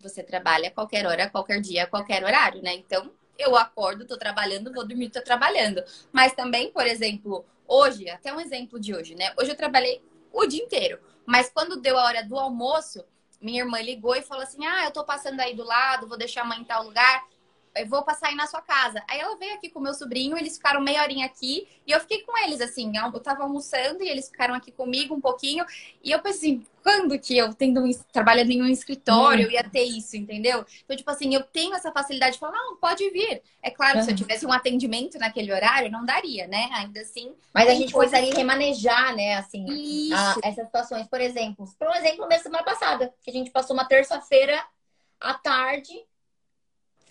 você 0.00 0.22
trabalha 0.22 0.68
a 0.68 0.70
qualquer 0.72 1.06
hora, 1.06 1.24
a 1.24 1.30
qualquer 1.30 1.60
dia, 1.60 1.84
a 1.84 1.86
qualquer 1.86 2.24
horário, 2.24 2.60
né? 2.60 2.74
Então, 2.74 3.12
eu 3.38 3.56
acordo, 3.56 4.04
tô 4.04 4.18
trabalhando, 4.18 4.72
vou 4.72 4.86
dormir, 4.86 5.10
tô 5.10 5.22
trabalhando. 5.22 5.82
Mas 6.12 6.32
também, 6.32 6.72
por 6.72 6.86
exemplo, 6.86 7.44
hoje, 7.66 8.10
até 8.10 8.32
um 8.34 8.40
exemplo 8.40 8.80
de 8.80 8.94
hoje, 8.94 9.14
né? 9.14 9.32
Hoje 9.38 9.52
eu 9.52 9.56
trabalhei 9.56 10.02
o 10.32 10.44
dia 10.44 10.62
inteiro. 10.62 10.98
Mas 11.24 11.48
quando 11.50 11.80
deu 11.80 11.96
a 11.96 12.04
hora 12.04 12.24
do 12.24 12.36
almoço, 12.36 13.04
minha 13.40 13.62
irmã 13.62 13.80
ligou 13.80 14.16
e 14.16 14.22
falou 14.22 14.42
assim: 14.42 14.66
Ah, 14.66 14.84
eu 14.84 14.90
tô 14.90 15.04
passando 15.04 15.38
aí 15.40 15.54
do 15.54 15.64
lado, 15.64 16.08
vou 16.08 16.18
deixar 16.18 16.42
a 16.42 16.44
mãe 16.44 16.60
em 16.60 16.64
tal 16.64 16.82
lugar 16.84 17.24
eu 17.74 17.86
vou 17.86 18.02
passar 18.02 18.28
aí 18.28 18.34
na 18.34 18.46
sua 18.46 18.60
casa. 18.60 19.02
Aí 19.08 19.18
ela 19.18 19.36
veio 19.36 19.54
aqui 19.54 19.70
com 19.70 19.80
meu 19.80 19.94
sobrinho, 19.94 20.36
eles 20.36 20.56
ficaram 20.56 20.80
meia 20.80 21.02
horinha 21.02 21.26
aqui 21.26 21.66
e 21.86 21.92
eu 21.92 22.00
fiquei 22.00 22.22
com 22.22 22.36
eles, 22.38 22.60
assim. 22.60 22.92
Eu 22.96 23.20
tava 23.20 23.42
almoçando 23.42 24.02
e 24.02 24.08
eles 24.08 24.28
ficaram 24.28 24.54
aqui 24.54 24.70
comigo 24.70 25.14
um 25.14 25.20
pouquinho. 25.20 25.64
E 26.02 26.10
eu 26.10 26.20
pensei, 26.20 26.54
assim, 26.54 26.66
quando 26.82 27.18
que 27.18 27.36
eu, 27.36 27.54
tendo 27.54 27.80
um, 27.80 27.90
trabalhando 28.12 28.50
em 28.50 28.62
um 28.62 28.66
escritório, 28.66 29.48
hum. 29.48 29.50
ia 29.50 29.64
ter 29.64 29.84
isso, 29.84 30.16
entendeu? 30.16 30.64
Então, 30.84 30.96
tipo 30.96 31.10
assim, 31.10 31.34
eu 31.34 31.42
tenho 31.42 31.74
essa 31.74 31.90
facilidade 31.92 32.34
de 32.34 32.38
falar, 32.38 32.52
não, 32.52 32.76
pode 32.76 33.08
vir. 33.10 33.42
É 33.62 33.70
claro, 33.70 33.98
uhum. 33.98 34.04
se 34.04 34.10
eu 34.10 34.16
tivesse 34.16 34.44
um 34.44 34.52
atendimento 34.52 35.18
naquele 35.18 35.52
horário, 35.52 35.90
não 35.90 36.04
daria, 36.04 36.46
né? 36.46 36.68
Ainda 36.74 37.00
assim. 37.00 37.32
Mas 37.54 37.68
a 37.68 37.74
gente 37.74 37.92
pode 37.92 38.14
ali 38.14 38.30
remanejar, 38.30 39.14
né, 39.14 39.36
assim, 39.36 40.12
a, 40.12 40.36
essas 40.42 40.66
situações. 40.66 41.06
Por 41.06 41.20
exemplo, 41.20 41.66
por 41.78 41.88
um 41.88 41.94
exemplo, 41.94 42.28
na 42.28 42.38
semana 42.38 42.64
passada, 42.64 43.12
que 43.22 43.30
a 43.30 43.32
gente 43.32 43.50
passou 43.50 43.74
uma 43.74 43.84
terça-feira 43.84 44.62
à 45.20 45.34
tarde 45.34 45.92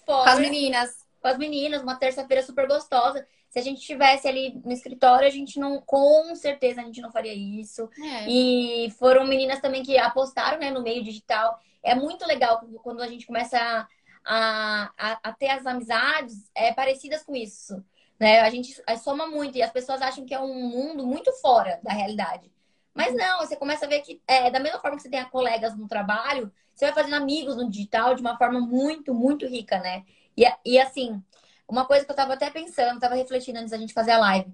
fora. 0.05 0.23
Com 0.23 0.29
as 0.29 0.39
meninas. 0.39 0.97
Com 1.21 1.27
as 1.27 1.37
meninas, 1.37 1.81
uma 1.81 1.95
terça-feira 1.95 2.43
super 2.43 2.67
gostosa. 2.67 3.25
Se 3.49 3.59
a 3.59 3.61
gente 3.61 3.79
estivesse 3.79 4.27
ali 4.27 4.59
no 4.63 4.71
escritório, 4.71 5.27
a 5.27 5.31
gente 5.31 5.59
não, 5.59 5.81
com 5.81 6.33
certeza, 6.35 6.81
a 6.81 6.85
gente 6.85 7.01
não 7.01 7.11
faria 7.11 7.33
isso. 7.33 7.89
É. 8.01 8.29
E 8.29 8.89
foram 8.91 9.25
meninas 9.25 9.59
também 9.59 9.83
que 9.83 9.97
apostaram 9.97 10.57
né, 10.57 10.71
no 10.71 10.81
meio 10.81 11.03
digital. 11.03 11.59
É 11.83 11.93
muito 11.93 12.25
legal 12.25 12.61
quando 12.81 13.01
a 13.01 13.07
gente 13.07 13.27
começa 13.27 13.87
a, 14.25 14.91
a, 14.97 15.19
a 15.23 15.33
ter 15.33 15.49
as 15.49 15.65
amizades 15.65 16.49
é, 16.55 16.73
parecidas 16.73 17.23
com 17.23 17.35
isso. 17.35 17.83
Né? 18.19 18.39
A 18.39 18.49
gente 18.49 18.73
soma 19.03 19.27
muito 19.27 19.57
e 19.57 19.63
as 19.63 19.71
pessoas 19.71 20.01
acham 20.01 20.25
que 20.25 20.33
é 20.33 20.39
um 20.39 20.69
mundo 20.69 21.05
muito 21.05 21.31
fora 21.41 21.79
da 21.83 21.91
realidade. 21.91 22.51
Mas 22.93 23.15
não, 23.15 23.39
você 23.39 23.55
começa 23.55 23.85
a 23.85 23.89
ver 23.89 24.01
que, 24.01 24.21
é, 24.27 24.51
da 24.51 24.59
mesma 24.59 24.79
forma 24.79 24.97
que 24.97 25.03
você 25.03 25.09
tem 25.09 25.23
colegas 25.25 25.75
no 25.77 25.87
trabalho, 25.87 26.51
você 26.82 26.86
vai 26.86 26.94
fazendo 26.96 27.13
amigos 27.13 27.56
no 27.56 27.70
digital 27.70 28.15
de 28.15 28.22
uma 28.22 28.36
forma 28.36 28.60
muito, 28.60 29.13
muito 29.13 29.46
rica, 29.46 29.78
né? 29.78 30.04
E, 30.36 30.44
e 30.65 30.80
assim, 30.80 31.22
uma 31.67 31.86
coisa 31.86 32.04
que 32.04 32.12
eu 32.12 32.15
tava 32.15 32.34
até 32.34 32.50
pensando, 32.50 33.00
tava 33.00 33.13
refletindo 33.13 33.60
antes 33.60 33.70
da 33.70 33.78
gente 33.78 33.94
fazer 33.94 34.12
a 34.12 34.17
live. 34.17 34.52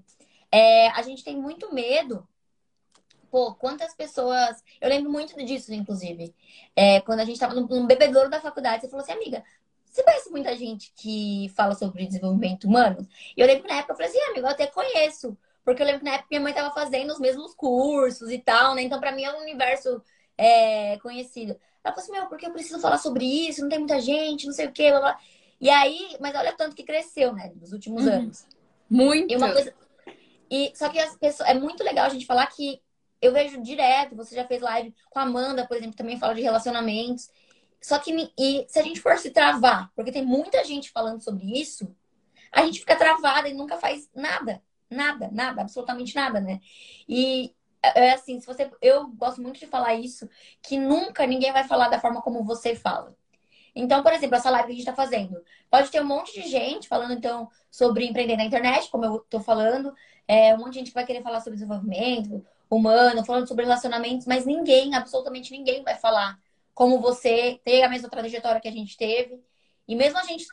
É, 0.52 0.90
a 0.90 1.02
gente 1.04 1.24
tem 1.24 1.38
muito 1.38 1.74
medo. 1.74 2.28
Pô, 3.32 3.56
quantas 3.56 3.94
pessoas. 3.96 4.62
Eu 4.82 4.90
lembro 4.90 5.10
muito 5.10 5.34
disso, 5.46 5.74
inclusive. 5.74 6.36
É, 6.76 7.00
quando 7.00 7.22
a 7.22 7.26
gente 7.26 7.40
tava 7.40 7.54
num 7.54 7.88
bebedouro 7.88 8.30
da 8.30 8.42
faculdade, 8.42 8.82
você 8.82 8.90
falou 8.90 9.04
assim, 9.04 9.14
amiga, 9.14 9.42
você 9.90 10.04
conhece 10.04 10.30
muita 10.30 10.56
gente 10.58 10.92
que 10.98 11.50
fala 11.56 11.76
sobre 11.76 12.06
desenvolvimento 12.06 12.66
humano? 12.66 13.08
E 13.38 13.40
eu 13.40 13.48
lembro 13.48 13.64
que 13.64 13.70
na 13.70 13.78
época 13.78 13.94
eu 13.94 13.98
falei 13.98 14.12
assim, 14.12 14.32
amigo, 14.32 14.46
eu 14.46 14.52
até 14.52 14.68
conheço. 14.68 15.38
Porque 15.64 15.82
eu 15.82 15.86
lembro 15.86 16.02
que 16.02 16.06
na 16.06 16.16
época 16.16 16.28
minha 16.30 16.42
mãe 16.42 16.52
estava 16.52 16.74
fazendo 16.74 17.12
os 17.12 17.20
mesmos 17.22 17.54
cursos 17.54 18.30
e 18.30 18.38
tal, 18.38 18.76
né? 18.76 18.82
Então, 18.82 19.00
para 19.00 19.14
mim 19.14 19.24
é 19.24 19.34
um 19.34 19.42
universo 19.42 20.02
é, 20.38 20.98
conhecido. 21.00 21.58
Ela 21.88 21.96
falou 21.96 22.04
assim, 22.04 22.12
meu, 22.12 22.28
porque 22.28 22.46
eu 22.46 22.52
preciso 22.52 22.80
falar 22.80 22.98
sobre 22.98 23.26
isso, 23.26 23.62
não 23.62 23.70
tem 23.70 23.80
muita 23.80 24.00
gente, 24.02 24.46
não 24.46 24.54
sei 24.54 24.68
o 24.68 24.72
quê, 24.72 24.90
blá, 24.92 25.00
blá. 25.00 25.20
E 25.60 25.70
aí, 25.70 26.16
mas 26.20 26.36
olha 26.36 26.54
tanto 26.54 26.76
que 26.76 26.84
cresceu, 26.84 27.34
né, 27.34 27.52
nos 27.56 27.72
últimos 27.72 28.06
uhum. 28.06 28.14
anos. 28.14 28.46
Muito. 28.90 29.32
E 29.32 29.38
uma 29.38 29.52
coisa. 29.52 29.74
E, 30.50 30.72
só 30.76 30.90
que 30.90 31.00
as 31.00 31.16
pessoas. 31.16 31.50
É 31.50 31.54
muito 31.54 31.84
legal 31.84 32.06
a 32.06 32.10
gente 32.10 32.26
falar 32.26 32.46
que 32.48 32.82
eu 33.22 33.34
vejo 33.34 33.62
direto, 33.62 34.16
você 34.16 34.36
já 34.36 34.46
fez 34.46 34.62
live 34.62 34.94
com 35.10 35.20
a 35.20 35.24
Amanda, 35.24 35.66
por 35.66 35.78
exemplo, 35.78 35.96
também 35.96 36.20
fala 36.20 36.36
de 36.36 36.42
relacionamentos. 36.42 37.30
Só 37.82 37.98
que 38.00 38.32
e 38.38 38.66
se 38.68 38.80
a 38.80 38.84
gente 38.84 39.00
for 39.00 39.18
se 39.18 39.32
travar, 39.32 39.92
porque 39.96 40.12
tem 40.12 40.26
muita 40.26 40.64
gente 40.64 40.92
falando 40.92 41.22
sobre 41.22 41.60
isso, 41.60 41.96
a 42.52 42.66
gente 42.66 42.80
fica 42.80 42.96
travada 42.96 43.48
e 43.48 43.54
nunca 43.54 43.78
faz 43.78 44.10
nada. 44.14 44.62
Nada, 44.90 45.30
nada, 45.32 45.62
absolutamente 45.62 46.16
nada, 46.16 46.40
né? 46.40 46.60
E 47.10 47.54
é, 47.82 48.08
é 48.08 48.14
assim, 48.14 48.40
se 48.40 48.46
você. 48.46 48.70
Eu 48.82 49.08
gosto 49.10 49.42
muito 49.42 49.60
de 49.60 49.68
falar 49.68 49.96
isso, 49.96 50.30
que 50.62 50.78
nunca 50.78 51.26
ninguém 51.26 51.52
vai 51.52 51.64
falar 51.64 51.90
da 51.90 52.00
forma 52.00 52.22
como 52.22 52.44
você 52.44 52.76
fala. 52.76 53.16
Então, 53.76 54.02
por 54.02 54.12
exemplo, 54.14 54.36
essa 54.36 54.50
live 54.50 54.68
que 54.68 54.72
a 54.72 54.76
gente 54.76 54.90
está 54.90 54.96
fazendo. 54.96 55.40
Pode 55.70 55.92
ter 55.92 56.02
um 56.02 56.06
monte 56.06 56.34
de 56.34 56.48
gente 56.48 56.88
falando, 56.88 57.14
então, 57.14 57.50
sobre 57.70 58.06
empreender 58.06 58.36
na 58.38 58.46
internet, 58.46 58.90
como 58.90 59.06
eu 59.06 59.18
estou 59.18 59.40
falando. 59.40 59.94
É, 60.28 60.54
um 60.56 60.60
monte 60.60 60.74
de 60.74 60.80
gente 60.80 60.88
que 60.90 60.96
vai 60.96 61.06
querer 61.06 61.22
falar 61.22 61.40
sobre 61.42 61.58
desenvolvimento 61.58 62.46
humano, 62.70 63.24
falando 63.24 63.48
sobre 63.48 63.64
relacionamentos, 63.64 64.26
mas 64.28 64.46
ninguém, 64.46 64.96
absolutamente 64.96 65.52
ninguém 65.52 65.84
vai 65.84 65.96
falar 65.96 66.38
como 66.74 67.00
você 67.00 67.62
tem 67.64 67.84
a 67.84 67.90
mesma 67.90 68.10
trajetória 68.10 68.60
que 68.60 68.68
a 68.68 68.72
gente 68.72 68.98
teve. 68.98 69.42
E 69.88 69.96
mesmo 69.96 70.18
a 70.20 70.24
gente, 70.24 70.46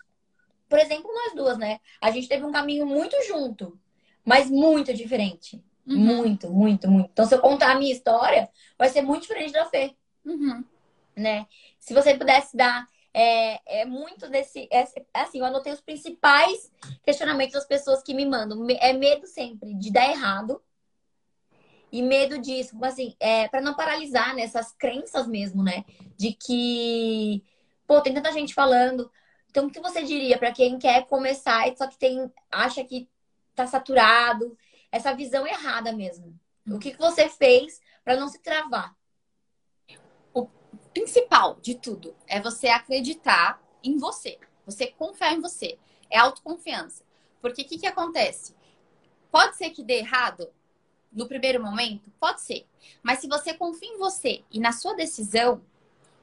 por 0.68 0.78
exemplo, 0.78 1.10
nós 1.12 1.34
duas, 1.34 1.58
né? 1.58 1.80
A 2.00 2.10
gente 2.10 2.28
teve 2.28 2.44
um 2.44 2.52
caminho 2.52 2.86
muito 2.86 3.16
junto 3.26 3.78
mas 4.24 4.50
muito 4.50 4.94
diferente. 4.94 5.62
Uhum. 5.86 5.96
Muito, 5.96 6.50
muito, 6.50 6.90
muito. 6.90 7.10
Então, 7.12 7.26
se 7.26 7.34
eu 7.34 7.40
contar 7.40 7.72
a 7.72 7.78
minha 7.78 7.92
história, 7.92 8.48
vai 8.78 8.88
ser 8.88 9.02
muito 9.02 9.22
diferente 9.22 9.52
da 9.52 9.66
Fê. 9.66 9.94
Uhum. 10.24 10.64
Né? 11.14 11.46
Se 11.78 11.92
você 11.92 12.14
pudesse 12.16 12.56
dar 12.56 12.88
é, 13.14 13.82
é 13.82 13.84
muito 13.84 14.28
desse. 14.28 14.68
É, 14.72 14.84
assim, 15.14 15.38
eu 15.38 15.44
anotei 15.44 15.72
os 15.72 15.80
principais 15.80 16.72
questionamentos 17.04 17.54
das 17.54 17.64
pessoas 17.64 18.02
que 18.02 18.12
me 18.12 18.26
mandam. 18.26 18.66
É 18.80 18.92
medo 18.92 19.26
sempre 19.28 19.72
de 19.74 19.92
dar 19.92 20.10
errado. 20.10 20.60
E 21.92 22.02
medo 22.02 22.38
disso, 22.38 22.76
assim, 22.82 23.14
é, 23.20 23.46
para 23.46 23.60
não 23.60 23.74
paralisar 23.74 24.34
nessas 24.34 24.66
né, 24.70 24.74
crenças 24.80 25.28
mesmo, 25.28 25.62
né? 25.62 25.84
De 26.16 26.32
que, 26.32 27.44
pô, 27.86 28.00
tem 28.00 28.12
tanta 28.12 28.32
gente 28.32 28.52
falando. 28.52 29.08
Então, 29.48 29.68
o 29.68 29.70
que 29.70 29.78
você 29.78 30.02
diria 30.02 30.36
para 30.36 30.50
quem 30.50 30.76
quer 30.76 31.06
começar, 31.06 31.64
só 31.76 31.86
que 31.86 31.96
tem, 31.96 32.28
acha 32.50 32.82
que 32.82 33.08
tá 33.54 33.64
saturado, 33.68 34.58
essa 34.96 35.14
visão 35.14 35.46
errada 35.46 35.92
mesmo? 35.92 36.38
O 36.66 36.78
que, 36.78 36.92
que 36.92 36.98
você 36.98 37.28
fez 37.28 37.80
para 38.04 38.16
não 38.16 38.28
se 38.28 38.38
travar? 38.38 38.94
O 40.32 40.46
principal 40.92 41.58
de 41.60 41.74
tudo 41.74 42.14
é 42.26 42.40
você 42.40 42.68
acreditar 42.68 43.62
em 43.82 43.98
você. 43.98 44.38
Você 44.64 44.86
confiar 44.86 45.34
em 45.34 45.40
você. 45.40 45.78
É 46.08 46.18
autoconfiança. 46.18 47.04
Porque 47.40 47.62
o 47.62 47.64
que, 47.66 47.78
que 47.78 47.86
acontece? 47.86 48.54
Pode 49.30 49.56
ser 49.56 49.70
que 49.70 49.82
dê 49.82 49.98
errado? 49.98 50.50
no 51.14 51.28
primeiro 51.28 51.62
momento? 51.62 52.10
Pode 52.18 52.40
ser. 52.40 52.66
Mas 53.02 53.20
se 53.20 53.28
você 53.28 53.54
confia 53.54 53.88
em 53.88 53.98
você 53.98 54.42
e 54.50 54.58
na 54.58 54.72
sua 54.72 54.94
decisão, 54.94 55.62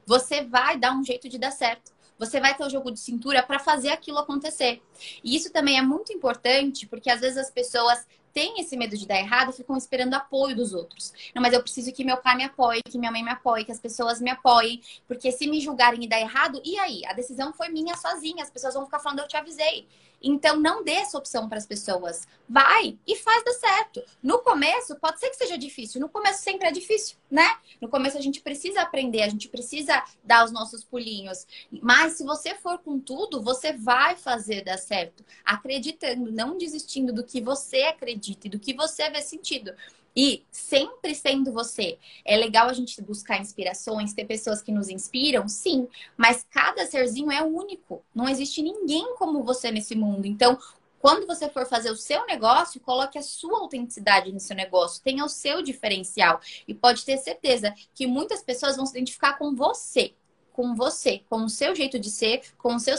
você 0.06 0.44
vai 0.44 0.78
dar 0.78 0.92
um 0.92 1.02
jeito 1.02 1.28
de 1.28 1.38
dar 1.38 1.50
certo. 1.50 1.92
Você 2.18 2.38
vai 2.38 2.54
ter 2.54 2.64
o 2.64 2.70
jogo 2.70 2.90
de 2.90 3.00
cintura 3.00 3.42
para 3.42 3.58
fazer 3.58 3.88
aquilo 3.88 4.18
acontecer. 4.18 4.82
E 5.24 5.34
isso 5.34 5.50
também 5.50 5.78
é 5.78 5.82
muito 5.82 6.12
importante, 6.12 6.86
porque 6.86 7.10
às 7.10 7.20
vezes 7.20 7.38
as 7.38 7.50
pessoas 7.50 8.06
têm 8.32 8.60
esse 8.60 8.76
medo 8.76 8.96
de 8.96 9.06
dar 9.06 9.18
errado 9.18 9.52
ficam 9.52 9.76
esperando 9.76 10.14
apoio 10.14 10.56
dos 10.56 10.72
outros. 10.72 11.12
Não, 11.34 11.42
mas 11.42 11.52
eu 11.52 11.62
preciso 11.62 11.92
que 11.92 12.04
meu 12.04 12.16
pai 12.16 12.36
me 12.36 12.44
apoie, 12.44 12.80
que 12.82 12.98
minha 12.98 13.10
mãe 13.10 13.22
me 13.22 13.30
apoie, 13.30 13.64
que 13.64 13.72
as 13.72 13.80
pessoas 13.80 14.20
me 14.20 14.30
apoiem, 14.30 14.80
porque 15.06 15.30
se 15.30 15.46
me 15.46 15.60
julgarem 15.60 16.04
e 16.04 16.08
dar 16.08 16.20
errado, 16.20 16.60
e 16.64 16.78
aí? 16.78 17.04
A 17.06 17.12
decisão 17.12 17.52
foi 17.52 17.68
minha 17.68 17.96
sozinha, 17.96 18.42
as 18.42 18.50
pessoas 18.50 18.74
vão 18.74 18.84
ficar 18.84 18.98
falando, 18.98 19.20
eu 19.20 19.28
te 19.28 19.36
avisei. 19.36 19.86
Então, 20.22 20.56
não 20.56 20.84
dê 20.84 20.92
essa 20.92 21.18
opção 21.18 21.48
para 21.48 21.58
as 21.58 21.66
pessoas. 21.66 22.26
Vai 22.48 22.98
e 23.06 23.16
faz 23.16 23.44
dar 23.44 23.52
certo. 23.54 24.02
No 24.22 24.38
começo, 24.40 24.94
pode 24.96 25.18
ser 25.18 25.30
que 25.30 25.36
seja 25.36 25.56
difícil. 25.58 26.00
No 26.00 26.08
começo 26.08 26.42
sempre 26.42 26.68
é 26.68 26.70
difícil, 26.70 27.16
né? 27.30 27.56
No 27.80 27.88
começo 27.88 28.16
a 28.16 28.20
gente 28.20 28.40
precisa 28.40 28.82
aprender, 28.82 29.22
a 29.22 29.28
gente 29.28 29.48
precisa 29.48 30.02
dar 30.22 30.44
os 30.44 30.52
nossos 30.52 30.84
pulinhos. 30.84 31.46
Mas 31.82 32.14
se 32.14 32.24
você 32.24 32.54
for 32.54 32.78
com 32.78 32.98
tudo, 32.98 33.42
você 33.42 33.72
vai 33.72 34.16
fazer 34.16 34.62
dar 34.62 34.78
certo. 34.78 35.24
Acreditando, 35.44 36.30
não 36.30 36.56
desistindo 36.56 37.12
do 37.12 37.24
que 37.24 37.40
você 37.40 37.82
acredita 37.82 38.46
e 38.46 38.50
do 38.50 38.58
que 38.58 38.74
você 38.74 39.08
vê 39.10 39.22
sentido. 39.22 39.72
E 40.14 40.44
sempre 40.50 41.14
sendo 41.14 41.52
você. 41.52 41.98
É 42.24 42.36
legal 42.36 42.68
a 42.68 42.72
gente 42.72 43.00
buscar 43.00 43.40
inspirações, 43.40 44.12
ter 44.12 44.24
pessoas 44.24 44.60
que 44.60 44.70
nos 44.70 44.88
inspiram, 44.88 45.48
sim, 45.48 45.88
mas 46.16 46.46
cada 46.50 46.86
serzinho 46.86 47.30
é 47.30 47.42
único. 47.42 48.04
Não 48.14 48.28
existe 48.28 48.62
ninguém 48.62 49.14
como 49.16 49.42
você 49.42 49.70
nesse 49.70 49.94
mundo. 49.94 50.26
Então, 50.26 50.58
quando 51.02 51.26
você 51.26 51.48
for 51.48 51.66
fazer 51.66 51.90
o 51.90 51.96
seu 51.96 52.24
negócio, 52.26 52.80
coloque 52.80 53.18
a 53.18 53.22
sua 53.22 53.58
autenticidade 53.58 54.30
no 54.30 54.38
seu 54.38 54.54
negócio, 54.54 55.02
tenha 55.02 55.24
o 55.24 55.28
seu 55.28 55.60
diferencial. 55.60 56.40
E 56.68 56.72
pode 56.72 57.04
ter 57.04 57.18
certeza 57.18 57.74
que 57.92 58.06
muitas 58.06 58.40
pessoas 58.40 58.76
vão 58.76 58.86
se 58.86 58.92
identificar 58.92 59.36
com 59.36 59.54
você, 59.54 60.14
com 60.52 60.76
você, 60.76 61.22
com 61.28 61.44
o 61.44 61.48
seu 61.48 61.74
jeito 61.74 61.98
de 61.98 62.08
ser, 62.08 62.42
com 62.56 62.76
o 62.76 62.78
seu, 62.78 62.94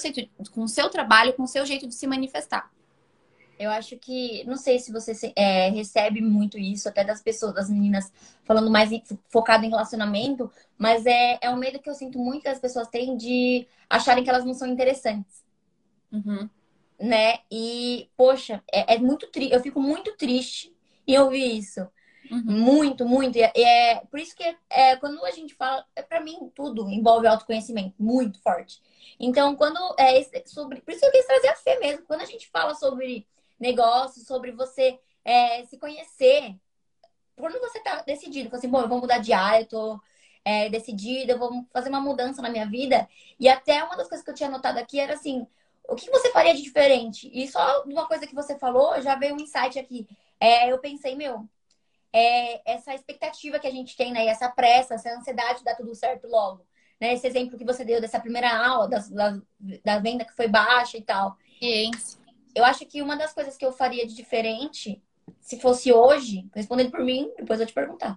com 0.52 0.64
o 0.64 0.68
seu 0.68 0.90
trabalho, 0.90 1.34
com 1.34 1.44
o 1.44 1.48
seu 1.48 1.66
jeito 1.66 1.88
de 1.88 1.96
se 1.96 2.06
manifestar. 2.06 2.70
Eu 3.58 3.70
acho 3.70 3.98
que, 3.98 4.44
não 4.46 4.58
sei 4.58 4.80
se 4.80 4.92
você 4.92 5.32
é, 5.36 5.70
recebe 5.70 6.22
muito 6.22 6.58
isso, 6.58 6.90
até 6.90 7.04
das 7.04 7.22
pessoas, 7.22 7.54
das 7.54 7.70
meninas, 7.70 8.12
falando 8.44 8.70
mais 8.70 8.90
focado 9.30 9.66
em 9.66 9.70
relacionamento, 9.70 10.52
mas 10.78 11.06
é, 11.06 11.38
é 11.42 11.50
um 11.50 11.56
medo 11.56 11.80
que 11.80 11.90
eu 11.90 11.94
sinto 11.94 12.18
muito 12.18 12.44
que 12.44 12.50
as 12.50 12.60
pessoas 12.60 12.88
têm 12.88 13.16
de 13.16 13.68
acharem 13.90 14.24
que 14.24 14.30
elas 14.30 14.46
não 14.46 14.54
são 14.54 14.68
interessantes. 14.68 15.44
Uhum. 16.12 16.50
Né? 17.00 17.40
E, 17.52 18.10
poxa, 18.18 18.64
é, 18.72 18.96
é 18.96 18.98
muito 18.98 19.28
triste. 19.28 19.54
Eu 19.54 19.62
fico 19.62 19.80
muito 19.80 20.16
triste 20.18 20.76
em 21.08 21.18
ouvir 21.18 21.58
isso. 21.58 21.88
Uhum. 22.32 22.44
Muito, 22.46 23.06
muito. 23.06 23.38
E 23.38 23.44
é, 23.44 23.52
é, 23.56 23.96
por 24.06 24.20
isso 24.20 24.36
que 24.36 24.44
é, 24.70 24.96
quando 24.96 25.24
a 25.26 25.32
gente 25.32 25.54
fala, 25.54 25.86
é, 25.96 26.02
para 26.02 26.22
mim, 26.22 26.52
tudo 26.56 26.90
envolve 26.90 27.28
autoconhecimento, 27.28 27.96
muito 28.00 28.42
forte. 28.42 28.82
Então, 29.20 29.56
quando 29.56 29.78
é 30.00 30.24
sobre. 30.46 30.82
Por 30.82 30.92
isso 30.92 31.02
que 31.02 31.08
eu 31.08 31.12
quis 31.12 31.26
trazer 31.26 31.50
a 31.50 31.56
fé 31.56 31.80
mesmo. 31.80 32.06
Quando 32.06 32.22
a 32.22 32.26
gente 32.26 32.48
fala 32.50 32.74
sobre 32.76 33.28
negócio, 33.64 34.22
sobre 34.24 34.52
você 34.52 35.00
é, 35.24 35.64
se 35.66 35.78
conhecer. 35.78 36.56
Quando 37.36 37.60
você 37.60 37.80
tá 37.80 38.04
decidido, 38.04 38.54
assim, 38.56 38.70
bom, 38.70 38.82
eu 38.82 38.90
vou 38.90 39.00
mudar 39.00 39.18
de 39.20 39.34
área, 39.34 39.64
eu 39.64 39.68
tô 39.68 40.02
é, 40.46 40.70
decidida, 40.70 41.34
eu 41.34 41.40
vou 41.40 41.66
fazer 41.72 41.90
uma 41.90 42.02
mudança 42.02 42.42
na 42.42 42.50
minha 42.50 42.68
vida. 42.68 43.08
E 43.40 43.48
até 43.50 43.84
uma 43.84 43.96
das 43.96 44.08
coisas 44.08 44.24
que 44.24 44.30
eu 44.30 44.36
tinha 44.36 44.50
anotado 44.50 44.78
aqui 44.78 45.00
era 45.00 45.14
assim, 45.14 45.48
o 45.88 45.96
que 45.96 46.12
você 46.12 46.32
faria 46.32 46.54
de 46.54 46.62
diferente? 46.62 47.32
E 47.34 47.48
só 47.48 47.84
uma 47.84 48.08
coisa 48.08 48.28
que 48.28 48.36
você 48.36 48.58
falou, 48.60 49.02
já 49.02 49.16
veio 49.16 49.34
um 49.34 49.40
insight 49.40 49.80
aqui. 49.80 50.08
É, 50.40 50.72
eu 50.72 50.78
pensei, 50.80 51.16
meu, 51.16 51.48
é, 52.12 52.62
essa 52.72 52.94
expectativa 52.94 53.60
que 53.60 53.68
a 53.68 53.72
gente 53.72 53.96
tem, 53.96 54.12
né? 54.12 54.26
E 54.26 54.28
essa 54.28 54.50
pressa, 54.50 54.96
essa 54.96 55.10
ansiedade 55.10 55.60
de 55.60 55.66
dar 55.66 55.76
tudo 55.76 55.96
certo 55.96 56.28
logo. 56.28 56.66
Né? 57.00 57.14
Esse 57.14 57.28
exemplo 57.28 57.58
que 57.58 57.66
você 57.66 57.84
deu 57.86 58.02
dessa 58.02 58.20
primeira 58.20 58.56
aula, 58.56 58.88
das, 58.88 59.10
da, 59.10 59.40
da 59.84 60.00
venda 60.00 60.26
que 60.26 60.36
foi 60.36 60.48
baixa 60.48 60.98
e 60.98 61.02
tal. 61.02 61.38
Isso 61.62 62.23
eu 62.56 62.64
acho 62.66 62.86
que 62.86 63.02
uma 63.02 63.16
das 63.16 63.34
coisas 63.34 63.58
que 63.58 63.66
eu 63.66 63.72
faria 63.72 64.06
de 64.06 64.16
diferente, 64.16 65.02
se 65.40 65.60
fosse 65.60 65.92
hoje, 65.92 66.50
respondendo 66.54 66.92
por 66.92 67.04
mim, 67.04 67.32
depois 67.38 67.60
eu 67.60 67.66
te 67.66 67.74
perguntar, 67.74 68.16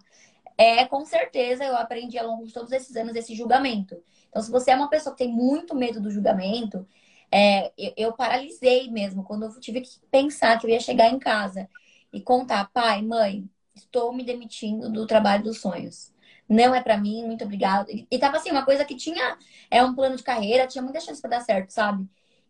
é 0.59 0.85
com 0.87 1.05
certeza 1.05 1.65
eu 1.65 1.77
aprendi 1.77 2.19
ao 2.19 2.27
longo 2.27 2.47
de 2.47 2.53
todos 2.53 2.73
esses 2.73 2.97
anos 2.97 3.15
esse 3.15 3.35
julgamento. 3.35 4.03
Então, 4.29 4.43
se 4.43 4.51
você 4.51 4.71
é 4.71 4.77
uma 4.77 4.89
pessoa 4.89 5.15
que 5.15 5.25
tem 5.25 5.33
muito 5.33 5.75
medo 5.75 6.01
do 6.01 6.11
julgamento, 6.11 6.87
é, 7.31 7.73
eu, 7.77 7.93
eu, 7.97 8.13
paralisei 8.13 8.91
mesmo 8.91 9.25
quando 9.25 9.45
eu 9.45 9.61
tive 9.61 9.81
que 9.81 9.99
pensar 10.11 10.59
que 10.59 10.67
eu 10.67 10.71
ia 10.71 10.81
chegar 10.81 11.11
em 11.11 11.19
casa 11.19 11.69
e 12.13 12.21
contar, 12.21 12.71
pai, 12.73 13.03
mãe, 13.03 13.49
estou 13.75 14.13
me 14.13 14.25
demitindo 14.25 14.91
do 14.91 15.07
trabalho 15.07 15.45
dos 15.45 15.59
sonhos. 15.61 16.13
Não 16.49 16.75
é 16.75 16.81
para 16.81 16.97
mim, 16.97 17.25
muito 17.25 17.45
obrigado. 17.45 17.91
E, 17.91 18.07
e 18.11 18.19
tava 18.19 18.37
assim, 18.37 18.51
uma 18.51 18.65
coisa 18.65 18.85
que 18.85 18.95
tinha 18.95 19.37
é 19.71 19.83
um 19.83 19.95
plano 19.95 20.17
de 20.17 20.23
carreira, 20.23 20.67
tinha 20.67 20.83
muita 20.83 21.01
chance 21.01 21.21
para 21.21 21.31
dar 21.31 21.41
certo, 21.41 21.71
sabe? 21.71 22.07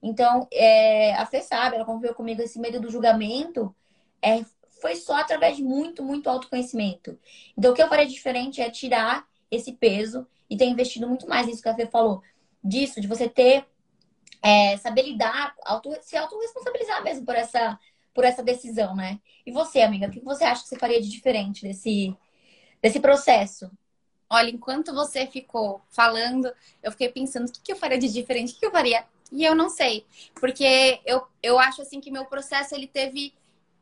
Então, 0.06 0.46
é, 0.52 1.14
a 1.14 1.26
Fê 1.26 1.42
sabe, 1.42 1.74
ela 1.74 1.84
conviveu 1.84 2.14
comigo 2.14 2.40
esse 2.40 2.60
medo 2.60 2.78
do 2.78 2.88
julgamento, 2.88 3.74
é, 4.22 4.44
foi 4.80 4.94
só 4.94 5.16
através 5.16 5.56
de 5.56 5.64
muito, 5.64 6.04
muito 6.04 6.30
autoconhecimento. 6.30 7.18
Então, 7.58 7.72
o 7.72 7.74
que 7.74 7.82
eu 7.82 7.88
faria 7.88 8.06
diferente 8.06 8.60
é 8.60 8.70
tirar 8.70 9.26
esse 9.50 9.72
peso 9.72 10.24
e 10.48 10.56
ter 10.56 10.66
investido 10.66 11.08
muito 11.08 11.28
mais 11.28 11.48
nisso 11.48 11.60
que 11.60 11.68
a 11.68 11.74
Fê 11.74 11.86
falou, 11.86 12.22
disso, 12.62 13.00
de 13.00 13.08
você 13.08 13.28
ter, 13.28 13.66
é, 14.40 14.76
saber 14.76 15.02
lidar, 15.02 15.56
auto, 15.64 15.92
se 16.02 16.16
autorresponsabilizar 16.16 17.02
mesmo 17.02 17.26
por 17.26 17.34
essa, 17.34 17.76
por 18.14 18.22
essa 18.22 18.44
decisão, 18.44 18.94
né? 18.94 19.18
E 19.44 19.50
você, 19.50 19.80
amiga, 19.80 20.06
o 20.06 20.10
que 20.10 20.20
você 20.20 20.44
acha 20.44 20.62
que 20.62 20.68
você 20.68 20.78
faria 20.78 21.02
de 21.02 21.10
diferente 21.10 21.62
desse, 21.62 22.16
desse 22.80 23.00
processo? 23.00 23.68
Olha, 24.30 24.50
enquanto 24.50 24.94
você 24.94 25.26
ficou 25.26 25.80
falando, 25.90 26.48
eu 26.80 26.92
fiquei 26.92 27.08
pensando 27.08 27.48
o 27.48 27.52
que, 27.52 27.60
que 27.60 27.72
eu 27.72 27.76
faria 27.76 27.98
de 27.98 28.12
diferente, 28.12 28.54
o 28.54 28.56
que 28.56 28.66
eu 28.66 28.70
faria 28.70 29.04
e 29.32 29.44
eu 29.44 29.54
não 29.54 29.68
sei, 29.68 30.06
porque 30.34 31.00
eu, 31.04 31.26
eu 31.42 31.58
acho 31.58 31.82
assim 31.82 32.00
que 32.00 32.10
meu 32.10 32.26
processo 32.26 32.74
ele 32.74 32.86
teve 32.86 33.34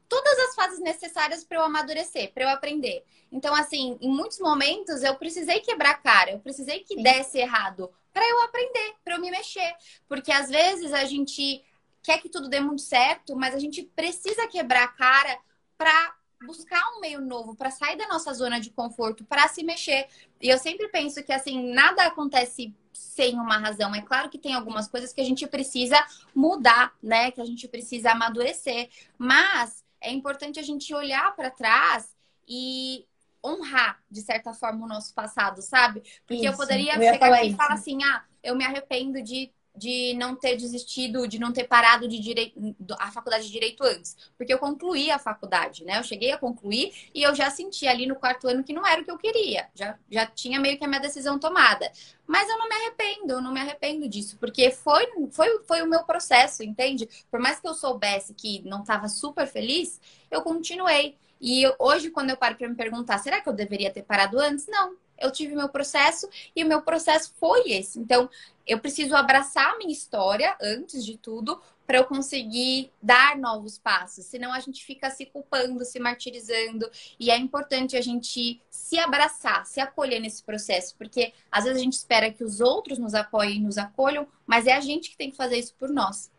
todas 0.08 0.38
as 0.38 0.54
fases 0.54 0.80
necessárias 0.80 1.44
para 1.44 1.58
eu 1.58 1.62
amadurecer, 1.62 2.32
para 2.32 2.44
eu 2.44 2.48
aprender. 2.48 3.04
Então, 3.32 3.54
assim, 3.54 3.98
em 4.00 4.08
muitos 4.08 4.38
momentos 4.38 5.02
eu 5.02 5.16
precisei 5.16 5.60
quebrar 5.60 5.90
a 5.90 5.98
cara, 5.98 6.30
eu 6.30 6.38
precisei 6.38 6.80
que 6.80 7.02
desse 7.02 7.38
errado 7.38 7.90
para 8.12 8.28
eu 8.28 8.42
aprender, 8.42 8.94
para 9.04 9.16
eu 9.16 9.20
me 9.20 9.30
mexer, 9.30 9.74
porque 10.08 10.30
às 10.30 10.48
vezes 10.48 10.92
a 10.92 11.04
gente 11.04 11.64
quer 12.00 12.20
que 12.20 12.28
tudo 12.28 12.48
dê 12.48 12.60
muito 12.60 12.82
certo, 12.82 13.34
mas 13.34 13.54
a 13.54 13.58
gente 13.58 13.82
precisa 13.82 14.46
quebrar 14.46 14.84
a 14.84 14.88
cara 14.88 15.38
para 15.76 16.14
buscar 16.44 16.82
um 16.96 17.00
meio 17.00 17.20
novo, 17.20 17.54
para 17.54 17.70
sair 17.70 17.96
da 17.96 18.06
nossa 18.08 18.32
zona 18.32 18.60
de 18.60 18.70
conforto, 18.70 19.24
para 19.24 19.48
se 19.48 19.62
mexer. 19.62 20.06
E 20.40 20.48
eu 20.48 20.58
sempre 20.58 20.88
penso 20.88 21.22
que 21.22 21.32
assim, 21.32 21.72
nada 21.72 22.04
acontece 22.04 22.74
sem 22.92 23.34
uma 23.34 23.58
razão. 23.58 23.94
É 23.94 24.00
claro 24.00 24.28
que 24.28 24.38
tem 24.38 24.54
algumas 24.54 24.88
coisas 24.88 25.12
que 25.12 25.20
a 25.20 25.24
gente 25.24 25.46
precisa 25.46 25.96
mudar, 26.34 26.92
né? 27.02 27.30
Que 27.30 27.40
a 27.40 27.44
gente 27.44 27.66
precisa 27.68 28.12
amadurecer. 28.12 28.88
Mas 29.18 29.84
é 30.00 30.12
importante 30.12 30.58
a 30.58 30.62
gente 30.62 30.94
olhar 30.94 31.34
para 31.34 31.50
trás 31.50 32.14
e 32.46 33.06
honrar, 33.44 34.02
de 34.10 34.22
certa 34.22 34.54
forma, 34.54 34.84
o 34.84 34.88
nosso 34.88 35.12
passado, 35.12 35.60
sabe? 35.60 36.02
Porque 36.26 36.42
isso, 36.42 36.46
eu 36.46 36.56
poderia 36.56 36.94
eu 36.94 37.12
chegar 37.12 37.32
aqui 37.32 37.48
e 37.48 37.54
falar 37.54 37.74
assim: 37.74 38.02
ah, 38.04 38.24
eu 38.42 38.54
me 38.56 38.64
arrependo 38.64 39.22
de 39.22 39.52
de 39.76 40.14
não 40.14 40.36
ter 40.36 40.56
desistido, 40.56 41.26
de 41.26 41.38
não 41.38 41.52
ter 41.52 41.64
parado 41.64 42.06
de 42.06 42.18
direito, 42.20 42.58
a 42.98 43.10
faculdade 43.10 43.46
de 43.46 43.52
direito 43.52 43.82
antes, 43.82 44.16
porque 44.38 44.52
eu 44.52 44.58
concluí 44.58 45.10
a 45.10 45.18
faculdade, 45.18 45.84
né? 45.84 45.98
Eu 45.98 46.04
cheguei 46.04 46.30
a 46.30 46.38
concluir 46.38 46.92
e 47.12 47.22
eu 47.22 47.34
já 47.34 47.50
senti 47.50 47.86
ali 47.86 48.06
no 48.06 48.14
quarto 48.14 48.46
ano 48.46 48.62
que 48.62 48.72
não 48.72 48.86
era 48.86 49.02
o 49.02 49.04
que 49.04 49.10
eu 49.10 49.18
queria, 49.18 49.68
já, 49.74 49.98
já 50.10 50.26
tinha 50.26 50.60
meio 50.60 50.78
que 50.78 50.84
a 50.84 50.88
minha 50.88 51.00
decisão 51.00 51.38
tomada. 51.38 51.90
Mas 52.26 52.48
eu 52.48 52.58
não 52.58 52.68
me 52.68 52.74
arrependo, 52.74 53.32
eu 53.32 53.42
não 53.42 53.52
me 53.52 53.60
arrependo 53.60 54.08
disso, 54.08 54.36
porque 54.38 54.70
foi, 54.70 55.06
foi, 55.30 55.62
foi 55.64 55.82
o 55.82 55.86
meu 55.88 56.04
processo, 56.04 56.62
entende? 56.62 57.08
Por 57.30 57.40
mais 57.40 57.58
que 57.58 57.66
eu 57.68 57.74
soubesse 57.74 58.32
que 58.32 58.62
não 58.62 58.82
estava 58.82 59.08
super 59.08 59.46
feliz, 59.46 60.00
eu 60.30 60.42
continuei. 60.42 61.16
E 61.40 61.64
hoje, 61.78 62.10
quando 62.10 62.30
eu 62.30 62.36
paro 62.36 62.56
para 62.56 62.68
me 62.68 62.74
perguntar, 62.74 63.18
será 63.18 63.40
que 63.40 63.48
eu 63.48 63.52
deveria 63.52 63.92
ter 63.92 64.02
parado 64.02 64.38
antes? 64.38 64.66
Não. 64.66 64.96
Eu 65.18 65.30
tive 65.30 65.54
meu 65.54 65.68
processo 65.68 66.28
e 66.54 66.64
o 66.64 66.68
meu 66.68 66.82
processo 66.82 67.32
foi 67.38 67.72
esse. 67.72 67.98
Então, 67.98 68.28
eu 68.66 68.78
preciso 68.78 69.14
abraçar 69.14 69.72
a 69.72 69.78
minha 69.78 69.92
história 69.92 70.56
antes 70.60 71.04
de 71.04 71.16
tudo 71.16 71.60
para 71.86 71.98
eu 71.98 72.04
conseguir 72.04 72.90
dar 73.02 73.36
novos 73.36 73.78
passos. 73.78 74.24
Senão 74.24 74.52
a 74.52 74.60
gente 74.60 74.84
fica 74.84 75.10
se 75.10 75.26
culpando, 75.26 75.84
se 75.84 75.98
martirizando. 75.98 76.90
E 77.20 77.30
é 77.30 77.36
importante 77.36 77.96
a 77.96 78.00
gente 78.00 78.60
se 78.70 78.98
abraçar, 78.98 79.66
se 79.66 79.80
acolher 79.80 80.20
nesse 80.20 80.42
processo, 80.42 80.94
porque 80.96 81.32
às 81.50 81.64
vezes 81.64 81.78
a 81.78 81.84
gente 81.84 81.94
espera 81.94 82.30
que 82.30 82.42
os 82.42 82.60
outros 82.60 82.98
nos 82.98 83.14
apoiem, 83.14 83.60
nos 83.60 83.76
acolham, 83.76 84.26
mas 84.46 84.66
é 84.66 84.72
a 84.72 84.80
gente 84.80 85.10
que 85.10 85.16
tem 85.16 85.30
que 85.30 85.36
fazer 85.36 85.58
isso 85.58 85.74
por 85.78 85.90
nós. 85.90 86.32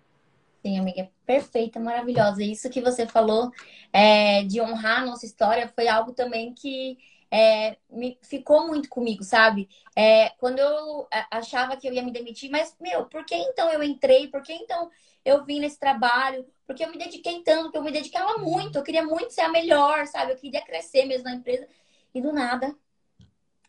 Sim, 0.63 0.79
amiga, 0.79 1.11
perfeita, 1.27 1.79
maravilhosa. 1.79 2.43
Isso 2.43 2.71
que 2.71 2.81
você 2.81 3.05
falou 3.05 3.51
é, 3.93 4.43
de 4.45 4.59
honrar 4.59 5.03
a 5.03 5.05
nossa 5.05 5.23
história 5.23 5.71
foi 5.75 5.87
algo 5.87 6.11
também 6.11 6.55
que 6.55 6.97
é, 7.31 7.77
me, 7.89 8.17
ficou 8.21 8.67
muito 8.67 8.89
comigo, 8.89 9.23
sabe? 9.23 9.69
É, 9.95 10.29
quando 10.31 10.59
eu 10.59 11.07
é, 11.11 11.25
achava 11.31 11.75
que 11.77 11.87
eu 11.87 11.93
ia 11.93 12.03
me 12.03 12.11
demitir, 12.11 12.49
mas, 12.49 12.75
meu, 12.79 13.05
por 13.05 13.25
que 13.25 13.35
então 13.35 13.69
eu 13.69 13.83
entrei? 13.83 14.27
Por 14.27 14.41
que 14.41 14.53
então 14.53 14.89
eu 15.23 15.43
vim 15.43 15.59
nesse 15.59 15.79
trabalho? 15.79 16.45
Porque 16.65 16.83
eu 16.83 16.89
me 16.89 16.97
dediquei 16.97 17.41
tanto, 17.43 17.63
porque 17.63 17.77
eu 17.77 17.83
me 17.83 17.91
dedicava 17.91 18.37
muito, 18.37 18.77
eu 18.77 18.83
queria 18.83 19.03
muito 19.03 19.31
ser 19.31 19.41
a 19.41 19.49
melhor, 19.49 20.05
sabe? 20.07 20.33
Eu 20.33 20.37
queria 20.37 20.61
crescer 20.61 21.05
mesmo 21.05 21.25
na 21.25 21.35
empresa. 21.35 21.67
E 22.13 22.21
do 22.21 22.31
nada, 22.31 22.75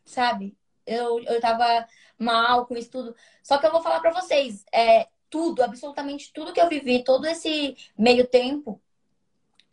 sabe? 0.04 0.56
Eu, 0.86 1.20
eu 1.24 1.40
tava 1.40 1.86
mal 2.18 2.66
com 2.66 2.76
isso 2.76 2.90
tudo. 2.90 3.16
Só 3.42 3.58
que 3.58 3.66
eu 3.66 3.72
vou 3.72 3.82
falar 3.82 4.00
para 4.00 4.12
vocês, 4.12 4.64
é, 4.72 5.08
tudo, 5.28 5.62
absolutamente 5.62 6.32
tudo 6.32 6.52
que 6.52 6.60
eu 6.60 6.68
vivi, 6.68 7.02
todo 7.02 7.26
esse 7.26 7.76
meio 7.98 8.26
tempo, 8.26 8.80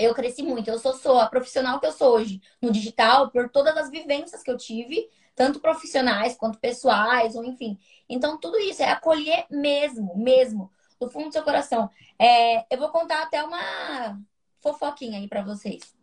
eu 0.03 0.13
cresci 0.13 0.43
muito. 0.43 0.69
Eu 0.69 0.79
sou, 0.79 0.93
sou 0.93 1.19
a 1.19 1.27
profissional 1.27 1.79
que 1.79 1.85
eu 1.85 1.91
sou 1.91 2.15
hoje 2.15 2.41
no 2.61 2.71
digital 2.71 3.29
por 3.31 3.49
todas 3.49 3.75
as 3.77 3.89
vivências 3.89 4.43
que 4.43 4.51
eu 4.51 4.57
tive, 4.57 5.09
tanto 5.35 5.59
profissionais 5.59 6.35
quanto 6.35 6.59
pessoais, 6.59 7.35
ou 7.35 7.43
enfim. 7.43 7.77
Então, 8.07 8.39
tudo 8.39 8.57
isso 8.59 8.81
é 8.83 8.89
acolher 8.89 9.45
mesmo, 9.49 10.15
mesmo, 10.17 10.71
do 10.99 11.09
fundo 11.09 11.27
do 11.27 11.33
seu 11.33 11.43
coração. 11.43 11.89
É, 12.19 12.65
eu 12.73 12.79
vou 12.79 12.89
contar 12.89 13.23
até 13.23 13.43
uma 13.43 14.19
fofoquinha 14.61 15.19
aí 15.19 15.27
para 15.27 15.43
vocês. 15.43 15.95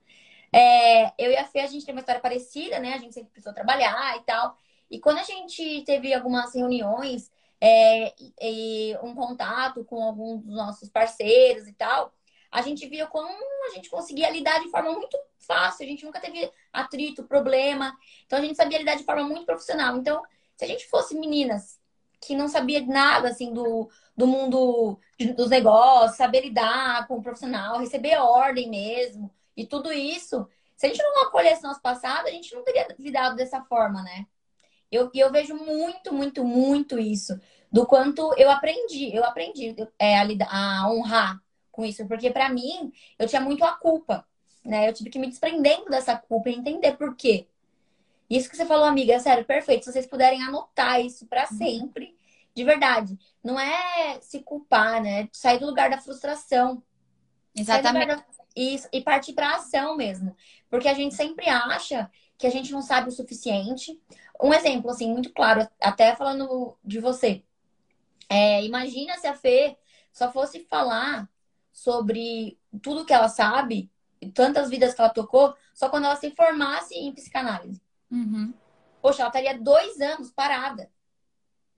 É, 0.53 1.13
eu 1.17 1.31
e 1.31 1.37
a 1.37 1.45
Fê, 1.45 1.61
a 1.61 1.67
gente 1.67 1.85
tem 1.85 1.95
uma 1.95 2.01
história 2.01 2.21
parecida, 2.21 2.79
né? 2.81 2.95
A 2.95 2.99
gente 2.99 3.15
sempre 3.15 3.31
precisou 3.31 3.55
trabalhar 3.55 4.17
e 4.17 4.21
tal. 4.25 4.57
E 4.91 4.99
quando 4.99 5.19
a 5.19 5.23
gente 5.23 5.83
teve 5.85 6.13
algumas 6.13 6.55
reuniões 6.55 7.31
é, 7.61 8.13
e 8.41 8.97
um 9.03 9.15
contato 9.15 9.85
com 9.85 10.03
alguns 10.03 10.43
dos 10.43 10.55
nossos 10.55 10.89
parceiros 10.89 11.69
e 11.69 11.73
tal, 11.73 12.13
a 12.51 12.63
gente 12.63 12.87
via 12.89 13.07
como 13.07 13.29
a 13.67 13.75
gente 13.75 13.89
conseguia 13.89 14.31
lidar 14.31 14.61
de 14.61 14.71
forma 14.71 14.93
muito 14.93 15.17
fácil, 15.39 15.85
a 15.85 15.89
gente 15.89 16.05
nunca 16.05 16.21
teve 16.21 16.51
atrito, 16.73 17.25
problema, 17.25 17.97
então 18.27 18.39
a 18.39 18.43
gente 18.43 18.57
sabia 18.57 18.79
lidar 18.79 18.97
de 18.97 19.05
forma 19.05 19.23
muito 19.23 19.47
profissional. 19.47 19.97
Então, 19.97 20.23
se 20.57 20.65
a 20.65 20.69
gente 20.69 20.87
fosse 20.89 21.15
meninas 21.15 21.79
que 22.21 22.35
não 22.35 22.49
sabia 22.49 22.85
nada 22.85 23.29
assim 23.29 23.53
do, 23.53 23.89
do 24.17 24.27
mundo 24.27 24.99
dos 25.37 25.49
negócios, 25.49 26.17
saber 26.17 26.43
lidar 26.43 27.07
com 27.07 27.17
o 27.17 27.23
profissional, 27.23 27.79
receber 27.79 28.17
ordem 28.19 28.69
mesmo 28.69 29.33
e 29.57 29.67
tudo 29.67 29.93
isso, 29.93 30.47
se 30.77 30.87
a 30.87 30.89
gente 30.89 31.03
não 31.03 31.23
acolhesse 31.25 31.63
nosso 31.63 31.81
passado, 31.81 32.27
a 32.27 32.31
gente 32.31 32.55
não 32.55 32.63
teria 32.63 32.89
lidado 32.99 33.37
dessa 33.37 33.63
forma, 33.63 34.03
né? 34.03 34.27
Eu, 34.91 35.11
eu 35.15 35.31
vejo 35.31 35.55
muito, 35.55 36.13
muito, 36.13 36.45
muito 36.45 36.99
isso. 36.99 37.39
Do 37.71 37.87
quanto 37.87 38.35
eu 38.37 38.51
aprendi, 38.51 39.15
eu 39.15 39.25
aprendi 39.25 39.75
é, 39.99 40.19
a, 40.19 40.81
a 40.81 40.91
honrar 40.91 41.41
com 41.71 41.85
isso, 41.85 42.07
porque 42.07 42.31
para 42.31 42.49
mim 42.49 42.93
eu 43.19 43.27
tinha 43.27 43.41
muito 43.41 43.65
a 43.65 43.73
culpa, 43.73 44.27
né? 44.65 44.89
Eu 44.89 44.93
tive 44.93 45.11
que 45.11 45.19
me 45.19 45.29
desprendendo 45.29 45.87
dessa 45.87 46.17
culpa 46.17 46.51
e 46.51 46.55
entender 46.55 46.97
por 46.97 47.15
quê. 47.17 47.47
Isso 48.29 48.49
que 48.49 48.57
você 48.57 48.65
falou, 48.65 48.85
amiga, 48.85 49.15
é 49.15 49.19
sério, 49.19 49.45
perfeito. 49.45 49.85
Se 49.85 49.93
vocês 49.93 50.07
puderem 50.07 50.43
anotar 50.43 51.01
isso 51.01 51.27
para 51.27 51.49
uhum. 51.51 51.59
sempre, 51.59 52.17
de 52.55 52.65
verdade, 52.65 53.19
não 53.43 53.59
é 53.59 54.21
se 54.21 54.41
culpar, 54.41 55.03
né? 55.03 55.29
Sair 55.33 55.59
do 55.59 55.67
lugar 55.67 55.91
da 55.91 55.99
frustração. 55.99 56.83
Exatamente. 57.57 58.07
Da... 58.07 58.25
Isso, 58.55 58.89
e 58.93 59.01
partir 59.01 59.33
para 59.33 59.57
ação 59.57 59.97
mesmo. 59.97 60.37
Porque 60.69 60.89
a 60.89 60.95
gente 60.95 61.15
sempre 61.15 61.49
acha 61.49 62.11
que 62.39 62.47
a 62.47 62.51
gente 62.51 62.73
não 62.73 62.83
sabe 62.83 63.09
o 63.09 63.13
suficiente. 63.13 64.01
Um 64.43 64.55
exemplo, 64.55 64.91
assim, 64.91 65.13
muito 65.13 65.33
claro, 65.33 65.69
até 65.81 66.15
falando 66.15 66.77
de 66.85 67.01
você. 67.01 67.43
É, 68.29 68.65
imagina 68.65 69.19
se 69.19 69.27
a 69.27 69.35
Fê 69.35 69.77
só 70.13 70.31
fosse 70.33 70.61
falar 70.71 71.29
sobre 71.81 72.59
tudo 72.83 73.07
que 73.07 73.13
ela 73.13 73.29
sabe, 73.31 73.91
tantas 74.35 74.69
vidas 74.69 74.93
que 74.93 75.01
ela 75.01 75.09
tocou, 75.09 75.55
só 75.73 75.89
quando 75.89 76.05
ela 76.05 76.17
se 76.17 76.31
formasse 76.33 76.95
em 76.95 77.11
psicanálise. 77.11 77.81
Uhum. 78.11 78.53
Poxa, 79.01 79.23
ela 79.23 79.31
estaria 79.31 79.59
dois 79.59 79.99
anos 79.99 80.31
parada. 80.31 80.91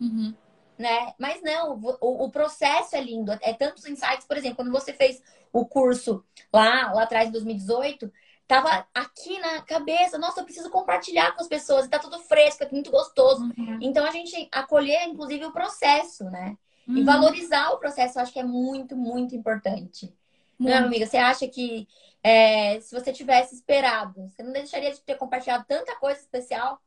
Uhum. 0.01 0.35
Né? 0.77 1.15
Mas 1.17 1.41
não, 1.41 1.79
o, 1.79 2.25
o, 2.25 2.31
processo 2.33 2.97
é 2.97 3.01
lindo. 3.01 3.31
É 3.41 3.53
tantos 3.53 3.87
insights, 3.87 4.27
por 4.27 4.37
exemplo, 4.37 4.57
quando 4.57 4.73
você 4.73 4.93
fez 4.93 5.23
o 5.53 5.65
curso 5.65 6.25
lá, 6.53 6.93
lá 6.93 7.05
atrás, 7.05 7.29
em 7.29 7.33
2018, 7.33 8.13
tava 8.49 8.85
aqui 8.93 9.39
na 9.39 9.63
cabeça, 9.63 10.19
nossa, 10.19 10.41
eu 10.41 10.45
preciso 10.45 10.69
compartilhar 10.69 11.31
com 11.37 11.43
as 11.43 11.49
pessoas, 11.49 11.87
tá 11.87 12.01
tudo 12.01 12.19
fresco, 12.19 12.65
é 12.65 12.71
muito 12.73 12.91
gostoso. 12.91 13.45
Uhum. 13.57 13.79
Então 13.81 14.05
a 14.05 14.11
gente 14.11 14.49
acolher, 14.51 15.05
inclusive, 15.05 15.45
o 15.45 15.53
processo, 15.53 16.25
né? 16.25 16.59
Uhum. 16.87 16.99
E 16.99 17.05
valorizar 17.05 17.71
o 17.71 17.79
processo, 17.79 18.19
eu 18.19 18.23
acho 18.23 18.33
que 18.33 18.41
é 18.41 18.45
muito, 18.45 18.97
muito 18.97 19.35
importante. 19.35 20.13
Muito. 20.59 20.75
Não, 20.75 20.87
amiga, 20.87 21.07
você 21.07 21.17
acha 21.17 21.47
que 21.49 21.89
é, 22.23 22.81
se 22.81 22.95
você 22.95 23.13
tivesse 23.13 23.55
esperado, 23.55 24.29
você 24.29 24.43
não 24.43 24.53
deixaria 24.53 24.93
de 24.93 25.01
ter 25.01 25.17
compartilhado 25.17 25.65
tanta 25.67 25.97
coisa 25.97 26.21
especial? 26.21 26.81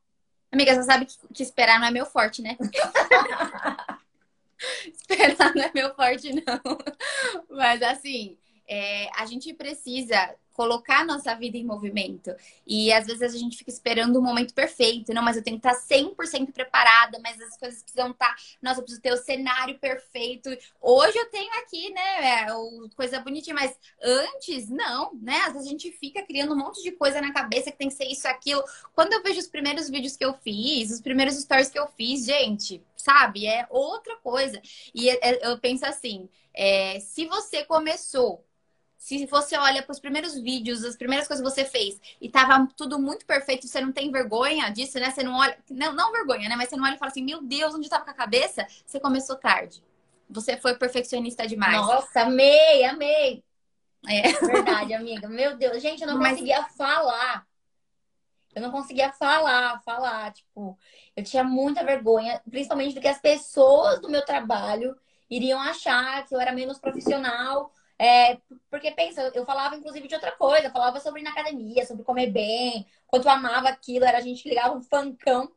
Amiga, 0.52 0.74
você 0.74 0.84
sabe 0.84 1.06
que, 1.06 1.16
que 1.34 1.44
esperar 1.44 1.80
não 1.80 1.88
é 1.88 1.92
meu 1.92 2.06
forte, 2.06 2.42
né? 2.42 2.58
esperar 4.88 5.54
não 5.54 5.64
é 5.64 5.72
meu 5.74 5.94
forte, 5.96 6.34
não. 6.34 6.62
Mas 7.50 7.82
assim, 7.82 8.38
é, 8.68 9.10
a 9.20 9.26
gente 9.26 9.54
precisa 9.54 10.36
colocar 10.56 11.02
a 11.02 11.06
nossa 11.06 11.36
vida 11.36 11.58
em 11.58 11.66
movimento. 11.66 12.34
E 12.66 12.92
às 12.92 13.06
vezes 13.06 13.22
a 13.22 13.38
gente 13.38 13.58
fica 13.58 13.70
esperando 13.70 14.18
o 14.18 14.22
momento 14.22 14.54
perfeito. 14.54 15.14
Não, 15.14 15.22
mas 15.22 15.36
eu 15.36 15.44
tenho 15.44 15.60
que 15.60 15.68
estar 15.68 15.80
100% 15.80 16.52
preparada, 16.54 17.20
mas 17.22 17.40
as 17.42 17.58
coisas 17.58 17.84
precisam 17.84 18.12
estar. 18.12 18.34
Nossa, 18.62 18.80
eu 18.80 18.84
preciso 18.84 19.02
ter 19.02 19.14
o 19.14 19.18
cenário 19.18 19.78
perfeito. 19.78 20.50
Hoje 20.82 21.18
eu 21.18 21.30
tenho 21.30 21.52
aqui, 21.60 21.92
né, 21.92 22.46
é, 22.46 22.48
coisa 22.96 23.20
bonitinha, 23.20 23.54
mas 23.54 23.78
antes, 24.02 24.70
não, 24.70 25.14
né? 25.22 25.38
Às 25.46 25.54
vezes 25.54 25.68
a 25.68 25.72
gente 25.72 25.92
fica 25.92 26.24
criando 26.24 26.54
um 26.54 26.58
monte 26.58 26.82
de 26.82 26.92
coisa 26.92 27.20
na 27.20 27.34
cabeça 27.34 27.72
que 27.72 27.78
tem 27.78 27.90
que 27.90 27.96
ser 27.96 28.06
isso, 28.06 28.28
aquilo. 28.28 28.64
Quando 28.94 29.14
eu 29.14 29.22
vejo 29.22 29.40
os 29.40 29.48
primeiros 29.48 29.90
vídeos 29.90 30.16
que 30.16 30.24
eu 30.24 30.34
fiz, 30.36 30.92
os 30.92 31.02
primeiros 31.02 31.36
stories 31.36 31.70
que 31.70 31.80
eu 31.80 31.88
fiz, 31.98 32.26
gente, 32.26 32.82
sabe? 32.96 33.46
É 33.46 33.68
outra 33.70 34.16
coisa. 34.18 34.62
E 34.94 35.10
é, 35.10 35.20
é, 35.22 35.48
eu 35.48 35.60
penso 35.60 35.86
assim: 35.86 36.30
é, 36.54 37.00
se 37.02 37.26
você 37.26 37.66
começou 37.66 38.45
se 39.06 39.24
você 39.28 39.56
olha 39.56 39.84
para 39.84 39.92
os 39.92 40.00
primeiros 40.00 40.34
vídeos, 40.34 40.84
as 40.84 40.96
primeiras 40.96 41.28
coisas 41.28 41.46
que 41.46 41.52
você 41.54 41.64
fez 41.64 42.02
e 42.20 42.28
tava 42.28 42.68
tudo 42.76 42.98
muito 42.98 43.24
perfeito, 43.24 43.68
você 43.68 43.80
não 43.80 43.92
tem 43.92 44.12
vergonha 44.12 44.68
disso, 44.72 45.00
né? 45.00 45.12
Você 45.12 45.22
não 45.22 45.36
olha, 45.36 45.56
não, 45.70 45.94
não 45.94 46.12
vergonha, 46.12 46.50
né? 46.50 46.56
Mas 46.56 46.70
você 46.70 46.76
não 46.76 46.86
olha 46.86 46.96
e 46.96 46.98
fala 46.98 47.12
assim, 47.12 47.24
meu 47.24 47.40
Deus, 47.40 47.76
onde 47.76 47.86
estava 47.86 48.04
com 48.04 48.10
a 48.10 48.16
cabeça? 48.16 48.66
Você 48.84 49.00
começou 49.00 49.36
tarde. 49.36 49.84
Você 50.28 50.58
foi 50.58 50.74
perfeccionista 50.74 51.46
demais. 51.46 51.78
Nossa, 51.78 52.22
amei, 52.22 52.84
amei. 52.84 53.44
É 54.08 54.24
verdade, 54.44 54.96
amiga. 54.96 55.30
Meu 55.30 55.56
Deus, 55.56 55.84
gente, 55.84 56.02
eu 56.02 56.08
não 56.08 56.18
Mas... 56.18 56.32
conseguia 56.32 56.64
falar. 56.70 57.46
Eu 58.56 58.62
não 58.64 58.72
conseguia 58.72 59.12
falar, 59.12 59.84
falar, 59.84 60.34
tipo, 60.34 60.76
eu 61.16 61.24
tinha 61.24 61.44
muita 61.44 61.84
vergonha, 61.84 62.42
principalmente 62.50 62.96
do 62.96 63.02
que 63.02 63.08
as 63.08 63.22
pessoas 63.22 64.02
do 64.02 64.10
meu 64.10 64.26
trabalho 64.26 64.98
iriam 65.30 65.62
achar 65.62 66.26
que 66.26 66.34
eu 66.34 66.42
era 66.42 66.52
menos 66.52 66.80
profissional 66.80 67.72
é, 67.98 68.38
porque 68.70 68.92
pensa, 68.92 69.32
eu 69.34 69.46
falava 69.46 69.76
inclusive 69.76 70.08
de 70.08 70.16
outra 70.16 70.32
coisa, 70.34 70.70
falava 70.70 71.00
sobre 71.00 71.22
ir 71.22 71.24
na 71.24 71.32
academia, 71.32 71.86
sobre 71.86 72.04
comer 72.04 72.28
bem, 72.28 72.86
quanto 73.08 73.26
eu 73.26 73.32
amava 73.32 73.70
aquilo, 73.70 74.06
era 74.06 74.18
a 74.18 74.22
gente 74.22 74.44
que 74.44 74.50
ligava 74.50 74.76
um 74.76 74.82
funkão, 74.82 75.52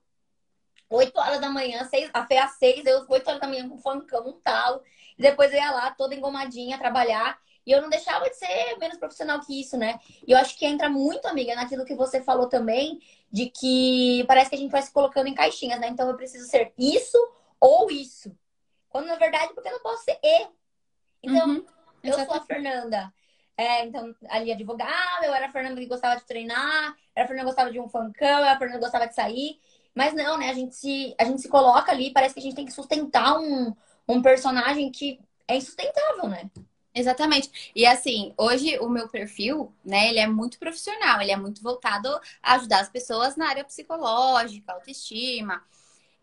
8 0.88 1.18
horas 1.18 1.40
da 1.40 1.50
manhã, 1.50 1.84
seis, 1.84 2.08
até 2.14 2.38
às 2.38 2.52
6, 2.52 2.86
eu 2.86 3.04
8 3.08 3.28
horas 3.28 3.40
da 3.40 3.48
manhã 3.48 3.68
com 3.68 3.74
um 3.74 3.78
funkão, 3.78 4.26
um 4.26 4.40
talo, 4.40 4.82
e 5.18 5.22
depois 5.22 5.52
eu 5.52 5.58
ia 5.58 5.70
lá 5.70 5.90
toda 5.90 6.14
engomadinha 6.14 6.78
trabalhar, 6.78 7.38
e 7.66 7.72
eu 7.72 7.82
não 7.82 7.90
deixava 7.90 8.30
de 8.30 8.36
ser 8.36 8.78
menos 8.78 8.96
profissional 8.96 9.40
que 9.40 9.60
isso, 9.60 9.76
né? 9.76 9.98
E 10.26 10.32
eu 10.32 10.38
acho 10.38 10.56
que 10.56 10.64
entra 10.64 10.88
muito, 10.88 11.26
amiga, 11.26 11.54
naquilo 11.54 11.84
que 11.84 11.94
você 11.94 12.22
falou 12.22 12.48
também, 12.48 12.98
de 13.30 13.50
que 13.50 14.24
parece 14.26 14.48
que 14.48 14.56
a 14.56 14.58
gente 14.58 14.70
vai 14.70 14.80
se 14.80 14.90
colocando 14.90 15.26
em 15.26 15.34
caixinhas, 15.34 15.78
né? 15.78 15.88
Então 15.88 16.08
eu 16.08 16.16
preciso 16.16 16.48
ser 16.48 16.72
isso 16.78 17.18
ou 17.60 17.90
isso. 17.90 18.34
Quando 18.88 19.06
na 19.06 19.16
verdade, 19.16 19.52
porque 19.52 19.68
eu 19.68 19.72
não 19.72 19.82
posso 19.82 20.04
ser 20.04 20.18
E. 20.22 20.46
Então, 21.22 21.46
uhum 21.46 21.77
eu 22.08 22.24
sou 22.24 22.34
a 22.34 22.40
Fernanda. 22.44 23.12
É, 23.56 23.84
então, 23.84 24.14
ali 24.28 24.52
advogada, 24.52 25.26
eu 25.26 25.34
era 25.34 25.46
a 25.46 25.52
Fernanda 25.52 25.80
que 25.80 25.86
gostava 25.86 26.16
de 26.16 26.24
treinar, 26.26 26.94
era 27.14 27.24
a 27.24 27.28
Fernanda 27.28 27.48
que 27.48 27.54
gostava 27.54 27.72
de 27.72 27.80
um 27.80 27.88
funkão, 27.88 28.38
era 28.38 28.52
a 28.52 28.58
Fernanda 28.58 28.78
que 28.78 28.84
gostava 28.84 29.08
de 29.08 29.14
sair. 29.14 29.58
Mas 29.94 30.14
não, 30.14 30.38
né? 30.38 30.50
A 30.50 30.54
gente 30.54 30.76
se, 30.76 31.14
a 31.18 31.24
gente 31.24 31.42
se 31.42 31.48
coloca 31.48 31.90
ali, 31.90 32.12
parece 32.12 32.34
que 32.34 32.40
a 32.40 32.42
gente 32.42 32.54
tem 32.54 32.64
que 32.64 32.72
sustentar 32.72 33.36
um, 33.38 33.74
um 34.08 34.22
personagem 34.22 34.90
que 34.92 35.20
é 35.48 35.56
insustentável, 35.56 36.28
né? 36.28 36.48
Exatamente. 36.94 37.72
E 37.74 37.86
assim, 37.86 38.32
hoje 38.36 38.78
o 38.78 38.88
meu 38.88 39.08
perfil, 39.08 39.72
né, 39.84 40.08
ele 40.08 40.18
é 40.18 40.26
muito 40.26 40.58
profissional, 40.58 41.20
ele 41.20 41.30
é 41.30 41.36
muito 41.36 41.62
voltado 41.62 42.08
a 42.42 42.54
ajudar 42.54 42.80
as 42.80 42.88
pessoas 42.88 43.36
na 43.36 43.48
área 43.48 43.64
psicológica, 43.64 44.72
autoestima. 44.72 45.62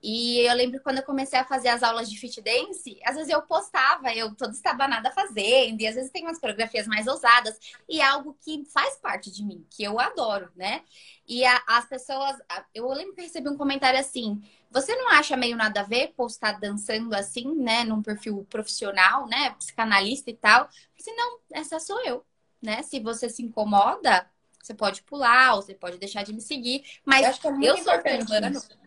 E 0.08 0.42
eu 0.42 0.54
lembro 0.54 0.80
quando 0.84 1.00
eu 1.00 1.04
comecei 1.04 1.40
a 1.40 1.44
fazer 1.44 1.70
as 1.70 1.82
aulas 1.82 2.08
de 2.08 2.16
fit 2.20 2.40
dance, 2.40 3.00
às 3.04 3.16
vezes 3.16 3.34
eu 3.34 3.42
postava, 3.42 4.14
eu 4.14 4.36
toda 4.36 4.52
estabanada 4.52 5.10
fazendo, 5.10 5.82
e 5.82 5.88
às 5.88 5.96
vezes 5.96 6.12
tem 6.12 6.22
umas 6.22 6.38
coreografias 6.38 6.86
mais 6.86 7.08
ousadas, 7.08 7.58
e 7.90 8.00
é 8.00 8.06
algo 8.06 8.38
que 8.40 8.64
faz 8.72 8.98
parte 8.98 9.32
de 9.32 9.44
mim, 9.44 9.66
que 9.68 9.84
eu 9.84 10.00
adoro, 10.00 10.52
né? 10.56 10.84
E 11.28 11.44
a, 11.44 11.60
as 11.66 11.90
pessoas, 11.90 12.38
eu 12.72 12.88
lembro 12.90 13.16
que 13.16 13.22
eu 13.22 13.26
recebi 13.26 13.50
um 13.50 13.58
comentário 13.58 14.00
assim: 14.00 14.40
você 14.70 14.96
não 14.96 15.10
acha 15.10 15.36
meio 15.36 15.58
nada 15.58 15.80
a 15.80 15.84
ver 15.84 16.14
postar 16.16 16.60
dançando 16.60 17.12
assim, 17.16 17.56
né, 17.56 17.84
num 17.84 18.04
perfil 18.04 18.46
profissional, 18.48 19.28
né, 19.28 19.56
psicanalista 19.58 20.30
e 20.30 20.36
tal? 20.36 20.66
Eu 20.66 20.70
disse, 20.96 21.12
não, 21.14 21.40
essa 21.52 21.80
sou 21.80 22.00
eu, 22.06 22.24
né? 22.62 22.84
Se 22.84 23.00
você 23.00 23.28
se 23.28 23.42
incomoda, 23.42 24.30
você 24.62 24.76
pode 24.76 25.02
pular, 25.02 25.56
ou 25.56 25.64
você 25.64 25.74
pode 25.74 25.98
deixar 25.98 26.22
de 26.22 26.32
me 26.32 26.42
seguir, 26.42 26.84
mas 27.04 27.24
eu, 27.24 27.30
acho 27.32 27.42
que 27.42 27.48
é 27.48 27.52
muito 27.52 27.66
eu 27.66 27.78
sou 27.78 27.94
humano. 27.96 28.85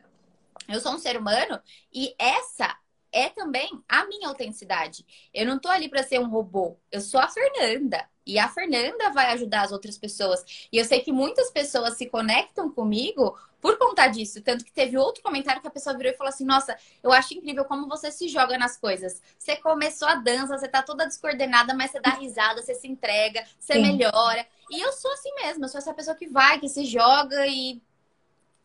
Eu 0.69 0.81
sou 0.81 0.93
um 0.93 0.99
ser 0.99 1.17
humano 1.17 1.61
e 1.93 2.15
essa 2.19 2.77
é 3.11 3.29
também 3.31 3.71
a 3.89 4.07
minha 4.07 4.29
autenticidade. 4.29 5.05
Eu 5.33 5.47
não 5.47 5.59
tô 5.59 5.69
ali 5.69 5.89
para 5.89 6.03
ser 6.03 6.21
um 6.21 6.29
robô. 6.29 6.79
Eu 6.93 7.01
sou 7.01 7.21
a 7.21 7.29
Fernanda. 7.29 8.07
E 8.27 8.39
a 8.39 8.47
Fernanda 8.47 9.11
vai 9.11 9.33
ajudar 9.33 9.63
as 9.63 9.73
outras 9.73 9.97
pessoas. 9.97 10.69
E 10.71 10.77
eu 10.77 10.85
sei 10.85 11.01
que 11.01 11.11
muitas 11.11 11.51
pessoas 11.51 11.97
se 11.97 12.05
conectam 12.07 12.71
comigo 12.71 13.39
por 13.59 13.79
conta 13.79 14.07
disso. 14.07 14.43
Tanto 14.43 14.67
que 14.67 14.71
teve 14.71 14.99
outro 14.99 15.23
comentário 15.23 15.63
que 15.63 15.67
a 15.67 15.71
pessoa 15.71 15.97
virou 15.97 16.13
e 16.13 16.17
falou 16.17 16.29
assim: 16.29 16.45
Nossa, 16.45 16.77
eu 17.03 17.11
acho 17.11 17.33
incrível 17.33 17.65
como 17.65 17.89
você 17.89 18.13
se 18.13 18.29
joga 18.29 18.59
nas 18.59 18.77
coisas. 18.77 19.23
Você 19.39 19.57
começou 19.57 20.07
a 20.07 20.17
dança, 20.17 20.59
você 20.59 20.69
tá 20.69 20.83
toda 20.83 21.07
descoordenada, 21.07 21.73
mas 21.73 21.91
você 21.91 22.01
dá 22.01 22.11
risada, 22.11 22.61
você 22.61 22.75
se 22.75 22.87
entrega, 22.87 23.43
você 23.59 23.75
Sim. 23.75 23.81
melhora. 23.81 24.47
E 24.71 24.79
eu 24.79 24.93
sou 24.93 25.11
assim 25.13 25.35
mesmo. 25.37 25.65
Eu 25.65 25.69
sou 25.71 25.79
essa 25.79 25.95
pessoa 25.95 26.15
que 26.15 26.29
vai, 26.29 26.61
que 26.61 26.69
se 26.69 26.85
joga 26.85 27.47
e 27.47 27.81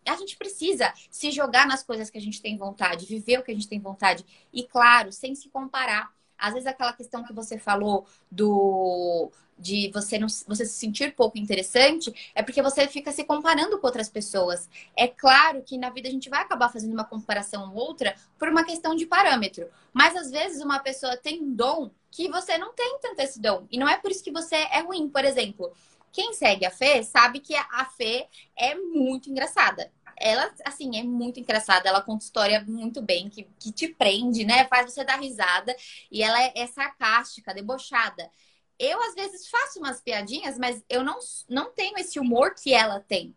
a 0.05 0.15
gente 0.15 0.37
precisa 0.37 0.93
se 1.09 1.31
jogar 1.31 1.67
nas 1.67 1.83
coisas 1.83 2.09
que 2.09 2.17
a 2.17 2.21
gente 2.21 2.41
tem 2.41 2.57
vontade, 2.57 3.05
viver 3.05 3.39
o 3.39 3.43
que 3.43 3.51
a 3.51 3.53
gente 3.53 3.67
tem 3.67 3.79
vontade. 3.79 4.25
E 4.51 4.63
claro, 4.63 5.11
sem 5.11 5.35
se 5.35 5.49
comparar. 5.49 6.11
Às 6.37 6.53
vezes 6.53 6.67
aquela 6.67 6.93
questão 6.93 7.23
que 7.23 7.33
você 7.33 7.57
falou 7.57 8.05
do 8.29 9.31
de 9.57 9.91
você 9.93 10.17
não 10.17 10.27
você 10.27 10.65
se 10.65 10.73
sentir 10.73 11.15
pouco 11.15 11.37
interessante 11.37 12.13
é 12.33 12.41
porque 12.41 12.61
você 12.61 12.87
fica 12.87 13.11
se 13.11 13.23
comparando 13.23 13.79
com 13.79 13.87
outras 13.87 14.09
pessoas. 14.09 14.69
É 14.95 15.07
claro 15.07 15.61
que 15.61 15.77
na 15.77 15.89
vida 15.89 16.07
a 16.07 16.11
gente 16.11 16.29
vai 16.29 16.41
acabar 16.41 16.69
fazendo 16.69 16.93
uma 16.93 17.05
comparação 17.05 17.71
ou 17.71 17.75
outra 17.75 18.15
por 18.37 18.49
uma 18.49 18.63
questão 18.63 18.95
de 18.95 19.05
parâmetro, 19.05 19.67
mas 19.93 20.15
às 20.15 20.31
vezes 20.31 20.61
uma 20.61 20.79
pessoa 20.79 21.15
tem 21.17 21.41
um 21.41 21.53
dom 21.53 21.91
que 22.11 22.29
você 22.29 22.57
não 22.57 22.73
tem 22.73 22.99
tanto 23.01 23.19
esse 23.21 23.39
dom 23.39 23.65
e 23.71 23.77
não 23.77 23.87
é 23.87 23.97
por 23.97 24.11
isso 24.11 24.23
que 24.23 24.31
você 24.31 24.55
é 24.55 24.81
ruim, 24.81 25.09
por 25.09 25.23
exemplo. 25.25 25.71
Quem 26.14 26.32
segue 26.34 26.64
a 26.64 26.72
Fê 26.72 27.03
sabe 27.03 27.39
que 27.39 27.55
a 27.55 27.86
Fê 27.86 28.28
é 28.55 28.76
muito 28.76 29.32
engraçada. 29.32 29.91
Ela, 30.16 30.53
assim, 30.64 30.97
é 30.97 31.03
muito 31.03 31.39
engraçada. 31.39 31.89
Ela 31.89 32.03
conta 32.03 32.24
história 32.24 32.64
muito 32.68 33.01
bem, 33.01 33.30
que, 33.30 33.43
que 33.59 33.72
te 33.72 33.88
prende, 33.88 34.45
né? 34.45 34.66
Faz 34.66 34.93
você 34.93 35.03
dar 35.03 35.20
risada. 35.20 35.76
E 36.11 36.22
ela 36.22 36.39
é, 36.41 36.53
é 36.55 36.68
sarcástica, 36.68 37.53
debochada. 37.53 38.30
Eu, 38.78 39.01
às 39.01 39.16
vezes, 39.16 39.49
faço 39.49 39.80
umas 39.80 40.01
piadinhas, 40.01 40.57
mas 40.57 40.84
eu 40.88 41.03
não, 41.03 41.18
não 41.49 41.72
tenho 41.72 41.97
esse 41.97 42.20
humor 42.20 42.53
que 42.53 42.74
ela 42.74 42.99
tem. 42.99 43.36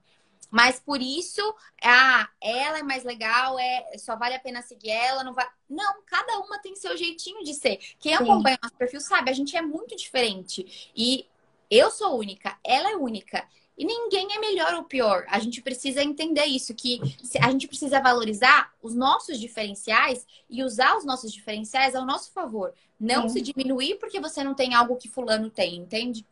Mas 0.50 0.78
por 0.78 1.00
isso, 1.00 1.42
ah, 1.82 2.28
ela 2.40 2.78
é 2.78 2.82
mais 2.82 3.04
legal, 3.04 3.58
é 3.58 3.98
só 3.98 4.16
vale 4.16 4.34
a 4.34 4.38
pena 4.38 4.62
seguir 4.62 4.90
ela, 4.90 5.24
não 5.24 5.34
vai. 5.34 5.46
Não, 5.68 6.02
cada 6.04 6.38
uma 6.38 6.58
tem 6.58 6.76
seu 6.76 6.96
jeitinho 6.96 7.42
de 7.42 7.54
ser. 7.54 7.78
Quem 7.98 8.16
Sim. 8.16 8.22
acompanha 8.22 8.58
nosso 8.62 8.76
perfil 8.76 9.00
sabe, 9.00 9.30
a 9.30 9.34
gente 9.34 9.56
é 9.56 9.62
muito 9.62 9.96
diferente. 9.96 10.90
E 10.94 11.26
eu 11.70 11.90
sou 11.90 12.18
única, 12.18 12.58
ela 12.64 12.90
é 12.90 12.96
única. 12.96 13.46
E 13.78 13.84
ninguém 13.84 14.28
é 14.34 14.38
melhor 14.38 14.72
ou 14.74 14.84
pior. 14.84 15.26
A 15.28 15.38
gente 15.38 15.60
precisa 15.60 16.02
entender 16.02 16.46
isso, 16.46 16.74
que 16.74 16.98
a 17.42 17.50
gente 17.50 17.68
precisa 17.68 18.00
valorizar 18.00 18.72
os 18.82 18.94
nossos 18.94 19.38
diferenciais 19.38 20.26
e 20.48 20.64
usar 20.64 20.96
os 20.96 21.04
nossos 21.04 21.30
diferenciais 21.30 21.94
ao 21.94 22.06
nosso 22.06 22.32
favor. 22.32 22.72
Não 22.98 23.28
Sim. 23.28 23.34
se 23.34 23.40
diminuir 23.42 23.96
porque 23.96 24.18
você 24.18 24.42
não 24.42 24.54
tem 24.54 24.74
algo 24.74 24.96
que 24.96 25.08
fulano 25.08 25.50
tem, 25.50 25.76
entende? 25.76 26.24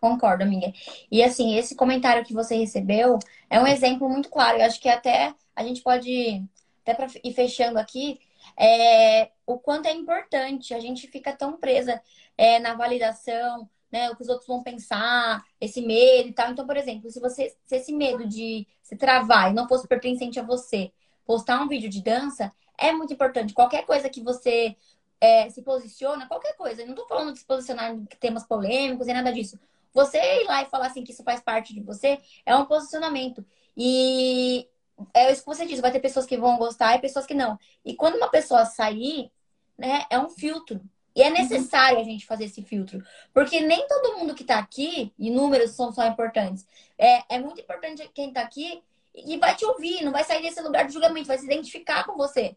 Concordo, 0.00 0.42
amiga. 0.42 0.72
E 1.08 1.22
assim, 1.22 1.56
esse 1.56 1.76
comentário 1.76 2.24
que 2.24 2.34
você 2.34 2.56
recebeu 2.56 3.20
é 3.48 3.60
um 3.60 3.66
exemplo 3.68 4.08
muito 4.08 4.28
claro. 4.28 4.58
Eu 4.58 4.64
acho 4.66 4.80
que 4.80 4.88
até 4.88 5.32
a 5.54 5.62
gente 5.62 5.80
pode, 5.80 6.42
até 6.82 6.94
para 6.94 7.06
ir 7.22 7.32
fechando 7.32 7.78
aqui, 7.78 8.18
é, 8.58 9.30
o 9.46 9.56
quanto 9.56 9.86
é 9.86 9.92
importante. 9.92 10.74
A 10.74 10.80
gente 10.80 11.06
fica 11.06 11.32
tão 11.32 11.56
presa 11.56 12.02
é, 12.36 12.58
na 12.58 12.74
validação, 12.74 13.70
né? 13.92 14.10
O 14.10 14.16
que 14.16 14.22
os 14.22 14.28
outros 14.28 14.46
vão 14.46 14.62
pensar, 14.62 15.44
esse 15.60 15.82
medo 15.82 16.30
e 16.30 16.32
tal. 16.32 16.50
Então, 16.50 16.66
por 16.66 16.76
exemplo, 16.76 17.10
se 17.10 17.20
você 17.20 17.54
se 17.64 17.76
esse 17.76 17.92
medo 17.92 18.26
de 18.26 18.66
se 18.82 18.96
travar 18.96 19.50
e 19.50 19.54
não 19.54 19.68
fosse 19.68 19.86
pertencente 19.86 20.40
a 20.40 20.42
você, 20.42 20.90
postar 21.24 21.60
um 21.60 21.68
vídeo 21.68 21.90
de 21.90 22.02
dança 22.02 22.52
é 22.78 22.92
muito 22.92 23.12
importante. 23.12 23.54
Qualquer 23.54 23.84
coisa 23.84 24.08
que 24.08 24.22
você 24.22 24.76
é, 25.20 25.48
se 25.50 25.62
posiciona, 25.62 26.26
qualquer 26.26 26.56
coisa. 26.56 26.82
Eu 26.82 26.88
não 26.88 26.94
tô 26.94 27.06
falando 27.06 27.32
de 27.32 27.38
se 27.38 27.44
posicionar 27.44 27.92
em 27.92 28.04
temas 28.18 28.44
polêmicos 28.44 29.06
e 29.06 29.12
nada 29.12 29.32
disso. 29.32 29.58
Você 29.92 30.18
ir 30.18 30.46
lá 30.46 30.62
e 30.62 30.66
falar 30.66 30.86
assim 30.86 31.04
que 31.04 31.12
isso 31.12 31.22
faz 31.22 31.40
parte 31.40 31.74
de 31.74 31.80
você 31.80 32.18
é 32.46 32.56
um 32.56 32.64
posicionamento. 32.64 33.44
E 33.76 34.68
é 35.14 35.30
isso 35.30 35.42
que 35.42 35.46
você 35.46 35.66
disse, 35.66 35.80
vai 35.80 35.92
ter 35.92 36.00
pessoas 36.00 36.26
que 36.26 36.36
vão 36.36 36.56
gostar 36.56 36.96
e 36.96 37.00
pessoas 37.00 37.26
que 37.26 37.34
não. 37.34 37.58
E 37.84 37.94
quando 37.94 38.16
uma 38.16 38.28
pessoa 38.28 38.64
sair, 38.64 39.30
né, 39.78 40.04
é 40.10 40.18
um 40.18 40.28
filtro. 40.28 40.80
E 41.14 41.22
é 41.22 41.28
uhum. 41.28 41.34
necessário 41.34 41.98
a 41.98 42.04
gente 42.04 42.26
fazer 42.26 42.44
esse 42.44 42.62
filtro. 42.62 43.02
Porque 43.32 43.60
nem 43.60 43.86
todo 43.86 44.18
mundo 44.18 44.34
que 44.34 44.42
está 44.42 44.58
aqui, 44.58 45.12
e 45.18 45.30
números 45.30 45.72
são 45.72 45.92
só 45.92 46.06
importantes, 46.06 46.66
é, 46.98 47.36
é 47.36 47.38
muito 47.38 47.60
importante 47.60 48.08
quem 48.14 48.28
está 48.28 48.40
aqui 48.40 48.82
e 49.14 49.36
vai 49.36 49.54
te 49.54 49.64
ouvir, 49.64 50.02
não 50.02 50.12
vai 50.12 50.24
sair 50.24 50.42
desse 50.42 50.60
lugar 50.62 50.86
de 50.86 50.92
julgamento, 50.92 51.28
vai 51.28 51.38
se 51.38 51.44
identificar 51.44 52.04
com 52.04 52.16
você. 52.16 52.56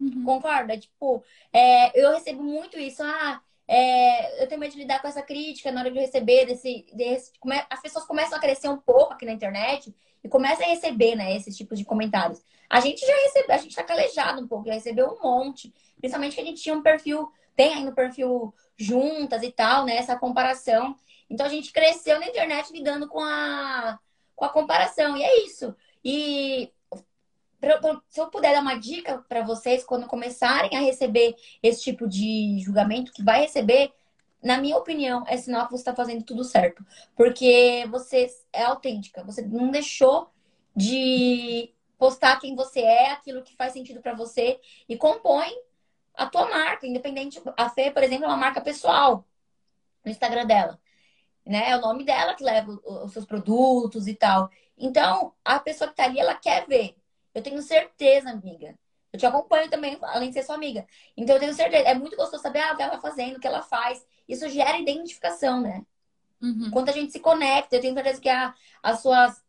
Uhum. 0.00 0.24
Concorda? 0.24 0.78
Tipo, 0.78 1.22
é, 1.52 2.00
eu 2.00 2.12
recebo 2.12 2.42
muito 2.42 2.78
isso. 2.78 3.02
Ah, 3.02 3.40
é, 3.66 4.42
eu 4.42 4.48
tenho 4.48 4.60
medo 4.60 4.72
de 4.72 4.78
lidar 4.78 5.00
com 5.00 5.08
essa 5.08 5.22
crítica 5.22 5.70
na 5.70 5.80
hora 5.80 5.90
de 5.90 5.98
receber 5.98 6.46
desse, 6.46 6.86
desse. 6.92 7.32
As 7.68 7.80
pessoas 7.80 8.04
começam 8.04 8.36
a 8.36 8.40
crescer 8.40 8.68
um 8.68 8.78
pouco 8.78 9.12
aqui 9.12 9.26
na 9.26 9.32
internet 9.32 9.94
e 10.22 10.28
começam 10.28 10.64
a 10.64 10.68
receber, 10.68 11.14
né, 11.14 11.36
esses 11.36 11.56
tipos 11.56 11.78
de 11.78 11.84
comentários. 11.84 12.42
A 12.68 12.80
gente 12.80 13.04
já 13.04 13.14
recebeu, 13.14 13.54
a 13.54 13.58
gente 13.58 13.74
tá 13.74 13.82
calejado 13.82 14.40
um 14.40 14.46
pouco, 14.46 14.66
já 14.66 14.74
recebeu 14.74 15.08
um 15.08 15.22
monte. 15.22 15.74
Principalmente 15.98 16.34
que 16.36 16.40
a 16.40 16.44
gente 16.44 16.62
tinha 16.62 16.74
um 16.74 16.82
perfil 16.82 17.30
tem 17.60 17.74
aí 17.74 17.84
no 17.84 17.94
perfil 17.94 18.54
juntas 18.74 19.42
e 19.42 19.52
tal, 19.52 19.84
né? 19.84 19.96
Essa 19.96 20.16
comparação. 20.16 20.96
Então 21.28 21.44
a 21.44 21.48
gente 21.50 21.70
cresceu 21.70 22.18
na 22.18 22.26
internet 22.26 22.72
lidando 22.72 23.06
com 23.06 23.20
a, 23.20 23.98
com 24.34 24.46
a 24.46 24.48
comparação. 24.48 25.14
E 25.14 25.22
é 25.22 25.44
isso. 25.44 25.76
E 26.02 26.72
se 28.08 28.18
eu 28.18 28.30
puder 28.30 28.54
dar 28.54 28.62
uma 28.62 28.78
dica 28.78 29.18
para 29.28 29.42
vocês 29.42 29.84
quando 29.84 30.06
começarem 30.06 30.74
a 30.74 30.80
receber 30.80 31.36
esse 31.62 31.82
tipo 31.82 32.08
de 32.08 32.58
julgamento 32.60 33.12
que 33.12 33.22
vai 33.22 33.42
receber, 33.42 33.92
na 34.42 34.56
minha 34.56 34.78
opinião, 34.78 35.22
é 35.26 35.36
sinal 35.36 35.66
que 35.66 35.72
você 35.72 35.82
está 35.82 35.94
fazendo 35.94 36.24
tudo 36.24 36.42
certo. 36.44 36.82
Porque 37.14 37.86
você 37.90 38.26
é 38.54 38.62
autêntica, 38.62 39.22
você 39.22 39.42
não 39.42 39.70
deixou 39.70 40.30
de 40.74 41.74
postar 41.98 42.40
quem 42.40 42.56
você 42.56 42.80
é, 42.80 43.10
aquilo 43.10 43.42
que 43.42 43.54
faz 43.54 43.74
sentido 43.74 44.00
para 44.00 44.14
você 44.14 44.58
e 44.88 44.96
compõe 44.96 45.52
a 46.14 46.26
tua 46.26 46.48
marca, 46.48 46.86
independente. 46.86 47.40
A 47.56 47.68
Fê, 47.70 47.90
por 47.90 48.02
exemplo, 48.02 48.24
é 48.24 48.28
uma 48.28 48.36
marca 48.36 48.60
pessoal 48.60 49.26
no 50.04 50.10
Instagram 50.10 50.46
dela. 50.46 50.80
Né? 51.44 51.70
É 51.70 51.76
o 51.76 51.80
nome 51.80 52.04
dela 52.04 52.34
que 52.34 52.44
leva 52.44 52.70
os 52.84 53.12
seus 53.12 53.24
produtos 53.24 54.06
e 54.06 54.14
tal. 54.14 54.50
Então, 54.76 55.34
a 55.44 55.58
pessoa 55.58 55.90
que 55.90 55.96
tá 55.96 56.04
ali, 56.04 56.20
ela 56.20 56.34
quer 56.34 56.66
ver. 56.66 56.96
Eu 57.34 57.42
tenho 57.42 57.60
certeza, 57.62 58.30
amiga. 58.30 58.78
Eu 59.12 59.18
te 59.18 59.26
acompanho 59.26 59.68
também, 59.68 59.98
além 60.02 60.28
de 60.28 60.34
ser 60.34 60.42
sua 60.42 60.54
amiga. 60.54 60.86
Então, 61.16 61.36
eu 61.36 61.40
tenho 61.40 61.54
certeza. 61.54 61.88
É 61.88 61.94
muito 61.94 62.16
gostoso 62.16 62.42
saber 62.42 62.60
ah, 62.60 62.72
o 62.72 62.76
que 62.76 62.82
ela 62.82 62.92
tá 62.92 63.00
fazendo, 63.00 63.36
o 63.36 63.40
que 63.40 63.46
ela 63.46 63.62
faz. 63.62 64.04
Isso 64.28 64.48
gera 64.48 64.78
identificação, 64.78 65.60
né? 65.60 65.84
Uhum. 66.40 66.70
Quando 66.70 66.88
a 66.88 66.92
gente 66.92 67.12
se 67.12 67.20
conecta, 67.20 67.76
eu 67.76 67.80
tenho 67.80 67.94
certeza 67.94 68.20
que 68.20 68.28
a, 68.28 68.54
as 68.82 69.00
suas 69.00 69.42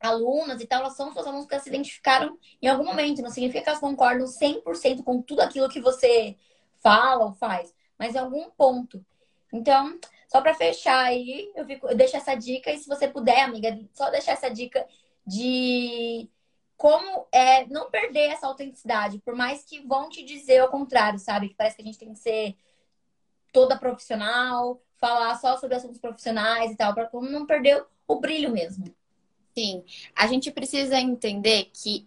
alunas 0.00 0.60
e 0.60 0.66
tal, 0.66 0.80
elas 0.80 0.96
são 0.96 1.12
suas 1.12 1.26
alunas 1.26 1.46
que 1.46 1.58
se 1.60 1.68
identificaram 1.68 2.38
em 2.60 2.68
algum 2.68 2.84
momento. 2.84 3.22
Não 3.22 3.30
significa 3.30 3.62
que 3.62 3.68
elas 3.68 3.80
concordam 3.80 4.26
100% 4.26 5.02
com 5.02 5.22
tudo 5.22 5.40
aquilo 5.40 5.68
que 5.68 5.80
você 5.80 6.36
fala 6.80 7.24
ou 7.24 7.32
faz, 7.34 7.74
mas 7.98 8.14
em 8.14 8.18
algum 8.18 8.50
ponto. 8.50 9.04
Então, 9.52 9.98
só 10.28 10.40
para 10.40 10.54
fechar 10.54 11.06
aí, 11.06 11.50
eu, 11.54 11.64
fico, 11.64 11.88
eu 11.88 11.96
deixo 11.96 12.16
essa 12.16 12.34
dica. 12.34 12.70
E 12.70 12.78
se 12.78 12.88
você 12.88 13.08
puder, 13.08 13.40
amiga, 13.42 13.78
só 13.92 14.10
deixar 14.10 14.32
essa 14.32 14.50
dica 14.50 14.86
de 15.26 16.28
como 16.76 17.26
é 17.32 17.66
não 17.66 17.90
perder 17.90 18.30
essa 18.30 18.46
autenticidade, 18.46 19.18
por 19.18 19.34
mais 19.34 19.64
que 19.64 19.80
vão 19.86 20.08
te 20.08 20.24
dizer 20.24 20.62
o 20.62 20.68
contrário, 20.68 21.18
sabe? 21.18 21.48
Que 21.48 21.54
parece 21.54 21.76
que 21.76 21.82
a 21.82 21.84
gente 21.84 21.98
tem 21.98 22.12
que 22.12 22.18
ser 22.18 22.56
toda 23.52 23.78
profissional, 23.78 24.80
falar 24.96 25.34
só 25.36 25.56
sobre 25.56 25.76
assuntos 25.76 25.98
profissionais 25.98 26.70
e 26.70 26.76
tal, 26.76 26.94
para 26.94 27.10
não 27.14 27.46
perder 27.46 27.84
o 28.06 28.20
brilho 28.20 28.52
mesmo. 28.52 28.84
Sim, 29.58 29.82
a 30.14 30.28
gente 30.28 30.52
precisa 30.52 31.00
entender 31.00 31.68
que 31.74 32.06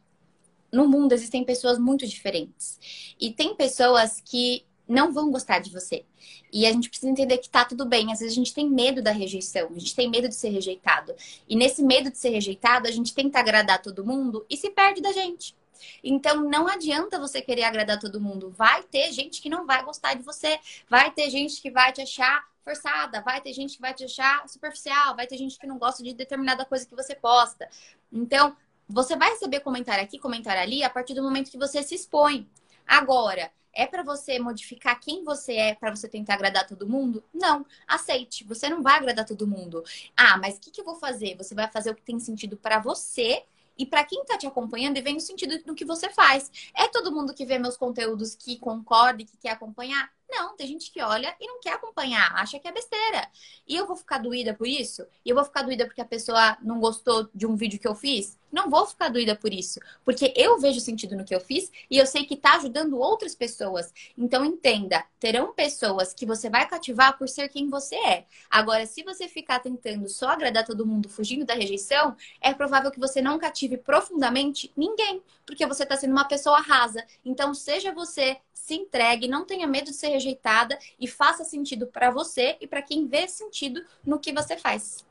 no 0.72 0.88
mundo 0.88 1.12
existem 1.12 1.44
pessoas 1.44 1.78
muito 1.78 2.08
diferentes. 2.08 2.80
E 3.20 3.30
tem 3.30 3.54
pessoas 3.54 4.22
que 4.24 4.66
não 4.88 5.12
vão 5.12 5.30
gostar 5.30 5.60
de 5.60 5.70
você. 5.70 6.06
E 6.50 6.66
a 6.66 6.72
gente 6.72 6.88
precisa 6.88 7.12
entender 7.12 7.40
que 7.40 7.50
tá 7.50 7.66
tudo 7.66 7.86
bem. 7.86 8.10
Às 8.10 8.20
vezes 8.20 8.32
a 8.32 8.36
gente 8.36 8.54
tem 8.54 8.70
medo 8.70 9.02
da 9.02 9.12
rejeição, 9.12 9.68
a 9.76 9.78
gente 9.78 9.94
tem 9.94 10.10
medo 10.10 10.30
de 10.30 10.36
ser 10.36 10.48
rejeitado. 10.48 11.14
E 11.46 11.58
nesse 11.58 11.84
medo 11.84 12.10
de 12.10 12.18
ser 12.18 12.30
rejeitado, 12.30 12.88
a 12.88 12.92
gente 12.92 13.14
tenta 13.14 13.40
agradar 13.40 13.82
todo 13.82 14.06
mundo 14.06 14.46
e 14.50 14.56
se 14.56 14.70
perde 14.70 15.02
da 15.02 15.12
gente. 15.12 15.54
Então 16.02 16.50
não 16.50 16.70
adianta 16.70 17.20
você 17.20 17.42
querer 17.42 17.64
agradar 17.64 18.00
todo 18.00 18.22
mundo. 18.22 18.50
Vai 18.50 18.82
ter 18.84 19.12
gente 19.12 19.42
que 19.42 19.50
não 19.50 19.66
vai 19.66 19.84
gostar 19.84 20.14
de 20.14 20.24
você, 20.24 20.58
vai 20.90 21.12
ter 21.12 21.30
gente 21.30 21.62
que 21.62 21.70
vai 21.70 21.92
te 21.92 22.00
achar 22.00 22.50
forçada, 22.64 23.22
vai 23.22 23.42
ter 23.42 23.54
gente 23.54 23.76
que 23.76 23.82
vai 23.82 23.94
te 23.94 24.06
achar 24.06 24.48
superficial, 24.48 25.16
vai 25.16 25.28
ter 25.28 25.38
gente 25.38 25.58
que 25.58 25.68
não 25.68 25.78
gosta 25.78 26.04
de 26.04 26.14
determinada 26.14 26.66
coisa 26.66 26.86
que 26.86 26.96
você 26.96 27.16
posta. 27.16 27.70
Então, 28.12 28.56
você 28.88 29.16
vai 29.16 29.30
receber 29.32 29.62
comentário 29.62 30.04
aqui, 30.04 30.20
comentário 30.20 30.62
ali, 30.62 30.84
a 30.84 30.90
partir 30.90 31.14
do 31.14 31.24
momento 31.24 31.52
que 31.52 31.58
você 31.58 31.82
se 31.82 31.96
expõe. 31.96 32.48
Agora, 32.86 33.52
é 33.74 33.88
para 33.88 34.04
você 34.04 34.38
modificar 34.38 35.00
quem 35.00 35.24
você 35.24 35.54
é 35.54 35.76
para 35.76 35.96
você 35.96 36.08
tentar 36.08 36.34
agradar 36.34 36.68
todo 36.68 36.88
mundo? 36.88 37.24
Não, 37.34 37.66
aceite. 37.88 38.44
Você 38.44 38.70
não 38.70 38.82
vai 38.82 38.98
agradar 38.98 39.26
todo 39.26 39.48
mundo. 39.48 39.84
Ah, 40.16 40.38
mas 40.38 40.58
o 40.58 40.60
que, 40.60 40.72
que 40.72 40.82
eu 40.82 40.86
vou 40.86 40.96
fazer? 40.96 41.36
Você 41.38 41.56
vai 41.56 41.70
fazer 41.70 41.92
o 41.92 41.96
que 41.96 42.02
tem 42.02 42.20
sentido 42.20 42.58
para 42.58 42.80
você 42.80 43.44
e 43.78 43.86
para 43.86 44.04
quem 44.04 44.22
está 44.22 44.38
te 44.38 44.46
acompanhando 44.46 44.98
e 44.98 45.02
vem 45.02 45.14
no 45.14 45.22
sentido 45.22 45.58
do 45.64 45.74
que 45.74 45.86
você 45.86 46.10
faz. 46.10 46.52
É 46.76 46.88
todo 46.90 47.12
mundo 47.12 47.34
que 47.34 47.46
vê 47.46 47.58
meus 47.58 47.78
conteúdos 47.78 48.36
que 48.36 48.58
concorda 48.60 49.22
e 49.22 49.26
que 49.26 49.38
quer 49.38 49.52
acompanhar? 49.52 50.12
Não, 50.32 50.56
tem 50.56 50.66
gente 50.66 50.90
que 50.92 51.02
olha 51.02 51.36
e 51.42 51.46
não 51.46 51.60
quer 51.60 51.74
acompanhar, 51.74 52.34
acha 52.36 52.58
que 52.58 52.66
é 52.68 52.72
besteira. 52.72 53.30
E 53.68 53.76
eu 53.76 53.86
vou 53.86 53.98
ficar 53.98 54.18
doída 54.18 54.54
por 54.54 54.66
isso? 54.66 55.06
E 55.26 55.30
eu 55.30 55.36
vou 55.36 55.44
ficar 55.44 55.62
doída 55.62 55.86
porque 55.86 56.00
a 56.00 56.06
pessoa 56.06 56.58
não 56.62 56.80
gostou 56.80 57.30
de 57.36 57.46
um 57.46 57.56
vídeo 57.58 57.78
que 57.78 57.88
eu 57.88 57.94
fiz? 57.94 58.40
Não 58.52 58.70
vou 58.70 58.86
ficar 58.86 59.10
doída 59.10 59.34
por 59.36 59.54
isso, 59.54 59.80
porque 60.04 60.34
eu 60.36 60.60
vejo 60.60 60.80
sentido 60.82 61.16
no 61.16 61.24
que 61.24 61.34
eu 61.34 61.40
fiz 61.40 61.72
e 61.90 61.98
eu 61.98 62.06
sei 62.06 62.26
que 62.26 62.34
está 62.34 62.56
ajudando 62.56 62.98
outras 62.98 63.34
pessoas. 63.34 63.94
Então 64.18 64.44
entenda, 64.44 65.06
terão 65.20 65.54
pessoas 65.54 66.14
que 66.14 66.26
você 66.26 66.50
vai 66.50 66.68
cativar 66.68 67.18
por 67.18 67.30
ser 67.30 67.48
quem 67.48 67.70
você 67.70 67.96
é. 67.96 68.26
Agora, 68.50 68.86
se 68.86 69.04
você 69.04 69.28
ficar 69.30 69.60
tentando 69.60 70.08
só 70.10 70.30
agradar 70.30 70.66
todo 70.66 70.86
mundo, 70.86 71.08
fugindo 71.08 71.46
da 71.46 71.54
rejeição, 71.54 72.16
é 72.42 72.54
provável 72.54 72.92
que 72.92 73.00
você 73.00 73.22
não 73.22 73.40
cative 73.40 73.78
profundamente 73.78 74.72
ninguém, 74.76 75.22
porque 75.46 75.66
você 75.66 75.84
está 75.84 75.96
sendo 75.96 76.12
uma 76.12 76.26
pessoa 76.26 76.60
rasa. 76.60 77.06
Então 77.24 77.54
seja 77.54 77.94
você, 77.94 78.38
se 78.54 78.76
entregue, 78.76 79.28
não 79.28 79.46
tenha 79.46 79.66
medo 79.66 79.86
de 79.86 79.96
ser 79.96 80.10
rejeitada 80.22 80.78
e 81.00 81.08
faça 81.08 81.44
sentido 81.44 81.88
para 81.88 82.12
você 82.12 82.58
e 82.62 82.68
para 82.68 82.82
quem 82.82 83.08
vê 83.08 83.28
sentido 83.28 83.84
no 84.06 84.20
que 84.20 84.32
você 84.32 84.56
faz. 84.58 85.06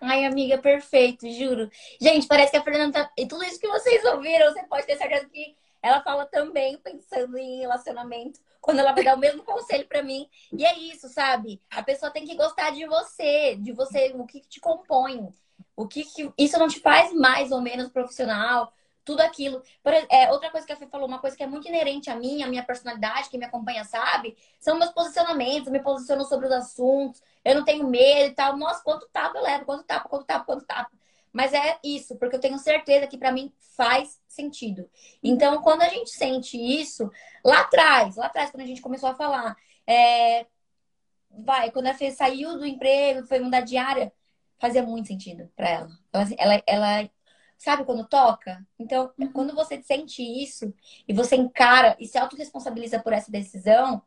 Ai, 0.00 0.24
amiga, 0.24 0.58
perfeito, 0.58 1.30
juro. 1.30 1.70
Gente, 2.00 2.26
parece 2.26 2.50
que 2.50 2.56
a 2.56 2.62
Fernanda 2.62 3.04
tá... 3.04 3.12
E 3.16 3.26
tudo 3.26 3.44
isso 3.44 3.60
que 3.60 3.68
vocês 3.68 4.04
ouviram, 4.04 4.52
você 4.52 4.62
pode 4.64 4.86
ter 4.86 4.96
certeza 4.96 5.26
que 5.26 5.56
ela 5.80 6.00
fala 6.02 6.26
também 6.26 6.76
pensando 6.78 7.36
em 7.36 7.60
relacionamento, 7.60 8.40
quando 8.60 8.78
ela 8.78 8.92
vai 8.92 9.04
dar 9.04 9.16
o 9.16 9.20
mesmo 9.20 9.42
conselho 9.42 9.86
para 9.86 10.02
mim. 10.02 10.28
E 10.52 10.64
é 10.64 10.78
isso, 10.78 11.08
sabe? 11.08 11.60
A 11.70 11.82
pessoa 11.82 12.10
tem 12.10 12.24
que 12.24 12.36
gostar 12.36 12.70
de 12.70 12.86
você, 12.86 13.56
de 13.56 13.72
você, 13.72 14.12
o 14.14 14.24
que 14.24 14.40
te 14.40 14.60
compõe. 14.60 15.28
O 15.76 15.86
que, 15.86 16.04
que... 16.04 16.32
isso 16.38 16.58
não 16.58 16.68
te 16.68 16.80
faz 16.80 17.12
mais 17.12 17.50
ou 17.52 17.60
menos 17.60 17.88
profissional, 17.88 18.72
tudo 19.04 19.20
aquilo. 19.20 19.62
Por, 19.82 19.92
é, 19.92 20.30
outra 20.30 20.50
coisa 20.50 20.66
que 20.66 20.72
a 20.72 20.76
Fê 20.76 20.86
falou, 20.86 21.06
uma 21.06 21.18
coisa 21.18 21.36
que 21.36 21.42
é 21.42 21.46
muito 21.46 21.68
inerente 21.68 22.10
a 22.10 22.16
mim, 22.16 22.42
a 22.42 22.46
minha 22.46 22.62
personalidade, 22.64 23.28
quem 23.28 23.38
me 23.38 23.46
acompanha 23.46 23.84
sabe, 23.84 24.36
são 24.60 24.78
meus 24.78 24.90
posicionamentos, 24.92 25.66
eu 25.66 25.72
me 25.72 25.82
posiciono 25.82 26.24
sobre 26.24 26.46
os 26.46 26.52
assuntos, 26.52 27.22
eu 27.44 27.54
não 27.54 27.64
tenho 27.64 27.86
medo 27.88 28.30
e 28.30 28.34
tal. 28.34 28.56
Nossa, 28.56 28.82
quanto 28.82 29.08
tapa 29.08 29.38
eu 29.38 29.42
levo, 29.42 29.64
quanto 29.64 29.84
tapa, 29.84 30.08
quanto 30.08 30.24
tapa, 30.26 30.44
quanto 30.44 30.64
tapa. 30.66 30.90
Mas 31.32 31.54
é 31.54 31.78
isso, 31.82 32.16
porque 32.16 32.36
eu 32.36 32.40
tenho 32.40 32.58
certeza 32.58 33.06
que 33.06 33.16
para 33.16 33.32
mim 33.32 33.52
faz 33.74 34.20
sentido. 34.28 34.88
Então, 35.22 35.62
quando 35.62 35.82
a 35.82 35.88
gente 35.88 36.10
sente 36.10 36.58
isso, 36.58 37.10
lá 37.44 37.60
atrás, 37.60 38.16
lá 38.16 38.26
atrás, 38.26 38.50
quando 38.50 38.62
a 38.62 38.66
gente 38.66 38.82
começou 38.82 39.08
a 39.08 39.14
falar, 39.14 39.56
é, 39.86 40.46
vai, 41.30 41.70
quando 41.70 41.86
a 41.86 41.94
Fê 41.94 42.10
saiu 42.10 42.58
do 42.58 42.66
emprego, 42.66 43.26
foi 43.26 43.40
mudar 43.40 43.62
de 43.62 43.76
área, 43.78 44.12
fazia 44.58 44.82
muito 44.82 45.08
sentido 45.08 45.50
para 45.56 45.68
ela. 45.68 45.88
Então, 46.08 46.20
assim, 46.20 46.36
ela, 46.38 46.62
ela 46.66 47.10
Sabe 47.62 47.84
quando 47.84 48.04
toca? 48.04 48.66
Então, 48.76 49.12
uhum. 49.16 49.30
quando 49.30 49.54
você 49.54 49.80
sente 49.80 50.20
isso 50.20 50.74
e 51.06 51.14
você 51.14 51.36
encara 51.36 51.96
e 52.00 52.08
se 52.08 52.18
autorresponsabiliza 52.18 52.98
por 52.98 53.12
essa 53.12 53.30
decisão, 53.30 54.02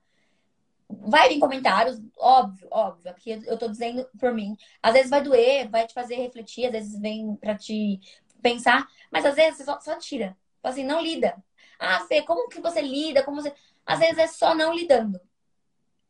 vai 0.90 1.30
vir 1.30 1.40
comentários, 1.40 1.98
óbvio, 2.18 2.68
óbvio. 2.70 3.10
Aqui 3.10 3.42
eu 3.46 3.58
tô 3.58 3.70
dizendo 3.70 4.06
por 4.20 4.34
mim. 4.34 4.58
Às 4.84 4.92
vezes 4.92 5.10
vai 5.10 5.22
doer, 5.22 5.70
vai 5.70 5.88
te 5.88 5.94
fazer 5.94 6.16
refletir, 6.16 6.66
às 6.66 6.74
vezes 6.74 7.00
vem 7.00 7.34
pra 7.38 7.58
te 7.58 7.98
pensar, 8.42 8.90
mas 9.10 9.26
às 9.26 9.36
vezes 9.36 9.56
você 9.56 9.64
só, 9.64 9.80
só 9.80 9.98
tira. 9.98 10.36
Assim, 10.62 10.84
não 10.84 11.02
lida. 11.02 11.42
Ah, 11.80 12.02
Fê, 12.08 12.24
como 12.24 12.50
que 12.50 12.60
você 12.60 12.82
lida? 12.82 13.24
Como 13.24 13.42
você... 13.42 13.54
Às 13.86 14.00
vezes 14.00 14.18
é 14.18 14.28
só 14.28 14.54
não 14.54 14.74
lidando. 14.74 15.18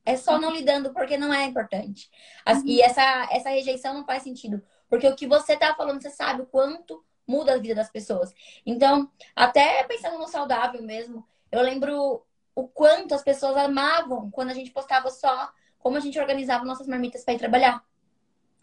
É 0.03 0.17
só 0.17 0.39
não 0.39 0.51
lidando 0.51 0.91
porque 0.93 1.15
não 1.15 1.31
é 1.31 1.43
importante. 1.43 2.09
Uhum. 2.47 2.63
E 2.65 2.81
essa, 2.81 3.29
essa 3.31 3.49
rejeição 3.49 3.93
não 3.93 4.03
faz 4.03 4.23
sentido. 4.23 4.63
Porque 4.89 5.07
o 5.07 5.15
que 5.15 5.27
você 5.27 5.55
tá 5.55 5.75
falando, 5.75 6.01
você 6.01 6.09
sabe 6.09 6.41
o 6.41 6.47
quanto 6.47 7.05
muda 7.28 7.53
a 7.53 7.57
vida 7.57 7.76
das 7.76 7.89
pessoas. 7.89 8.34
Então, 8.65 9.09
até 9.36 9.84
pensando 9.84 10.17
no 10.17 10.28
saudável 10.28 10.82
mesmo, 10.82 11.26
eu 11.51 11.61
lembro 11.61 12.23
o 12.53 12.67
quanto 12.67 13.13
as 13.13 13.23
pessoas 13.23 13.57
amavam 13.57 14.32
quando 14.32 14.49
a 14.49 14.53
gente 14.53 14.71
postava 14.71 15.09
só 15.09 15.51
como 15.80 15.97
a 15.97 15.99
gente 15.99 16.19
organizava 16.19 16.65
nossas 16.65 16.88
marmitas 16.88 17.23
para 17.23 17.34
ir 17.34 17.38
trabalhar. 17.38 17.84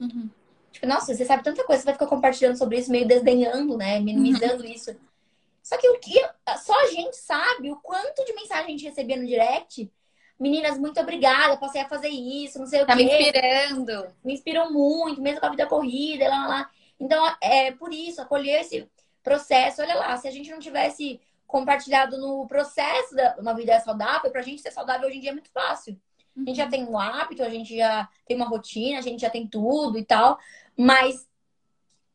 Uhum. 0.00 0.28
Tipo, 0.72 0.86
nossa, 0.86 1.14
você 1.14 1.24
sabe 1.24 1.44
tanta 1.44 1.62
coisa, 1.64 1.82
você 1.82 1.84
vai 1.86 1.94
ficar 1.94 2.06
compartilhando 2.06 2.56
sobre 2.56 2.78
isso, 2.78 2.90
meio 2.90 3.06
desdenhando, 3.06 3.76
né? 3.76 4.00
Minimizando 4.00 4.64
uhum. 4.64 4.70
isso. 4.70 4.96
Só 5.62 5.76
que 5.76 5.88
o 5.88 6.00
que 6.00 6.18
só 6.58 6.78
a 6.82 6.86
gente 6.88 7.16
sabe 7.16 7.70
o 7.70 7.76
quanto 7.76 8.24
de 8.24 8.32
mensagem 8.34 8.64
a 8.64 8.70
gente 8.70 8.84
recebia 8.84 9.16
no 9.16 9.26
direct. 9.26 9.92
Meninas, 10.40 10.76
muito 10.76 10.98
obrigada, 10.98 11.56
passei 11.56 11.82
a 11.82 11.88
fazer 11.88 12.08
isso, 12.08 12.58
não 12.58 12.66
sei 12.66 12.84
tá 12.84 12.84
o 12.84 12.86
quê. 12.86 12.92
Tá 12.92 12.96
me 12.96 13.04
inspirando. 13.04 14.06
Me 14.24 14.32
inspirou 14.32 14.72
muito, 14.72 15.20
mesmo 15.20 15.38
com 15.38 15.46
a 15.46 15.50
vida 15.50 15.66
corrida, 15.66 16.28
lá, 16.28 16.48
lá. 16.48 16.70
Então, 17.02 17.36
é 17.40 17.72
por 17.72 17.92
isso, 17.92 18.22
acolher 18.22 18.60
esse 18.60 18.88
processo. 19.24 19.82
Olha 19.82 19.96
lá, 19.96 20.16
se 20.16 20.28
a 20.28 20.30
gente 20.30 20.48
não 20.52 20.60
tivesse 20.60 21.20
compartilhado 21.48 22.16
no 22.16 22.46
processo 22.46 23.12
da 23.16 23.36
uma 23.40 23.54
vida 23.54 23.78
saudável, 23.80 24.30
para 24.30 24.40
a 24.40 24.44
gente 24.44 24.62
ser 24.62 24.70
saudável 24.70 25.08
hoje 25.08 25.18
em 25.18 25.20
dia 25.20 25.30
é 25.30 25.32
muito 25.32 25.50
fácil. 25.50 26.00
A 26.36 26.40
gente 26.40 26.56
já 26.56 26.64
uhum. 26.64 26.70
tem 26.70 26.84
um 26.84 26.96
hábito, 26.96 27.42
a 27.42 27.48
gente 27.48 27.76
já 27.76 28.08
tem 28.24 28.36
uma 28.36 28.46
rotina, 28.46 29.00
a 29.00 29.02
gente 29.02 29.20
já 29.20 29.28
tem 29.28 29.48
tudo 29.48 29.98
e 29.98 30.04
tal. 30.04 30.38
Mas 30.78 31.28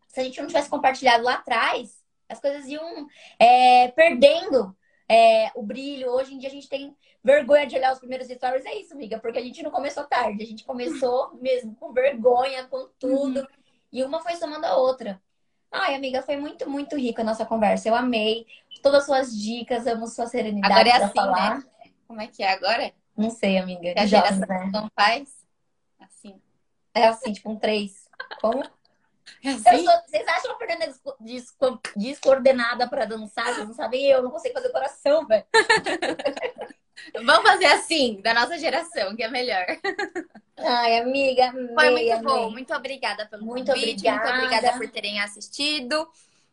se 0.07 0.21
a 0.21 0.23
gente 0.23 0.39
não 0.39 0.47
tivesse 0.47 0.69
compartilhado 0.69 1.23
lá 1.23 1.33
atrás, 1.33 2.01
as 2.29 2.39
coisas 2.39 2.65
iam 2.65 3.07
é, 3.37 3.89
perdendo 3.89 4.75
é, 5.09 5.51
o 5.53 5.61
brilho. 5.61 6.11
Hoje 6.11 6.33
em 6.33 6.37
dia 6.37 6.47
a 6.47 6.51
gente 6.51 6.69
tem 6.69 6.95
vergonha 7.21 7.67
de 7.67 7.75
olhar 7.75 7.91
os 7.91 7.99
primeiros 7.99 8.27
stories. 8.27 8.65
É 8.65 8.73
isso, 8.79 8.93
amiga, 8.93 9.19
porque 9.19 9.37
a 9.37 9.43
gente 9.43 9.61
não 9.61 9.69
começou 9.69 10.05
tarde. 10.05 10.41
A 10.41 10.47
gente 10.47 10.63
começou 10.63 11.35
mesmo 11.35 11.75
com 11.75 11.91
vergonha, 11.91 12.65
com 12.67 12.87
tudo. 12.97 13.41
Uhum. 13.41 13.47
E 13.97 14.03
uma 14.03 14.21
foi 14.21 14.35
somando 14.35 14.63
a 14.67 14.77
outra. 14.77 15.19
Ai, 15.71 15.95
amiga, 15.95 16.21
foi 16.21 16.37
muito, 16.37 16.69
muito 16.69 16.95
rica 16.95 17.23
a 17.23 17.25
nossa 17.25 17.43
conversa. 17.43 17.89
Eu 17.89 17.95
amei 17.95 18.45
todas 18.83 18.99
as 18.99 19.05
suas 19.07 19.35
dicas, 19.35 19.87
amo 19.87 20.05
sua 20.05 20.27
serenidade 20.27 20.71
agora 20.71 20.89
é 20.89 21.03
assim, 21.03 21.13
falar. 21.15 21.57
Né? 21.57 21.63
Como 22.07 22.21
é 22.21 22.27
que 22.27 22.43
é 22.43 22.53
agora? 22.53 22.93
Não 23.17 23.31
sei, 23.31 23.57
amiga. 23.57 23.95
Que 23.95 23.99
a 23.99 24.05
geração 24.05 24.47
né? 24.47 24.69
não 24.71 24.87
faz? 24.95 25.35
Assim. 25.99 26.39
É 26.93 27.07
assim, 27.07 27.33
tipo 27.33 27.49
um 27.49 27.55
três. 27.55 28.07
Como? 28.39 28.61
É 29.43 29.49
assim? 29.49 29.85
Sou... 29.85 30.01
Vocês 30.07 30.27
acham 30.27 30.51
a 30.51 30.57
Fernanda 30.57 30.93
descoordenada 31.95 32.87
para 32.87 33.05
dançar? 33.05 33.53
Vocês 33.53 33.67
não 33.67 33.73
sabem 33.73 34.05
eu, 34.05 34.23
não 34.23 34.31
consigo 34.31 34.53
fazer 34.53 34.69
coração, 34.69 35.25
velho. 35.27 35.45
Vamos 37.13 37.49
fazer 37.49 37.65
assim, 37.65 38.19
da 38.21 38.33
nossa 38.33 38.57
geração, 38.57 39.15
que 39.15 39.23
é 39.23 39.29
melhor. 39.29 39.65
Ai, 40.57 40.99
amiga. 40.99 41.49
Amei, 41.49 41.73
Foi 41.73 41.89
muito 41.91 42.11
amei. 42.11 42.23
bom. 42.23 42.51
Muito 42.51 42.73
obrigada 42.73 43.25
pelo 43.27 43.45
muito 43.45 43.67
convite. 43.67 44.07
Obrigada. 44.07 44.33
Muito 44.33 44.45
obrigada 44.45 44.77
por 44.77 44.89
terem 44.89 45.19
assistido. 45.21 46.07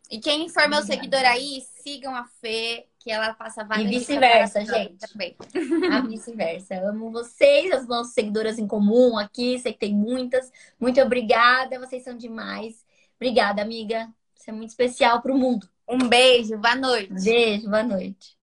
E 0.09 0.19
quem 0.19 0.47
for 0.49 0.69
meu 0.69 0.83
seguidor 0.83 1.25
aí, 1.25 1.63
sigam 1.81 2.15
a 2.15 2.25
Fê, 2.39 2.87
que 3.05 3.11
ela 3.11 3.35
passa 3.35 3.63
várias 3.63 3.85
E 3.85 3.99
vice-versa, 3.99 4.65
gente. 4.65 4.97
Também. 4.97 5.37
A 5.93 6.01
vice-versa. 6.01 6.73
Amo 6.89 7.11
vocês, 7.11 7.71
as 7.71 7.87
nossas 7.87 8.15
seguidoras 8.15 8.57
em 8.57 8.65
comum 8.65 9.15
aqui. 9.15 9.59
Sei 9.59 9.73
que 9.73 9.77
tem 9.77 9.93
muitas. 9.93 10.51
Muito 10.79 10.99
obrigada. 10.99 11.77
Vocês 11.77 12.03
são 12.03 12.17
demais. 12.17 12.83
Obrigada, 13.17 13.61
amiga. 13.61 14.11
Você 14.33 14.49
é 14.49 14.53
muito 14.53 14.69
especial 14.69 15.21
para 15.21 15.31
o 15.31 15.37
mundo. 15.37 15.69
Um 15.87 15.99
beijo. 16.09 16.57
Boa 16.57 16.75
noite. 16.75 17.13
Beijo. 17.13 17.69
Boa 17.69 17.83
noite. 17.83 18.33